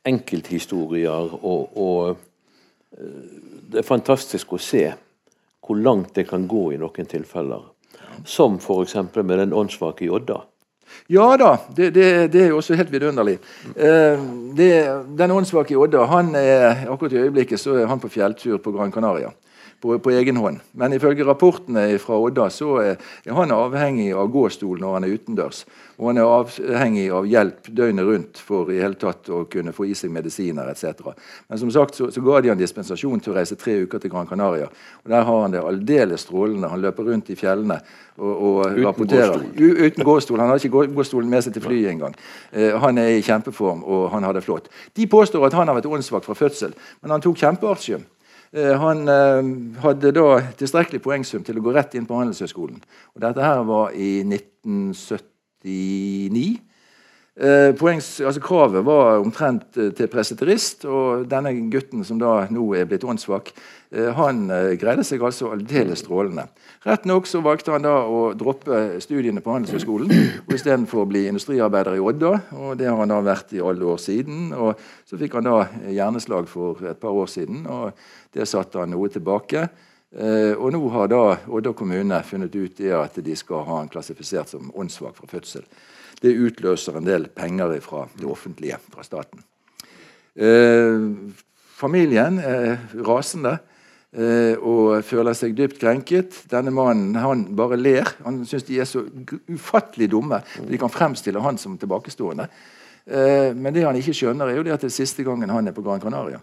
enkelthistorier, 0.08 1.34
og, 1.44 1.78
og 1.78 2.18
det 3.68 3.82
er 3.82 3.88
fantastisk 3.88 4.54
å 4.56 4.62
se 4.62 4.86
hvor 5.68 5.80
langt 5.84 6.14
det 6.16 6.28
kan 6.30 6.48
gå 6.48 6.72
i 6.74 6.78
noen 6.80 7.10
tilfeller. 7.10 7.66
Som 8.26 8.56
f.eks. 8.58 8.96
med 9.16 9.36
den 9.38 9.54
åndssvake 9.54 10.06
i 10.06 10.10
Odda. 10.10 10.40
Ja 11.12 11.28
da, 11.38 11.50
det, 11.76 11.90
det, 11.96 12.06
det, 12.32 12.46
er 12.46 12.54
også 12.56 12.78
helt 12.80 12.92
vidunderlig. 12.92 13.36
Eh, 13.76 14.24
det, 14.56 14.72
den 15.20 15.34
åndssvake 15.36 15.76
i 15.76 15.80
Odda 15.80 16.06
han 16.08 16.32
er, 16.40 16.88
akkurat 16.88 17.14
i 17.14 17.26
øyeblikket 17.26 17.60
så 17.60 17.76
er 17.82 17.92
han 17.92 18.00
på 18.00 18.10
fjelltur 18.12 18.62
på 18.64 18.72
Gran 18.72 18.94
Canaria 18.96 19.34
på, 19.82 20.00
på, 20.00 20.12
egen 20.12 20.38
hånd. 20.38 20.62
Men 20.72 20.94
ifølge 20.94 21.26
rapportene 21.28 21.90
fra 22.02 22.18
Odda 22.22 22.48
så 22.54 22.78
er, 22.82 23.04
han 23.30 23.54
avhengig 23.54 24.10
av 24.18 24.32
gåstol 24.34 24.82
når 24.82 24.98
han 24.98 25.06
er 25.08 25.14
utendørs. 25.18 25.66
Og 25.98 26.12
han 26.12 26.20
er 26.22 26.30
avhengig 26.30 27.08
av 27.14 27.26
hjelp 27.30 27.70
døgnet 27.74 28.06
rundt 28.06 28.42
for 28.42 28.70
i 28.74 28.80
hele 28.82 28.98
tatt 29.02 29.30
å 29.34 29.44
kunne 29.50 29.74
få 29.74 29.88
i 29.90 29.96
seg 29.98 30.14
medisiner 30.14 30.70
etc. 30.70 31.14
Men 31.50 31.62
som 31.62 31.72
sagt 31.74 31.98
så, 31.98 32.10
så 32.14 32.22
ga 32.26 32.42
de 32.42 32.52
han 32.54 32.60
dispensasjon 32.60 33.22
til 33.22 33.34
å 33.34 33.38
reise 33.38 33.58
tre 33.58 33.80
uker 33.86 34.02
til 34.02 34.14
Gran 34.14 34.30
Canaria. 34.30 34.70
Og 35.04 35.14
Der 35.14 35.26
har 35.30 35.42
han 35.46 35.56
det 35.56 35.64
aldeles 35.66 36.28
strålende. 36.28 36.70
Han 36.70 36.84
løper 36.86 37.10
rundt 37.10 37.32
i 37.34 37.38
fjellene 37.40 37.80
og, 38.18 38.34
og 38.34 38.60
uten 38.66 38.84
rapporterer. 38.86 39.40
Gåstol. 39.40 39.88
uten 39.88 40.10
gåstol. 40.12 40.42
Han 40.42 40.54
har 40.54 40.62
ikke 40.62 40.86
gåstolen 40.98 41.34
med 41.34 41.46
seg 41.46 41.58
til 41.58 41.66
flyet 41.66 41.94
engang. 41.94 42.18
Eh, 42.52 42.78
han 42.82 43.02
er 43.02 43.16
i 43.16 43.24
kjempeform, 43.26 43.82
og 43.86 44.10
han 44.14 44.26
har 44.26 44.38
det 44.38 44.46
flott. 44.46 44.70
De 44.98 45.10
påstår 45.10 45.50
at 45.50 45.58
han 45.58 45.70
har 45.70 45.78
vært 45.78 45.90
åndssvak 45.90 46.26
fra 46.26 46.38
fødsel, 46.38 46.78
men 47.02 47.14
han 47.14 47.26
tok 47.26 47.42
kjempeartium. 47.42 48.06
Eh, 48.52 48.80
han 48.80 49.08
eh, 49.12 49.44
hadde 49.84 50.12
da 50.16 50.40
tilstrekkelig 50.60 51.02
poengsum 51.04 51.44
til 51.46 51.58
å 51.60 51.64
gå 51.66 51.72
rett 51.76 51.94
inn 51.98 52.08
på 52.08 52.18
Handelshøyskolen. 52.20 52.80
Og 53.16 53.22
dette 53.24 53.42
her 53.44 53.60
var 53.68 53.86
i 53.92 54.24
1979. 54.24 56.48
Eh, 57.38 57.72
poengs, 57.78 58.22
altså 58.24 58.42
Kravet 58.42 58.86
var 58.88 59.20
omtrent 59.22 59.66
til 59.76 60.08
preseterist, 60.10 60.86
og 60.90 61.28
denne 61.30 61.52
gutten 61.70 62.04
som 62.08 62.18
da 62.22 62.48
nå 62.50 62.74
er 62.74 62.86
blitt 62.90 63.06
åndssvak, 63.06 63.52
han 63.88 64.50
greide 64.76 65.06
seg 65.08 65.22
altså 65.24 65.54
aldeles 65.56 66.02
strålende. 66.04 66.44
Rett 66.84 67.06
nok 67.08 67.28
så 67.30 67.40
valgte 67.40 67.72
han 67.72 67.86
da 67.86 67.94
å 68.04 68.34
droppe 68.36 68.98
studiene 69.00 69.40
på 69.44 69.54
Handelshøyskolen 69.54 70.12
og 70.44 70.52
istedenfor 70.56 71.08
bli 71.08 71.22
industriarbeider 71.30 71.96
i 71.96 72.04
Odda. 72.04 72.34
og 72.52 72.78
Det 72.80 72.90
har 72.90 73.00
han 73.00 73.14
da 73.14 73.22
vært 73.24 73.56
i 73.56 73.64
alle 73.64 73.88
år 73.88 74.02
siden. 74.04 74.52
og 74.52 74.76
Så 75.08 75.20
fikk 75.20 75.40
han 75.40 75.48
da 75.48 75.58
hjerneslag 75.88 76.50
for 76.52 76.84
et 76.84 77.00
par 77.00 77.16
år 77.16 77.32
siden. 77.32 77.66
og 77.68 77.94
det 78.34 78.48
satte 78.48 78.80
han 78.80 78.92
noe 78.94 79.10
tilbake. 79.12 79.68
Eh, 80.18 80.54
og 80.56 80.72
nå 80.72 80.82
har 80.94 81.10
da 81.12 81.22
Odda 81.52 81.74
kommune 81.76 82.22
funnet 82.24 82.56
ut 82.56 82.78
det 82.80 82.94
at 82.96 83.18
de 83.24 83.36
skal 83.36 83.66
ha 83.68 83.82
han 83.82 83.92
klassifisert 83.92 84.54
som 84.54 84.72
åndssvak 84.72 85.18
fra 85.18 85.28
fødsel. 85.32 85.66
Det 86.22 86.34
utløser 86.34 86.98
en 86.98 87.08
del 87.08 87.28
penger 87.30 87.76
fra 87.84 88.08
det 88.18 88.26
offentlige, 88.26 88.80
fra 88.94 89.04
staten. 89.06 89.44
Eh, 90.38 91.34
familien 91.78 92.40
er 92.40 92.80
rasende 93.06 93.58
eh, 93.58 93.74
og 94.18 95.04
føler 95.04 95.36
seg 95.36 95.52
dypt 95.54 95.82
krenket. 95.82 96.38
Denne 96.50 96.72
mannen 96.74 97.18
han 97.20 97.42
bare 97.60 97.76
ler. 97.76 98.08
Han 98.24 98.40
syns 98.48 98.64
de 98.66 98.80
er 98.80 98.88
så 98.88 99.04
ufattelig 99.52 100.08
dumme. 100.14 100.40
De 100.64 100.80
kan 100.80 100.90
fremstille 100.90 101.44
han 101.44 101.60
som 101.60 101.76
tilbakestående. 101.78 102.48
Eh, 103.08 103.56
men 103.56 103.74
det 103.74 103.86
han 103.88 103.96
ikke 103.96 104.16
skjønner, 104.16 104.50
er 104.50 104.60
jo 104.60 104.66
det 104.68 104.74
at 104.76 104.84
det 104.84 104.92
er 104.92 104.98
siste 105.00 105.24
gangen 105.24 105.52
han 105.52 105.70
er 105.70 105.76
på 105.76 105.84
Gran 105.86 106.04
Canaria. 106.04 106.42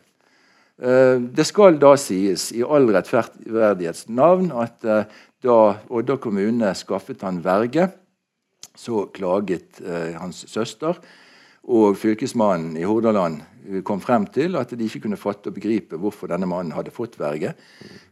Eh, 0.80 1.18
det 1.20 1.44
skal 1.46 1.76
da 1.80 1.92
sies 2.00 2.48
i 2.56 2.64
all 2.64 2.88
rettferdighets 2.94 4.08
navn 4.08 4.48
at 4.64 4.86
eh, 4.88 5.04
da 5.44 5.58
Odda 5.92 6.16
kommune 6.16 6.72
skaffet 6.78 7.22
han 7.26 7.42
verge, 7.44 7.90
så 8.74 9.04
klaget 9.12 9.82
eh, 9.84 10.16
hans 10.16 10.46
søster. 10.50 10.96
Og 11.64 11.96
fylkesmannen 11.96 12.76
i 12.76 12.84
Hordaland 12.84 13.40
kom 13.86 14.00
frem 14.02 14.26
til 14.32 14.58
at 14.60 14.72
de 14.76 14.86
ikke 14.86 15.06
kunne 15.06 15.20
fatte 15.20 15.50
og 15.50 15.56
begripe 15.56 15.98
hvorfor 16.00 16.30
denne 16.32 16.48
mannen 16.50 16.74
hadde 16.76 16.92
fått 16.94 17.18
verge. 17.20 17.54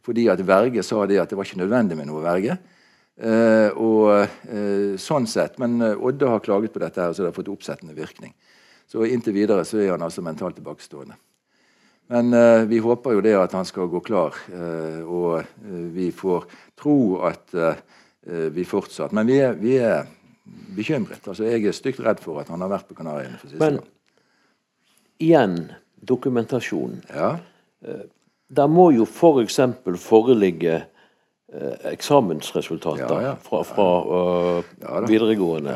Fordi 0.05 0.28
at 0.32 0.40
verge 0.46 0.84
sa 0.86 1.05
det 1.07 1.20
at 1.22 1.32
det 1.32 1.38
var 1.38 1.48
ikke 1.48 1.61
nødvendig 1.62 1.98
med 1.98 2.09
noe 2.09 2.24
verge. 2.24 2.59
Eh, 3.22 3.68
og 3.76 4.09
eh, 4.48 4.94
sånn 4.98 5.28
sett, 5.28 5.59
Men 5.61 5.76
Odda 5.82 6.30
har 6.32 6.44
klaget 6.44 6.72
på 6.72 6.80
dette, 6.82 7.00
her, 7.00 7.12
så 7.12 7.22
det 7.22 7.32
har 7.32 7.36
fått 7.36 7.53
oppsettende 7.53 7.96
virkning. 7.96 8.32
Så 8.88 9.05
inntil 9.07 9.36
videre 9.36 9.66
så 9.68 9.78
er 9.80 9.92
han 9.94 10.05
altså 10.05 10.24
mentalt 10.24 10.57
tilbakestående. 10.59 11.18
Men 12.12 12.32
eh, 12.36 12.64
vi 12.68 12.80
håper 12.82 13.16
jo 13.16 13.22
det 13.24 13.36
at 13.38 13.55
han 13.57 13.68
skal 13.68 13.90
gå 13.92 14.00
klar, 14.05 14.36
uh, 14.53 15.00
og 15.07 15.44
vi 15.94 16.11
får 16.12 16.48
tro 16.76 16.96
at 17.28 17.55
vi 18.22 18.62
fortsatt 18.62 19.11
Men 19.16 19.26
vi 19.26 19.38
er, 19.42 19.55
vi 19.59 19.72
er, 19.82 20.05
bekymret. 20.76 21.24
Altså, 21.26 21.46
jeg 21.46 21.64
er 21.66 21.74
stygt 21.74 22.00
redd 22.03 22.20
for 22.22 22.38
at 22.38 22.50
han 22.50 22.61
har 22.62 22.70
vært 22.70 22.86
på 22.86 22.94
Kanariøyene. 22.98 23.59
Men 23.59 23.80
igjen 25.23 25.59
dokumentasjon. 26.03 27.01
Ja. 27.12 27.37
Der 28.53 28.70
må 28.70 28.91
jo 28.95 29.07
f.eks. 29.07 29.61
For 29.85 30.01
foreligge 30.01 30.83
eksamensresultater 31.85 33.20
ja, 33.20 33.23
ja. 33.23 33.33
fra, 33.45 33.64
fra 33.64 33.89
ja, 34.81 35.01
videregående 35.05 35.75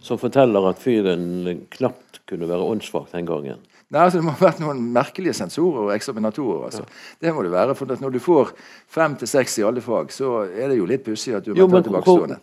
som 0.00 0.20
forteller 0.20 0.70
at 0.70 0.80
fyren 0.80 1.66
knapt 1.74 2.22
kunne 2.28 2.48
være 2.48 2.64
åndssvak 2.64 3.10
den 3.12 3.28
gangen. 3.28 3.60
Nei, 3.88 4.02
altså 4.04 4.20
Det 4.20 4.26
må 4.26 4.34
ha 4.36 4.44
vært 4.44 4.60
noen 4.60 4.80
merkelige 4.92 5.34
sensorer 5.36 5.86
og 5.86 5.94
eksaminatorer. 5.94 6.64
altså. 6.68 6.84
Ja. 6.84 7.04
Det 7.24 7.34
må 7.34 7.44
det 7.44 7.52
være, 7.52 7.74
for 7.74 8.00
Når 8.00 8.10
du 8.10 8.18
får 8.20 8.52
fem 8.88 9.16
til 9.16 9.28
seks 9.28 9.58
i 9.58 9.64
alle 9.64 9.80
fag, 9.80 10.12
så 10.12 10.42
er 10.44 10.68
det 10.68 10.76
jo 10.78 10.88
litt 10.88 11.04
pussig 11.04 11.34
at 11.34 11.44
du 11.44 11.52
er 11.52 11.60
mentalt 11.62 11.88
tilbakestående. 11.88 12.38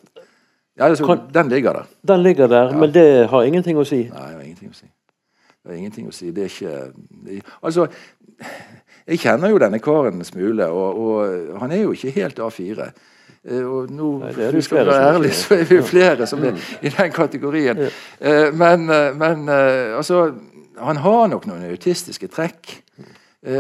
Ja, 0.78 0.90
altså, 0.90 1.06
kan, 1.06 1.22
den 1.34 1.50
ligger 1.50 1.74
der. 1.74 1.84
Den 2.08 2.24
ligger 2.24 2.48
der, 2.48 2.72
ja. 2.74 2.78
Men 2.78 2.92
det 2.94 3.30
har 3.30 3.44
ingenting 3.44 3.78
å 3.78 3.86
si? 3.86 4.08
Nei, 4.10 4.26
det 4.30 4.36
har 4.36 4.42
ingenting 4.44 4.74
å 4.74 4.76
si. 4.76 4.90
Det 5.66 5.74
har 5.74 5.78
ingenting 5.82 6.06
å 6.06 6.14
si. 6.14 6.30
Det 6.30 6.44
er 6.46 6.52
ikke 6.52 6.74
det, 7.26 7.40
Altså, 7.66 7.88
jeg 9.08 9.18
kjenner 9.18 9.50
jo 9.50 9.58
denne 9.62 9.80
karen 9.82 10.20
en 10.20 10.28
smule, 10.28 10.68
og, 10.70 11.00
og, 11.02 11.60
han 11.62 11.74
er 11.74 11.82
jo 11.88 11.94
ikke 11.96 12.14
helt 12.20 12.42
A4. 12.46 12.86
Eh, 13.46 13.62
og 13.66 13.90
nå 13.94 14.12
Nei, 14.24 14.32
det 14.38 14.48
er 14.52 14.60
skal 14.66 14.86
være 14.86 15.08
ærlig, 15.16 15.32
så 15.38 15.58
er 15.58 15.66
vi 15.70 15.80
flere 15.86 16.28
som 16.30 16.44
er 16.46 16.58
i 16.86 16.92
den 16.94 17.14
kategorien. 17.14 17.82
Ja. 17.82 17.90
Eh, 18.20 18.50
men, 18.54 18.86
eh, 18.94 19.10
men 19.18 19.50
altså 19.50 20.28
han 20.78 21.02
har 21.02 21.28
nok 21.34 21.48
noen 21.50 21.66
autistiske 21.72 22.30
trekk. 22.30 22.82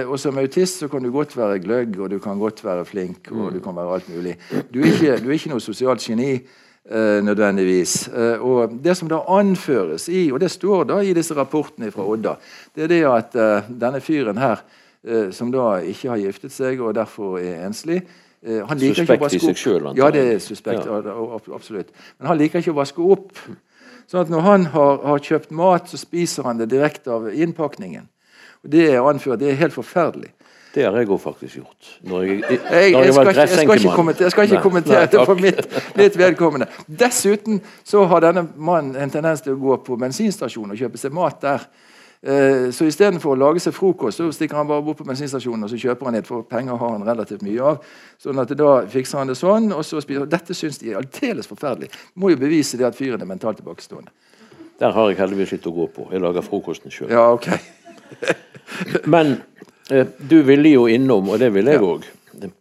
Og 0.10 0.16
som 0.18 0.38
autist 0.42 0.80
så 0.82 0.88
kan 0.90 1.04
du 1.06 1.12
godt 1.14 1.36
være 1.38 1.60
gløgg, 1.62 2.00
og 2.02 2.10
du 2.10 2.18
kan 2.20 2.40
godt 2.42 2.64
være 2.66 2.86
flink, 2.90 3.30
og 3.30 3.54
du 3.54 3.60
kan 3.62 3.76
være 3.78 3.94
alt 3.94 4.08
mulig. 4.10 4.34
Du 4.74 4.80
er 4.82 4.88
ikke, 4.90 5.18
du 5.22 5.30
er 5.30 5.36
ikke 5.38 5.52
noe 5.52 5.62
sosialt 5.62 6.02
geni. 6.02 6.40
Eh, 6.86 7.24
nødvendigvis. 7.26 8.08
Eh, 8.08 8.42
og 8.46 8.70
Det 8.84 8.98
som 8.98 9.10
da 9.10 9.24
anføres 9.28 10.08
i, 10.10 10.32
og 10.32 10.40
det 10.40 10.52
står 10.52 10.84
da 10.84 11.00
i 11.02 11.14
disse 11.14 11.34
rapportene 11.34 11.92
fra 11.92 12.06
Odda, 12.06 12.36
det 12.76 12.84
er 12.84 12.88
det 12.88 13.06
at 13.10 13.36
eh, 13.36 13.72
denne 13.82 14.02
fyren 14.02 14.38
her, 14.38 14.62
eh, 15.04 15.32
som 15.32 15.52
da 15.52 15.80
ikke 15.82 16.10
har 16.10 16.18
giftet 16.18 16.52
seg 16.52 16.82
og 16.82 16.94
derfor 16.96 17.40
er 17.40 17.66
enslig 17.66 18.04
han 18.46 18.78
liker 18.78 19.02
Suspekt 19.02 19.10
ikke 19.10 19.18
å 19.18 19.24
vaske 19.24 19.38
opp. 19.38 19.44
i 19.44 19.48
seg 19.48 19.58
sjøl? 19.58 19.86
Ja, 19.98 20.10
det 20.14 20.22
er 20.22 20.40
suspekt. 20.40 20.86
Ja. 20.86 21.56
Absolutt. 21.56 21.88
Men 22.20 22.28
han 22.28 22.38
liker 22.38 22.62
ikke 22.62 22.76
å 22.76 22.78
vaske 22.78 23.02
opp. 23.02 23.40
Sånn 24.06 24.22
at 24.22 24.30
Når 24.30 24.44
han 24.46 24.66
har, 24.76 25.00
har, 25.02 25.20
kjøpt 25.20 25.50
mat, 25.50 25.90
så 25.90 25.98
spiser 25.98 26.46
han 26.46 26.60
det 26.62 26.70
direkte 26.70 27.10
av 27.12 27.26
innpakningen. 27.34 28.06
Og 28.62 28.70
Det 28.70 28.86
er 28.92 29.02
anført, 29.02 29.40
det 29.40 29.50
er 29.50 29.58
helt 29.64 29.74
forferdelig. 29.74 30.30
Det 30.76 30.84
har 30.84 30.98
jeg 31.00 31.08
òg 31.08 31.20
faktisk 31.24 31.62
gjort. 31.62 31.90
Når 32.04 32.24
jeg, 32.24 32.42
jeg, 32.44 32.60
jeg, 32.72 32.92
jeg, 32.92 33.14
skal, 33.14 33.30
ikke, 33.32 33.48
skal 33.48 33.80
ikke 33.80 33.96
kommentere, 33.96 34.30
skal 34.34 34.50
ikke 34.50 34.62
kommentere 34.62 35.06
det 35.12 35.22
for 35.24 35.40
mitt, 35.40 35.62
mitt, 35.96 36.18
vedkommende. 36.20 36.68
Dessuten 36.88 37.62
så 37.84 38.04
har 38.12 38.26
denne 38.26 38.44
mannen 38.58 38.98
en 39.00 39.14
tendens 39.14 39.46
til 39.46 39.56
å 39.56 39.62
gå 39.62 39.78
på 39.88 39.96
bensinstasjon 40.02 40.76
og 40.76 40.82
kjøpe 40.82 41.00
seg 41.00 41.16
mat 41.16 41.40
der. 41.46 41.64
Eh, 42.26 42.68
så 42.76 42.90
istedenfor 42.90 43.36
å 43.36 43.40
lage 43.40 43.64
seg 43.64 43.76
frokost, 43.78 44.20
så 44.20 44.28
stikker 44.36 44.60
han 44.60 44.68
bare 44.68 44.84
bort 44.84 45.00
på 45.00 45.08
bensinstasjonen 45.08 45.68
og 45.68 45.72
så 45.72 45.80
kjøper 45.80 46.10
han 46.10 46.18
litt, 46.18 46.28
for 46.28 46.44
penger 46.50 46.80
har 46.82 46.94
han 46.98 47.08
relativt 47.08 47.46
mye 47.46 47.72
av. 47.72 47.90
sånn 48.20 48.42
at 48.42 48.52
Da 48.58 48.72
fikser 48.92 49.22
han 49.22 49.32
det 49.32 49.38
sånn, 49.40 49.72
og 49.72 49.86
så 49.86 50.02
spiser 50.04 50.28
Dette 50.28 50.58
syns 50.58 50.82
de 50.82 50.92
er 50.92 51.00
aldeles 51.00 51.48
forferdelig. 51.48 51.92
Må 52.16 52.34
jo 52.34 52.42
bevise 52.42 52.82
det 52.82 52.88
at 52.90 53.00
fyren 53.00 53.22
er 53.22 53.30
mentalt 53.30 53.62
tilbakestående. 53.62 54.12
Der 54.80 54.92
har 54.92 55.08
jeg 55.08 55.22
heldigvis 55.22 55.56
litt 55.56 55.68
å 55.72 55.72
gå 55.72 55.88
på. 55.88 56.10
Jeg 56.12 56.20
lager 56.20 56.44
frokosten 56.44 56.92
sjøl. 56.92 57.14
Ja, 57.16 57.30
okay. 57.32 57.62
Men 59.14 59.38
du 60.30 60.42
ville 60.48 60.74
jo 60.74 60.88
innom, 60.90 61.30
og 61.30 61.40
det 61.40 61.52
vil 61.54 61.70
jeg 61.70 61.84
òg, 61.84 62.08
ja. 62.42 62.52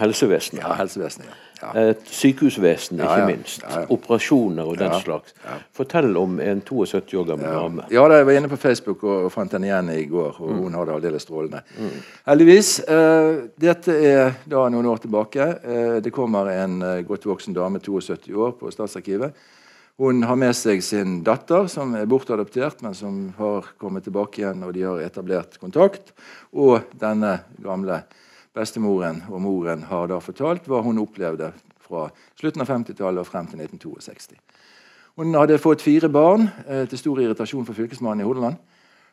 helsevesenet. 0.00 0.62
Ja, 0.64 0.74
helsevesenet, 0.80 1.30
ja. 1.30 1.38
Ja. 1.62 1.92
Sykehusvesen, 2.10 2.98
ikke 2.98 3.26
minst. 3.28 3.62
Operasjoner 3.92 4.66
og 4.66 4.78
den 4.80 4.94
slags. 4.98 5.34
Fortell 5.76 6.16
om 6.18 6.40
en 6.42 6.62
72 6.66 7.14
år 7.20 7.28
gammel 7.28 7.54
dame. 7.54 7.84
Ja, 7.92 8.02
jeg 8.10 8.26
var 8.26 8.38
inne 8.38 8.50
på 8.50 8.58
Facebook 8.58 9.04
og 9.06 9.28
fant 9.32 9.54
henne 9.54 9.68
igjen 9.70 9.92
i 9.94 10.02
går. 10.10 10.40
og 10.42 10.50
mm. 10.50 10.58
Hun 10.58 10.74
har 10.74 10.88
det 10.88 10.96
aldeles 10.96 11.22
strålende. 11.22 11.62
Mm. 11.78 11.94
Heldigvis. 12.26 12.72
Uh, 12.88 13.46
dette 13.62 13.94
er 13.94 14.34
da 14.50 14.66
noen 14.74 14.90
år 14.90 15.04
tilbake. 15.04 15.48
Det 16.02 16.12
kommer 16.12 16.50
en 16.50 16.82
godt 17.06 17.30
voksen 17.30 17.54
dame, 17.54 17.78
72 17.78 18.34
år, 18.34 18.56
på 18.58 18.74
Statsarkivet. 18.74 19.38
Hun 20.00 20.22
har 20.24 20.38
med 20.40 20.56
seg 20.56 20.80
sin 20.84 21.18
datter, 21.26 21.66
som 21.68 21.92
er 21.94 22.08
bortadoptert, 22.08 22.80
men 22.82 22.94
som 22.96 23.26
har 23.36 23.68
kommet 23.78 24.06
tilbake 24.06 24.40
igjen, 24.40 24.64
og 24.64 24.72
de 24.72 24.86
har 24.88 25.02
etablert 25.04 25.58
kontakt. 25.60 26.14
Og 26.52 26.88
denne 26.98 27.38
gamle 27.62 28.02
Bestemoren 28.52 29.22
og 29.32 29.40
moren 29.40 29.84
har 29.88 30.10
da 30.10 30.18
fortalt 30.20 30.66
hva 30.68 30.82
hun 30.84 31.00
opplevde 31.00 31.52
fra 31.80 32.08
slutten 32.40 32.64
av 32.64 32.68
50-tallet 32.68 33.22
og 33.22 33.28
frem 33.28 33.48
til 33.48 33.62
1962. 33.64 34.36
Hun 35.20 35.36
hadde 35.36 35.60
fått 35.60 35.84
fire 35.84 36.08
barn, 36.12 36.48
eh, 36.66 36.84
til 36.88 37.00
stor 37.00 37.20
irritasjon 37.20 37.64
for 37.68 37.76
fylkesmannen 37.76 38.24
i 38.24 38.28
Hordaland. 38.28 38.60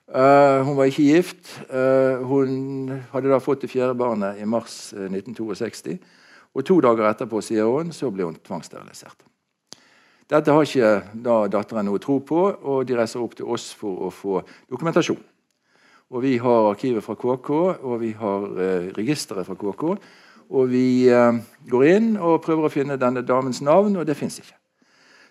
Uh, 0.09 0.65
hun 0.65 0.73
var 0.73 0.89
ikke 0.89 1.05
gift. 1.05 1.51
Uh, 1.69 2.17
hun 2.25 2.89
hadde 3.11 3.29
da 3.29 3.37
fått 3.37 3.61
det 3.61 3.69
fjerde 3.69 3.93
barnet 3.93 4.39
i 4.41 4.47
mars 4.49 4.89
1962. 4.97 5.99
Og 6.57 6.65
to 6.65 6.79
dager 6.81 7.11
etterpå 7.11 7.43
sier 7.45 7.69
hun, 7.69 7.93
så 7.93 8.09
ble 8.09 8.25
hun 8.25 8.39
tvangssterilisert. 8.41 9.28
Dette 10.29 10.53
har 10.53 10.65
ikke 10.65 10.89
da 11.25 11.39
datteren 11.49 11.87
noe 11.89 12.01
tro 12.01 12.19
på, 12.21 12.41
og 12.53 12.85
de 12.85 12.97
reiser 12.99 13.21
opp 13.23 13.33
til 13.39 13.49
oss 13.49 13.71
for 13.73 14.05
å 14.05 14.13
få 14.13 14.41
dokumentasjon. 14.69 15.21
Og 16.09 16.23
Vi 16.23 16.37
har 16.41 16.71
arkivet 16.71 17.05
fra 17.05 17.13
KK, 17.13 17.49
og 17.85 17.99
vi 18.01 18.11
har 18.17 18.45
eh, 18.57 18.87
registeret 18.97 19.45
fra 19.45 19.57
KK. 19.57 19.83
Og 20.49 20.69
vi 20.69 21.05
eh, 21.09 21.41
går 21.69 21.85
inn 21.85 22.15
og 22.17 22.41
prøver 22.41 22.65
å 22.65 22.73
finne 22.73 22.97
denne 22.97 23.21
damens 23.21 23.61
navn, 23.61 23.97
og 23.97 24.07
det 24.09 24.17
fins 24.17 24.39
ikke. 24.41 24.55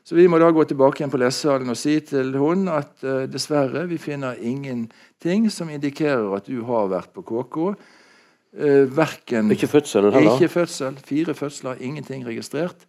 Så 0.07 0.15
vi 0.15 0.29
må 0.31 0.39
da 0.41 0.51
gå 0.55 0.63
tilbake 0.65 1.03
igjen 1.03 1.11
på 1.13 1.19
lesesalen 1.21 1.69
og 1.69 1.77
si 1.77 1.99
til 2.07 2.31
hun 2.39 2.71
at 2.71 3.03
eh, 3.03 3.27
dessverre, 3.31 3.89
vi 3.91 3.99
finner 3.99 4.39
ingenting 4.39 5.51
som 5.51 5.71
indikerer 5.71 6.39
at 6.39 6.47
du 6.47 6.63
har 6.67 6.91
vært 6.95 7.11
på 7.15 7.27
KK. 7.27 7.59
Eh, 8.57 8.87
verken 8.97 9.51
Ikke 9.53 9.69
fødsel 9.69 10.09
heller? 10.09 10.35
Ikke 10.35 10.49
fødsel. 10.49 10.97
Fire 11.05 11.35
fødsler, 11.35 11.77
ingenting 11.81 12.27
registrert. 12.27 12.87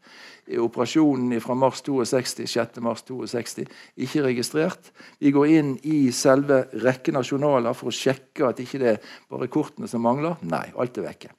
Operasjonen 0.58 1.42
fra 1.42 1.54
mars 1.54 1.82
62, 1.82 2.48
6. 2.50 2.80
mars 2.82 3.04
62 3.04 3.68
ikke 3.98 4.24
registrert. 4.24 4.92
Vi 5.20 5.32
går 5.32 5.52
inn 5.60 5.76
i 5.84 6.12
selve 6.16 6.64
rekken 6.74 7.20
av 7.20 7.28
journaler 7.28 7.76
for 7.78 7.92
å 7.92 7.94
sjekke 7.94 8.48
at 8.48 8.64
ikke 8.64 8.80
det 8.82 8.94
er 8.96 9.12
bare 9.30 9.52
kortene 9.52 9.88
som 9.88 10.02
mangler. 10.02 10.40
Nei, 10.42 10.70
alt 10.80 10.98
er 10.98 11.10
vekke. 11.12 11.36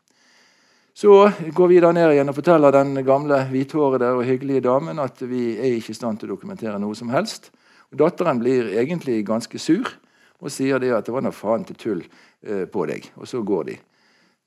Så 0.94 1.30
går 1.56 1.72
vi 1.72 1.80
da 1.80 1.90
ned 1.96 2.12
igjen 2.12 2.28
og 2.28 2.36
forteller 2.36 2.76
den 2.76 3.00
gamle 3.06 3.40
hvithårede 3.48 4.12
og 4.18 4.24
hyggelige 4.28 4.66
damen 4.68 5.00
at 5.00 5.22
vi 5.24 5.54
er 5.56 5.78
ikke 5.78 5.94
i 5.94 5.96
stand 5.96 6.20
til 6.20 6.28
å 6.28 6.36
dokumentere 6.36 6.78
noe 6.82 6.94
som 6.98 7.10
helst. 7.14 7.48
Og 7.90 8.02
datteren 8.04 8.38
blir 8.42 8.74
egentlig 8.76 9.22
ganske 9.26 9.58
sur 9.58 9.88
og 10.40 10.52
sier 10.52 10.78
det 10.78 10.92
at 10.92 11.08
det 11.08 11.14
var 11.14 11.24
noe 11.24 11.36
faen 11.36 11.64
til 11.64 11.78
tull 11.80 12.02
eh, 12.04 12.66
på 12.70 12.84
deg. 12.90 13.10
Og 13.16 13.28
så 13.28 13.40
går 13.42 13.64
de. 13.70 13.78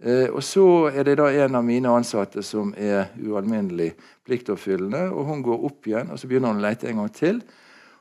Eh, 0.03 0.27
og 0.27 0.43
Så 0.43 0.91
er 0.91 1.03
det 1.03 1.17
da 1.17 1.29
en 1.31 1.55
av 1.55 1.63
mine 1.63 1.87
ansatte 1.87 2.43
som 2.43 2.73
er 2.77 3.13
ualminnelig 3.23 3.93
pliktoppfyllende. 4.25 5.11
og 5.11 5.25
Hun 5.25 5.43
går 5.43 5.65
opp 5.65 5.87
igjen 5.87 6.11
og 6.11 6.19
så 6.19 6.27
begynner 6.27 6.51
hun 6.51 6.59
å 6.59 6.67
lete 6.67 6.89
en 6.89 6.97
gang 6.97 7.13
til. 7.13 7.41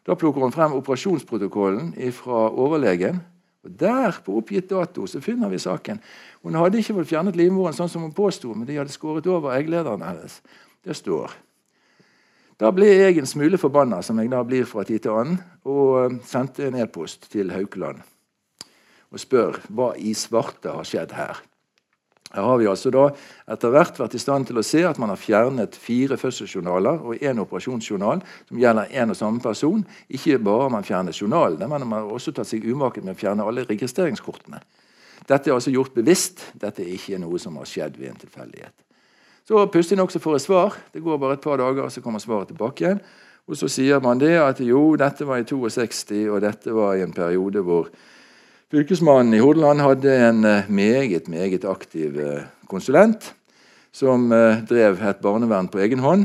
Da 0.07 0.15
plukker 0.15 0.43
hun 0.43 0.53
frem 0.53 0.73
operasjonsprotokollen 0.73 1.95
fra 2.13 2.49
overlegen 2.51 3.23
og 3.63 3.71
Der, 3.79 4.11
på 4.25 4.35
oppgitt 4.35 4.71
dato, 4.71 5.07
så 5.07 5.21
finner 5.21 5.49
vi 5.49 5.59
saken. 5.59 6.01
Hun 6.43 6.55
hadde 6.55 6.79
ikke 6.79 6.97
fått 6.97 7.13
fjernet 7.13 7.37
livmoren 7.37 7.73
sånn 7.73 7.89
som 7.89 8.03
hun 8.03 8.13
påsto, 8.13 8.51
men 8.55 8.67
de 8.67 8.75
hadde 8.75 8.91
skåret 8.91 9.27
over 9.27 9.55
egglederen 9.55 10.03
hennes. 10.03 10.41
Det 10.83 10.97
står. 10.97 11.31
Da 12.59 12.73
ble 12.75 12.89
jeg 12.91 13.19
en 13.19 13.27
smule 13.27 13.59
forbanna, 13.59 14.03
som 14.03 14.19
jeg 14.19 14.31
da 14.31 14.43
blir 14.43 14.67
fra 14.67 14.83
tid 14.83 15.05
til 15.05 15.15
annen, 15.15 15.39
og 15.63 16.19
sendte 16.27 16.67
en 16.67 16.81
e-post 16.83 17.31
til 17.31 17.55
Haukeland 17.55 18.03
og 19.13 19.21
spør 19.21 19.61
hva 19.69 19.93
i 20.01 20.15
svarte 20.17 20.73
har 20.73 20.87
skjedd 20.89 21.13
her. 21.13 21.43
Her 22.33 22.47
har 22.49 22.61
vi 22.61 22.69
altså 22.71 22.91
da 22.93 23.09
etter 23.53 23.73
hvert 23.75 23.99
vært 24.01 24.15
i 24.17 24.21
stand 24.23 24.49
til 24.49 24.61
å 24.61 24.65
se 24.65 24.81
at 24.89 24.99
man 25.01 25.13
har 25.13 25.21
fjernet 25.21 25.77
fire 25.77 26.17
fødselsjournaler 26.21 27.03
og 27.05 27.25
én 27.25 27.41
operasjonsjournal 27.43 28.23
som 28.49 28.61
gjelder 28.61 28.95
én 28.97 29.13
og 29.13 29.19
samme 29.19 29.43
person. 29.45 29.83
Ikke 30.09 30.39
bare 30.41 30.67
har 30.67 30.73
man 30.73 30.87
fjernet 30.87 31.19
journalene, 31.19 31.69
men 31.69 31.85
man 31.85 32.01
har 32.01 32.15
også 32.15 32.33
tatt 32.33 32.49
seg 32.49 32.65
umaket 32.65 33.05
med 33.05 33.19
å 33.19 33.21
fjerne 33.21 33.45
alle 33.45 33.67
registreringskortene. 33.69 34.63
Dette 35.29 35.51
er 35.51 35.55
altså 35.55 35.75
gjort 35.75 35.95
bevisst. 35.95 36.41
Dette 36.59 36.83
er 36.83 36.95
ikke 36.97 37.21
noe 37.21 37.39
som 37.43 37.59
har 37.61 37.69
skjedd 37.69 38.01
ved 38.01 38.15
en 38.15 38.23
tilfeldighet. 38.25 38.75
Så 39.49 39.67
pussig 39.75 39.99
nok 39.99 40.15
får 40.15 40.39
jeg 40.39 40.47
svar. 40.47 40.79
Det 40.95 41.03
går 41.03 41.21
bare 41.21 41.37
et 41.37 41.45
par 41.45 41.61
dager, 41.61 41.89
så 41.91 42.01
kommer 42.01 42.23
svaret 42.23 42.49
tilbake 42.53 42.85
igjen. 42.85 43.03
Og 43.51 43.59
så 43.59 43.69
sier 43.71 44.01
man 44.01 44.21
det 44.23 44.37
at 44.39 44.61
jo, 44.63 44.95
dette 44.97 45.27
var 45.27 45.43
i 45.43 45.47
62, 45.47 46.29
og 46.31 46.41
dette 46.45 46.73
var 46.73 46.95
i 46.95 47.03
en 47.03 47.15
periode 47.15 47.61
hvor 47.67 47.91
Fylkesmannen 48.73 49.35
i 49.37 49.41
Hordaland 49.43 49.83
hadde 49.85 50.13
en 50.17 50.47
eh, 50.49 50.69
meget, 50.73 51.27
meget 51.29 51.65
aktiv 51.69 52.15
eh, 52.17 52.47
konsulent 52.71 53.27
som 53.93 54.31
eh, 54.33 54.63
drev 54.65 54.97
et 54.97 55.19
barnevern 55.21 55.69
på 55.69 55.83
egen 55.85 56.01
hånd. 56.01 56.25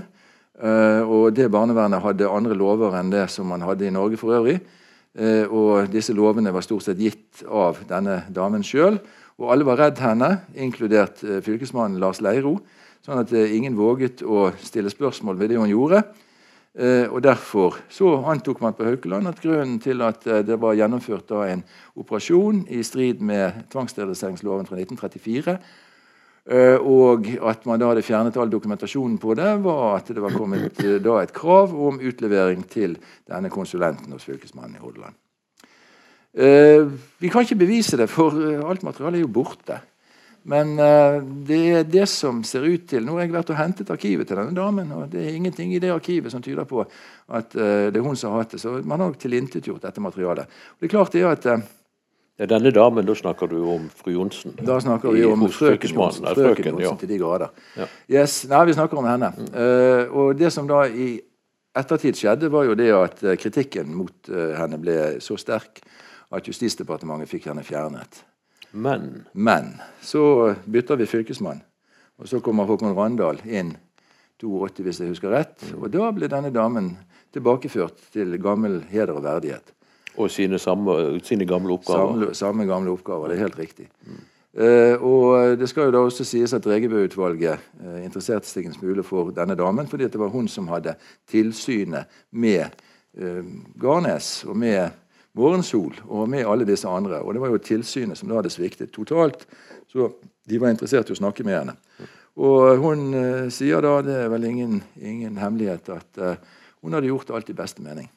Og 0.58 1.36
det 1.38 1.52
barnevernet 1.54 2.02
hadde 2.02 2.30
andre 2.34 2.56
lover 2.58 2.96
enn 2.98 3.12
det 3.12 3.28
som 3.30 3.52
man 3.52 3.62
hadde 3.62 3.86
i 3.86 3.92
Norge 3.94 4.18
for 4.18 4.34
øvrig. 4.34 4.56
Og 5.54 5.92
disse 5.94 6.16
lovene 6.18 6.50
var 6.50 6.66
stort 6.66 6.88
sett 6.88 6.98
gitt 6.98 7.44
av 7.46 7.78
denne 7.86 8.24
damen 8.34 8.66
sjøl. 8.66 8.98
Og 9.38 9.52
alle 9.54 9.68
var 9.68 9.78
redd 9.78 10.02
henne, 10.02 10.32
inkludert 10.58 11.22
fylkesmannen 11.46 12.02
Lars 12.02 12.24
Leiro. 12.26 12.56
Sånn 13.06 13.22
at 13.22 13.36
ingen 13.38 13.78
våget 13.78 14.26
å 14.26 14.48
stille 14.58 14.90
spørsmål 14.90 15.38
ved 15.38 15.54
det 15.54 15.62
hun 15.62 15.70
gjorde. 15.70 16.02
Eh, 16.78 17.10
og 17.10 17.24
Derfor 17.26 17.80
så 17.90 18.12
antok 18.30 18.60
man 18.62 18.76
på 18.78 18.86
Haukeland 18.86 19.28
at 19.28 19.42
grunnen 19.42 19.80
til 19.82 20.02
at 20.06 20.28
eh, 20.30 20.44
det 20.46 20.60
var 20.62 20.78
gjennomført 20.78 21.32
en 21.50 21.64
operasjon 21.98 22.68
i 22.70 22.84
strid 22.86 23.24
med 23.26 23.64
tvangssteriliseringsloven 23.74 24.70
fra 24.70 24.78
1934, 24.78 25.56
eh, 26.54 26.78
og 26.78 27.26
at 27.50 27.66
man 27.66 27.82
da 27.82 27.90
hadde 27.90 28.06
fjernet 28.06 28.38
all 28.38 28.54
dokumentasjonen 28.54 29.18
på 29.18 29.34
det, 29.34 29.56
var 29.66 29.96
at 29.96 30.14
det 30.14 30.22
var 30.22 30.38
kommet 30.38 30.78
da 31.02 31.18
et 31.24 31.34
krav 31.34 31.74
om 31.74 31.98
utlevering 31.98 32.62
til 32.70 32.94
denne 33.26 33.50
konsulenten 33.50 34.14
hos 34.14 34.30
fylkesmannen 34.30 34.78
i 34.78 34.84
Hordaland. 34.84 35.18
Vi 37.18 37.30
kan 37.34 37.42
ikke 37.42 37.58
bevise 37.58 37.98
det, 37.98 38.06
for 38.14 38.36
alt 38.70 38.84
materialet 38.86 39.18
er 39.18 39.24
jo 39.24 39.34
borte. 39.34 39.80
Men 40.48 40.78
uh, 40.80 41.20
det 41.48 41.62
er 41.76 41.88
det 41.88 42.06
som 42.08 42.40
ser 42.48 42.64
ut 42.64 42.86
til 42.88 43.04
Nå 43.04 43.18
har 43.18 43.26
jeg 43.26 43.34
vært 43.36 43.50
og 43.52 43.60
hentet 43.60 43.90
arkivet 43.92 44.30
til 44.30 44.40
denne 44.40 44.56
damen, 44.56 44.94
og 44.96 45.10
det 45.12 45.26
er 45.26 45.36
ingenting 45.36 45.74
i 45.76 45.82
det 45.84 45.92
arkivet 45.92 46.32
som 46.32 46.44
tyder 46.44 46.68
på 46.70 46.86
at 46.86 47.58
uh, 47.58 47.90
det 47.92 48.00
er 48.00 48.06
hun 48.06 48.16
som 48.16 48.32
har 48.32 48.46
hatt 48.46 48.56
det. 48.56 48.62
Så 48.64 48.78
man 48.88 49.04
har 49.04 49.18
tilintetgjort 49.20 49.84
dette 49.84 50.04
materialet. 50.04 50.48
Og 50.48 50.80
det 50.80 50.88
er 50.88 50.94
klart 50.94 51.12
det 51.16 51.26
er 51.26 51.34
at 51.34 51.50
uh, 51.52 51.66
ja, 52.38 52.48
denne 52.48 52.72
damen, 52.72 53.04
da 53.04 53.16
snakker 53.18 53.50
du 53.52 53.58
om 53.74 53.90
fru 53.98 54.14
Johnsen? 54.14 54.56
Da 54.62 54.78
snakker 54.80 55.16
vi 55.18 55.26
om 55.28 55.44
frøken 55.52 55.92
Johnsen, 55.92 56.30
frøken 56.38 56.70
Johnsen 56.70 56.86
ja. 56.86 56.96
til 57.02 57.12
de 57.12 57.20
grader. 57.20 57.64
Ja. 57.76 57.90
Yes, 58.20 58.40
nei, 58.48 58.62
vi 58.70 58.78
snakker 58.78 59.02
om 59.02 59.08
henne. 59.10 59.32
Mm. 59.34 60.12
Og 60.14 60.38
det 60.38 60.52
som 60.54 60.70
da 60.70 60.84
i 60.86 61.16
ettertid 61.74 62.20
skjedde, 62.22 62.52
var 62.54 62.70
jo 62.70 62.78
det 62.78 62.92
at 62.94 63.26
kritikken 63.42 63.90
mot 63.90 64.30
henne 64.30 64.78
ble 64.78 65.00
så 65.26 65.34
sterk 65.42 65.82
at 66.30 66.46
Justisdepartementet 66.46 67.34
fikk 67.34 67.50
henne 67.50 67.66
fjernet. 67.66 68.22
Men 68.78 69.26
Men 69.34 69.76
så 70.02 70.56
bytter 70.66 71.00
vi 71.00 71.10
fylkesmann. 71.10 71.64
Og 72.18 72.30
så 72.30 72.40
kommer 72.42 72.66
Håkon 72.66 72.96
Randal 72.98 73.42
inn 73.46 73.76
82, 74.42 74.84
hvis 74.86 75.02
jeg 75.02 75.12
husker 75.12 75.34
rett. 75.34 75.66
Og 75.78 75.90
da 75.94 76.12
ble 76.14 76.30
denne 76.30 76.54
damen 76.54 76.96
tilbakeført 77.34 78.00
til 78.14 78.38
gammel 78.42 78.80
heder 78.90 79.18
og 79.18 79.26
verdighet. 79.26 79.74
Og 80.18 80.32
sine, 80.34 80.58
samme, 80.60 81.20
sine 81.26 81.46
gamle 81.46 81.76
oppgaver. 81.78 82.14
Samme, 82.14 82.34
samme, 82.38 82.66
gamle 82.66 82.94
oppgaver, 82.94 83.30
det 83.30 83.38
er 83.38 83.46
helt 83.46 83.60
riktig. 83.60 83.88
Mm. 84.06 84.26
Uh, 84.58 85.04
og 85.06 85.58
Det 85.60 85.70
skal 85.70 85.86
jo 85.86 85.92
da 85.94 86.00
også 86.02 86.26
sies 86.26 86.54
at 86.54 86.66
Regebø-utvalget 86.66 87.60
uh, 87.84 87.98
interesserte 88.02 88.50
seg 88.50 88.66
en 88.66 88.74
smule 88.74 89.04
for 89.06 89.30
denne 89.36 89.54
damen, 89.56 89.86
fordi 89.88 90.08
det 90.10 90.18
var 90.18 90.34
hun 90.34 90.48
som 90.50 90.70
hadde 90.72 90.96
tilsynet 91.30 92.10
med 92.32 92.74
uh, 93.22 93.46
Garnes 93.78 94.42
og 94.48 94.58
med 94.58 94.90
Morgensol 95.38 95.96
og 96.08 96.28
med 96.30 96.48
alle 96.50 96.68
disse 96.68 96.90
andre. 96.90 97.22
Og 97.22 97.36
det 97.36 97.44
var 97.44 97.54
jo 97.54 97.64
tilsynet 97.64 98.20
som 98.20 98.30
da 98.30 98.40
hadde 98.40 98.54
sviktet 98.54 98.94
totalt. 98.96 99.46
Så 99.92 100.12
de 100.48 100.60
var 100.62 100.74
interessert 100.74 101.10
i 101.10 101.16
å 101.16 101.20
snakke 101.20 101.46
med 101.48 101.60
henne. 101.60 101.78
Og 102.38 102.84
hun 102.84 103.08
uh, 103.16 103.48
sier 103.54 103.82
da, 103.82 103.98
det 104.06 104.20
er 104.26 104.30
vel 104.30 104.46
ingen, 104.46 104.78
ingen 105.02 105.40
hemmelighet, 105.42 105.90
at 105.90 106.22
uh, 106.22 106.60
hun 106.86 106.94
hadde 106.94 107.10
gjort 107.10 107.32
alt 107.34 107.50
i 107.50 107.58
beste 107.58 107.82
mening. 107.82 108.10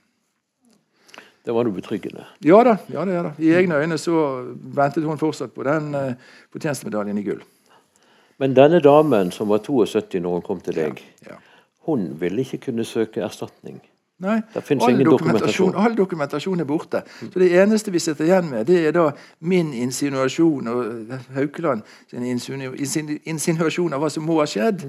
Det 1.41 1.55
var 1.57 1.65
noe 1.65 1.73
betryggende? 1.73 2.27
Ja 2.45 2.59
da. 2.67 2.77
ja 2.93 3.05
da, 3.09 3.15
ja 3.15 3.23
da. 3.25 3.31
I 3.41 3.55
egne 3.57 3.79
øyne 3.81 3.97
så 3.99 4.17
ventet 4.77 5.07
hun 5.09 5.21
fortsatt 5.21 5.55
på 5.57 5.65
den 5.65 5.95
uh, 5.97 6.35
fortjenstmedaljen 6.53 7.21
i 7.21 7.25
gull. 7.25 7.41
Men 8.41 8.57
denne 8.57 8.81
damen 8.85 9.33
som 9.33 9.49
var 9.53 9.65
72 9.65 10.21
når 10.21 10.37
hun 10.37 10.45
kom 10.45 10.61
til 10.65 10.77
deg, 10.77 11.01
ja, 11.25 11.35
ja. 11.35 11.41
hun 11.89 12.11
ville 12.21 12.45
ikke 12.45 12.67
kunne 12.69 12.87
søke 12.89 13.25
erstatning? 13.25 13.81
Nei, 14.21 14.37
all 14.53 14.99
dokumentasjon, 15.01 15.77
all 15.81 15.95
dokumentasjon, 15.97 16.61
er 16.61 16.69
borte. 16.69 17.01
Så 17.21 17.39
Det 17.41 17.49
eneste 17.63 17.91
vi 17.91 17.99
sitter 17.99 18.27
igjen 18.27 18.51
med, 18.51 18.67
det 18.69 18.83
er 18.87 18.93
da 18.93 19.07
min 19.41 19.73
insinuasjon 19.73 20.69
og 20.69 21.15
Haukeland 21.33 21.83
sin 22.11 23.17
insinuasjon 23.25 23.97
av 23.97 24.05
hva 24.05 24.11
som 24.13 24.29
må 24.29 24.37
ha 24.43 24.47
skjedd. 24.47 24.85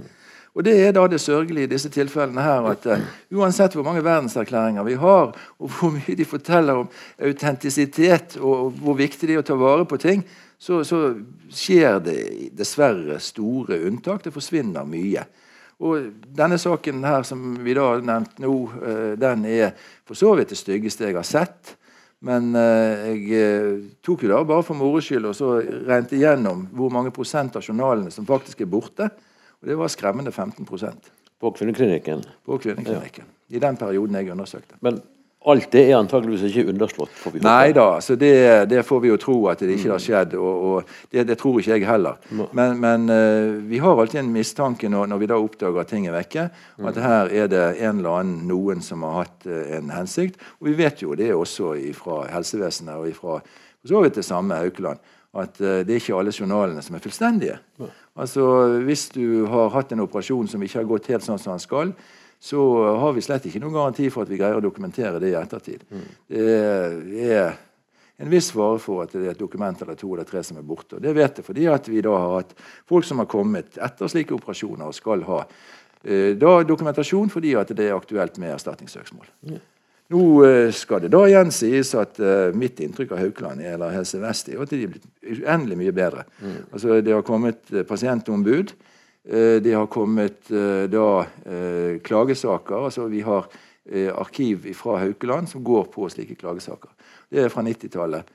Og 0.51 0.65
Det 0.65 0.73
er 0.83 0.91
da 0.91 1.05
det 1.07 1.21
sørgelige 1.23 1.63
i 1.63 1.71
disse 1.71 1.89
tilfellene 1.89 2.43
her, 2.43 2.65
at 2.73 2.85
uh, 2.85 2.99
uansett 3.31 3.71
hvor 3.73 3.87
mange 3.87 4.03
verdenserklæringer 4.03 4.83
vi 4.83 4.97
har, 4.99 5.31
og 5.59 5.69
hvor 5.69 5.93
mye 5.95 6.15
de 6.17 6.25
forteller 6.27 6.81
om 6.83 6.89
autentisitet 7.23 8.35
og 8.35 8.73
hvor 8.83 8.99
viktig 8.99 9.29
det 9.29 9.37
er 9.37 9.45
å 9.45 9.47
ta 9.47 9.55
vare 9.55 9.87
på 9.87 9.97
ting, 10.01 10.25
så, 10.59 10.83
så 10.83 11.13
skjer 11.47 12.01
det 12.03 12.17
dessverre 12.57 13.15
store 13.23 13.79
unntak. 13.87 14.25
Det 14.25 14.35
forsvinner 14.35 14.83
mye. 14.83 15.23
Og 15.81 16.11
Denne 16.37 16.59
saken 16.61 17.01
her 17.05 17.25
som 17.27 17.55
vi 17.65 17.73
da 17.77 17.87
har 17.89 18.03
nevnt 18.05 18.41
nå, 18.41 18.55
eh, 18.85 19.13
den 19.19 19.45
er 19.49 19.71
for 20.07 20.17
så 20.17 20.35
vidt 20.37 20.53
det 20.53 20.59
styggeste 20.59 21.09
jeg 21.09 21.17
har 21.17 21.27
sett. 21.27 21.75
Men 22.21 22.51
eh, 22.55 23.07
jeg 23.09 23.41
eh, 23.41 23.79
tok 24.05 24.27
jo 24.27 24.29
da 24.29 24.43
bare 24.45 24.65
for 24.65 24.77
moro 24.77 25.01
skyld 25.01 25.31
og 25.31 25.33
så 25.37 25.55
regnet 25.59 26.13
igjennom 26.13 26.67
hvor 26.77 26.93
mange 26.93 27.13
prosent 27.15 27.57
av 27.57 27.65
journalene 27.65 28.13
som 28.13 28.27
faktisk 28.29 28.61
er 28.61 28.69
borte. 28.69 29.09
Og 29.61 29.69
det 29.69 29.77
var 29.77 29.89
skremmende 29.93 30.31
15 30.31 30.65
På 31.39 31.51
kvinneklinikken? 31.51 32.23
På 32.45 32.57
kvinneklinikken. 32.61 33.25
Ja. 33.25 33.57
I 33.57 33.59
den 33.59 33.77
perioden 33.77 34.15
jeg 34.15 34.31
undersøkte. 34.31 34.77
Men 34.81 35.01
alt 35.49 35.71
det 35.73 35.81
er 35.89 35.95
antageligvis 35.97 36.43
ikke 36.51 36.69
underslått? 36.69 37.13
får 37.17 37.33
vi 37.33 37.39
håpe. 37.39 37.47
Nei 37.47 37.73
da, 37.73 37.85
så 38.03 38.15
det, 38.19 38.33
det, 38.69 38.83
får 38.85 38.99
vi 39.01 39.09
jo 39.09 39.17
tro 39.21 39.37
at 39.49 39.63
det 39.63 39.73
ikke 39.73 39.89
har 39.95 40.03
skjedd. 40.03 40.35
Og, 40.37 40.65
og 40.67 40.91
det, 41.09 41.25
det, 41.31 41.37
tror 41.41 41.57
ikke 41.57 41.79
jeg 41.79 41.87
heller. 41.89 42.19
Men, 42.53 42.77
men 42.81 43.07
uh, 43.09 43.55
vi 43.69 43.81
har 43.81 44.01
alltid 44.01 44.21
en 44.21 44.33
mistanke 44.35 44.91
når, 44.91 45.09
når, 45.09 45.23
vi 45.23 45.31
da 45.31 45.39
oppdager 45.41 45.81
at 45.81 45.89
ting 45.89 46.05
er 46.05 46.15
vekke, 46.15 46.45
at 46.91 47.01
her 47.01 47.33
er 47.33 47.49
det 47.49 47.63
en 47.79 48.03
eller 48.03 48.19
annen 48.19 48.45
noen 48.51 48.85
som 48.85 49.07
har 49.07 49.23
hatt 49.23 49.49
uh, 49.49 49.63
en 49.79 49.89
hensikt. 49.95 50.37
Og 50.61 50.69
vi 50.69 50.77
vet 50.83 51.01
jo 51.01 51.17
det 51.17 51.31
også 51.33 51.73
fra 51.97 52.21
helsevesenet 52.35 53.01
og 53.01 53.17
fra 53.17 53.41
så 53.81 54.03
vidt 54.03 54.19
det 54.19 54.27
samme 54.27 54.61
Haukeland, 54.61 55.01
at 55.41 55.57
uh, 55.57 55.81
det 55.81 55.89
er 55.89 56.03
ikke 56.03 56.21
alle 56.21 56.35
journalene 56.37 56.85
som 56.85 56.95
er 56.95 57.01
fullstendige. 57.01 57.57
Altså, 58.13 58.45
Hvis 58.85 59.09
du 59.15 59.47
har 59.49 59.73
hatt 59.73 59.93
en 59.95 60.05
operasjon 60.05 60.49
som 60.51 60.61
ikke 60.61 60.83
har 60.83 60.89
gått 60.89 61.09
helt 61.09 61.25
sånn 61.25 61.41
som 61.41 61.55
den 61.55 61.63
skal, 61.63 61.95
så 62.41 62.61
har 62.97 63.13
vi 63.13 63.21
slett 63.21 63.45
ikke 63.45 63.59
noen 63.61 63.75
garanti 63.75 64.07
for 64.09 64.25
at 64.25 64.31
vi 64.31 64.39
greier 64.39 64.57
å 64.57 64.63
dokumentere 64.63 65.19
det 65.21 65.29
i 65.29 65.37
ettertid. 65.37 65.83
Mm. 65.93 66.07
Det 66.31 67.27
er 67.35 67.51
en 68.21 68.29
viss 68.29 68.51
fare 68.53 68.79
for 68.81 69.03
at 69.03 69.13
det 69.15 69.23
er 69.25 69.33
et 69.33 69.41
dokument 69.41 69.81
eller 69.81 69.97
to 69.97 70.09
eller 70.13 70.27
tre 70.29 70.43
som 70.45 70.59
er 70.61 70.65
borte. 70.65 70.97
Og 70.97 71.03
det 71.03 71.13
vet 71.17 71.37
jeg 71.37 71.45
fordi 71.45 71.67
at 71.71 71.89
vi 71.89 72.03
da 72.05 72.13
har 72.17 72.35
hatt 72.39 72.55
folk 72.89 73.05
som 73.07 73.21
har 73.21 73.29
kommet 73.29 73.77
etter 73.81 74.11
slike 74.11 74.35
operasjoner 74.37 74.89
og 74.89 74.97
skal 74.97 75.25
ha 75.29 75.43
eh, 75.43 76.33
da 76.37 76.55
dokumentasjon 76.67 77.31
fordi 77.33 77.55
at 77.61 77.73
det 77.77 77.89
er 77.89 77.97
aktuelt 77.97 78.37
med 78.41 78.53
erstatningssøksmål. 78.55 79.29
Ja. 79.53 79.61
Nå 80.11 80.21
eh, 80.43 80.69
skal 80.75 81.05
det 81.05 81.13
da 81.13 81.23
igjen 81.29 81.53
sies 81.55 81.93
at 81.95 82.19
uh, 82.19 82.51
mitt 82.57 82.81
inntrykk 82.83 83.13
av 83.15 83.21
Haukeland 83.23 83.63
eller 83.63 83.93
Helse 83.95 84.19
Vest 84.21 84.49
er 84.51 84.59
at 84.59 84.73
de 84.73 84.81
er 84.83 84.91
blitt 84.91 85.07
uendelig 85.23 85.77
mye 85.79 85.93
bedre. 85.95 86.25
Mm. 86.41 86.57
Altså, 86.67 86.97
det 87.05 87.15
har 87.15 87.23
kommet 87.25 87.61
uh, 87.71 87.85
pasientombud. 87.87 88.73
Eh, 89.29 89.61
det 89.61 89.73
har 89.73 89.85
kommet 89.85 90.51
eh, 90.51 90.87
da 90.89 91.25
eh, 91.45 91.99
klagesaker. 92.01 92.85
altså 92.85 93.07
Vi 93.07 93.21
har 93.21 93.45
arkiv 94.13 94.67
fra 94.77 94.99
Haukeland 95.01 95.49
som 95.49 95.63
går 95.65 95.87
på 95.91 96.05
slike 96.09 96.35
klagesaker. 96.37 96.91
Det 97.29 97.41
er 97.41 97.49
fra 97.49 97.63
90-tallet. 97.65 98.27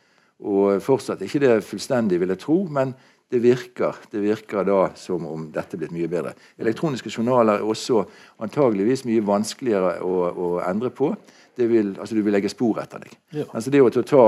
Og 0.43 0.82
fortsatt 0.82 1.22
ikke 1.22 1.39
det 1.41 1.53
fullstendig, 1.64 2.18
vil 2.20 2.32
jeg 2.34 2.41
tro, 2.43 2.57
men 2.68 2.91
det 3.30 3.39
virker. 3.41 3.95
Det 4.11 4.20
virker 4.20 4.66
da 4.66 4.80
som 4.99 5.24
om 5.24 5.47
dette 5.55 5.78
er 5.78 5.84
blitt 5.84 5.95
mye 5.95 6.11
bedre. 6.11 6.34
Elektroniske 6.59 7.14
journaler 7.14 7.62
er 7.62 7.64
også 7.64 8.03
antageligvis 8.43 9.07
mye 9.07 9.22
vanskeligere 9.24 9.95
å, 10.03 10.12
å 10.34 10.51
endre 10.66 10.91
på. 10.91 11.14
Vil, 11.57 11.95
altså 11.95 12.18
du 12.18 12.24
vil 12.26 12.34
legge 12.34 12.51
spor 12.53 12.82
etter 12.82 13.07
deg. 13.07 13.14
Ja. 13.39 13.47
Altså 13.47 13.72
det 13.72 13.80
å 13.87 13.95
ta 13.95 14.26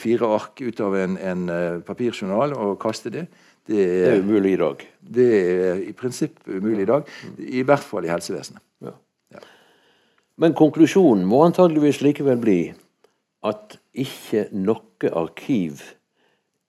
fire 0.00 0.32
ark 0.32 0.64
ut 0.64 0.80
av 0.82 0.96
en, 0.98 1.20
en 1.20 1.46
papirjournal 1.86 2.56
og 2.56 2.80
kaste 2.82 3.12
det, 3.14 3.28
det 3.68 3.84
er, 3.84 4.04
det 4.04 4.14
er, 4.14 4.22
umulig 4.24 4.54
i 4.56 4.60
dag. 4.62 4.82
Det 5.18 5.28
er 5.36 5.82
i 5.84 5.92
prinsippet 5.96 6.48
umulig 6.48 6.86
i 6.86 6.90
dag. 6.90 7.14
I 7.38 7.62
hvert 7.68 7.84
fall 7.84 8.08
i 8.08 8.12
helsevesenet. 8.12 8.62
Ja. 8.84 8.94
Ja. 9.34 9.44
Men 10.40 10.56
konklusjonen 10.56 11.26
må 11.28 11.42
antageligvis 11.44 12.00
likevel 12.04 12.40
bli 12.40 12.58
at 13.46 13.78
ikke 13.98 14.48
noe 14.56 15.12
arkiv 15.20 15.82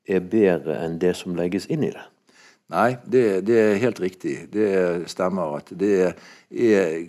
er 0.10 0.26
bedre 0.26 0.80
enn 0.84 0.98
det 1.02 1.16
som 1.18 1.38
legges 1.38 1.70
inn 1.72 1.86
i 1.88 1.94
det. 1.94 2.06
Nei, 2.70 2.90
det, 3.10 3.24
det 3.48 3.58
er 3.58 3.82
helt 3.82 4.02
riktig. 4.02 4.36
Det 4.54 4.70
stemmer 5.10 5.58
at 5.62 5.72
det 5.78 5.94
er 6.04 7.00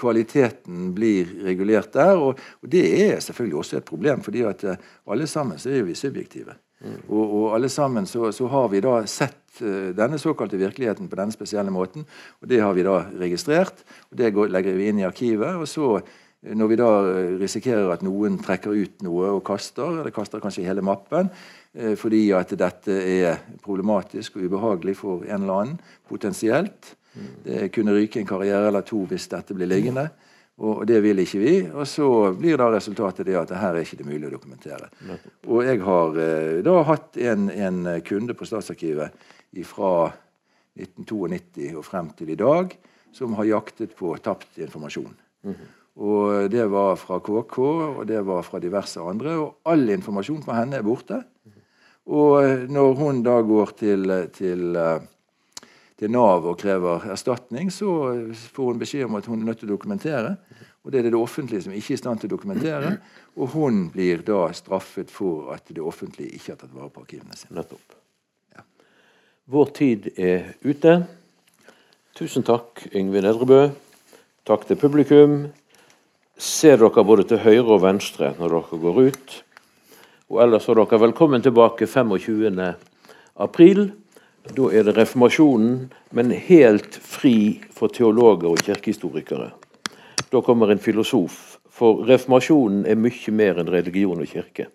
Kvaliteten 0.00 0.92
blir 0.94 1.28
regulert 1.44 1.90
der. 1.92 2.16
Og, 2.16 2.38
det 2.62 2.84
er 3.04 3.20
selvfølgelig 3.20 3.58
også 3.58 3.76
et 3.80 3.84
problem, 3.84 4.22
fordi 4.22 4.44
at 4.46 4.64
alle 4.70 5.26
sammen 5.26 5.58
så 5.58 5.72
er 5.74 5.82
vi 5.84 5.96
subjektive. 5.98 6.54
Og, 6.80 7.20
og, 7.20 7.46
alle 7.56 7.68
sammen 7.68 8.06
så, 8.08 8.30
så, 8.32 8.46
har 8.48 8.70
vi 8.72 8.80
da 8.84 8.94
sett 9.08 9.60
uh, 9.60 9.90
denne 9.96 10.18
såkalte 10.20 10.60
virkeligheten 10.60 11.10
på 11.10 11.18
denne 11.18 11.34
spesielle 11.34 11.72
måten. 11.74 12.06
Og 12.40 12.48
det 12.48 12.62
har 12.62 12.72
vi 12.76 12.86
da 12.86 13.02
registrert, 13.20 13.84
og 14.08 14.16
det 14.20 14.32
går, 14.36 14.52
legger 14.54 14.78
vi 14.78 14.88
inn 14.88 15.02
i 15.02 15.06
arkivet. 15.08 15.58
Og 15.60 15.68
så, 15.68 15.90
uh, 16.00 16.54
når 16.56 16.72
vi 16.72 16.78
da 16.80 16.90
uh, 17.04 17.34
risikerer 17.40 17.92
at 17.92 18.04
noen 18.06 18.40
trekker 18.40 18.72
ut 18.72 19.04
noe 19.04 19.34
og 19.36 19.44
kaster, 19.46 20.00
eller 20.00 20.14
kaster 20.14 20.42
kanskje 20.42 20.68
hele 20.68 20.84
mappen, 20.84 21.32
fordi 21.70 22.24
at 22.34 22.50
dette 22.58 22.90
er 22.90 23.36
problematisk 23.62 24.40
og 24.40 24.48
ubehagelig 24.50 24.96
for 24.98 25.20
en 25.22 25.44
eller 25.44 25.60
annen, 25.60 25.76
potensielt 26.10 26.96
Det 27.44 27.68
kunne 27.70 27.94
ryke 27.94 28.18
en 28.18 28.26
karriere 28.26 28.72
eller 28.72 28.82
to 28.82 29.04
hvis 29.06 29.28
dette 29.30 29.54
blir 29.54 29.70
liggende. 29.70 30.08
Og 30.60 30.82
det 30.84 30.98
vil 31.00 31.22
ikke 31.22 31.40
vi. 31.40 31.54
Og 31.72 31.88
så 31.88 32.06
blir 32.36 32.60
da 32.60 32.68
resultatet 32.72 33.24
det 33.28 33.38
at 33.40 33.52
her 33.56 33.76
er 33.76 33.84
ikke 33.84 34.00
det 34.02 34.08
mulig 34.08 34.28
å 34.28 34.34
dokumentere. 34.34 34.90
Og 35.48 35.64
jeg 35.64 35.80
har 35.86 36.20
eh, 36.20 36.60
da 36.66 36.74
hatt 36.88 37.16
en, 37.16 37.48
en 37.48 37.80
kunde 38.04 38.36
på 38.36 38.48
Statsarkivet 38.48 39.16
fra 39.66 39.92
1992 40.76 41.72
og 41.74 41.84
frem 41.86 42.10
til 42.16 42.34
i 42.34 42.38
dag 42.38 42.76
som 43.16 43.34
har 43.38 43.48
jaktet 43.48 43.96
på 43.96 44.12
tapt 44.22 44.58
informasjon. 44.60 45.14
Mm 45.42 45.54
-hmm. 45.54 45.76
Og 46.00 46.50
det 46.50 46.66
var 46.70 46.96
fra 46.96 47.18
KK, 47.18 47.58
og 47.58 48.06
det 48.06 48.20
var 48.26 48.42
fra 48.42 48.58
diverse 48.58 49.00
andre. 49.00 49.36
Og 49.36 49.56
all 49.64 49.90
informasjon 49.90 50.42
fra 50.42 50.54
henne 50.60 50.76
er 50.76 50.82
borte. 50.82 51.14
-hmm. 51.14 51.60
Og 52.06 52.44
eh, 52.44 52.68
når 52.68 52.94
hun 52.94 53.22
da 53.22 53.40
går 53.40 53.66
til, 53.66 54.28
til 54.32 54.76
til 56.00 56.12
Nav 56.12 56.46
og 56.48 56.56
krever 56.60 57.10
erstatning, 57.12 57.68
så 57.72 57.90
får 58.32 58.72
hun 58.72 58.80
beskjed 58.80 59.04
om 59.04 59.18
at 59.18 59.28
hun 59.28 59.42
er 59.42 59.50
nødt 59.50 59.60
til 59.60 59.68
å 59.68 59.74
dokumentere. 59.74 60.36
Og 60.84 60.92
det 60.92 61.00
er 61.00 61.10
det 61.10 61.18
offentlige 61.18 61.66
som 61.66 61.74
ikke 61.76 61.92
er 61.92 61.98
i 61.98 62.00
stand 62.00 62.22
til 62.22 62.30
å 62.30 62.34
dokumentere. 62.36 62.94
Og 63.36 63.52
hun 63.52 63.82
blir 63.92 64.22
da 64.24 64.46
straffet 64.56 65.12
for 65.12 65.52
at 65.54 65.68
det 65.68 65.82
offentlige 65.84 66.32
ikke 66.38 66.54
har 66.54 66.60
tatt 66.62 66.72
vare 66.72 66.88
på 66.94 67.04
arkivene 67.04 67.36
sine. 67.36 67.58
Nettopp. 67.58 67.96
Ja. 68.56 68.64
Vår 69.52 69.72
tid 69.76 70.08
er 70.16 70.54
ute. 70.64 71.02
Tusen 72.16 72.46
takk, 72.48 72.86
Yngve 72.96 73.22
Nedrebø. 73.26 73.60
Takk 74.48 74.64
til 74.68 74.80
publikum. 74.80 75.38
Ser 76.40 76.80
dere 76.80 77.04
både 77.04 77.28
til 77.28 77.44
høyre 77.44 77.76
og 77.76 77.84
venstre 77.84 78.32
når 78.40 78.56
dere 78.56 78.82
går 78.86 79.00
ut. 79.12 79.38
Og 80.32 80.40
ellers 80.46 80.68
er 80.70 80.80
dere 80.80 81.04
velkommen 81.04 81.44
tilbake 81.44 81.84
25. 81.90 82.60
april. 83.36 83.90
Da 84.48 84.70
er 84.72 84.86
det 84.88 84.96
reformasjonen, 84.96 85.90
men 86.16 86.32
helt 86.32 86.96
fri 86.96 87.60
for 87.76 87.92
teologer 87.92 88.48
og 88.48 88.62
kirkehistorikere. 88.64 89.50
Da 90.30 90.42
kommer 90.42 90.70
en 90.70 90.78
filosof. 90.78 91.58
For 91.70 92.04
reformasjonen 92.06 92.84
er 92.86 92.98
mye 92.98 93.32
mer 93.34 93.58
enn 93.58 93.70
religion 93.72 94.20
og 94.22 94.30
kirke. 94.30 94.68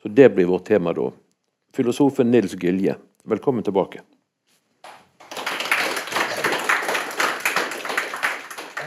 Så 0.00 0.08
Det 0.08 0.30
blir 0.32 0.48
vårt 0.48 0.64
tema 0.64 0.94
da. 0.96 1.10
Filosofen 1.76 2.30
Nils 2.30 2.54
Gilje, 2.56 2.96
velkommen 3.24 3.64
tilbake. 3.64 4.00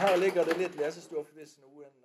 Her 0.02 0.16
ligger 0.18 0.44
det 0.44 0.58
litt 0.58 0.74
lesestoff 0.80 1.28
hvis 1.38 1.54
noen. 1.62 2.01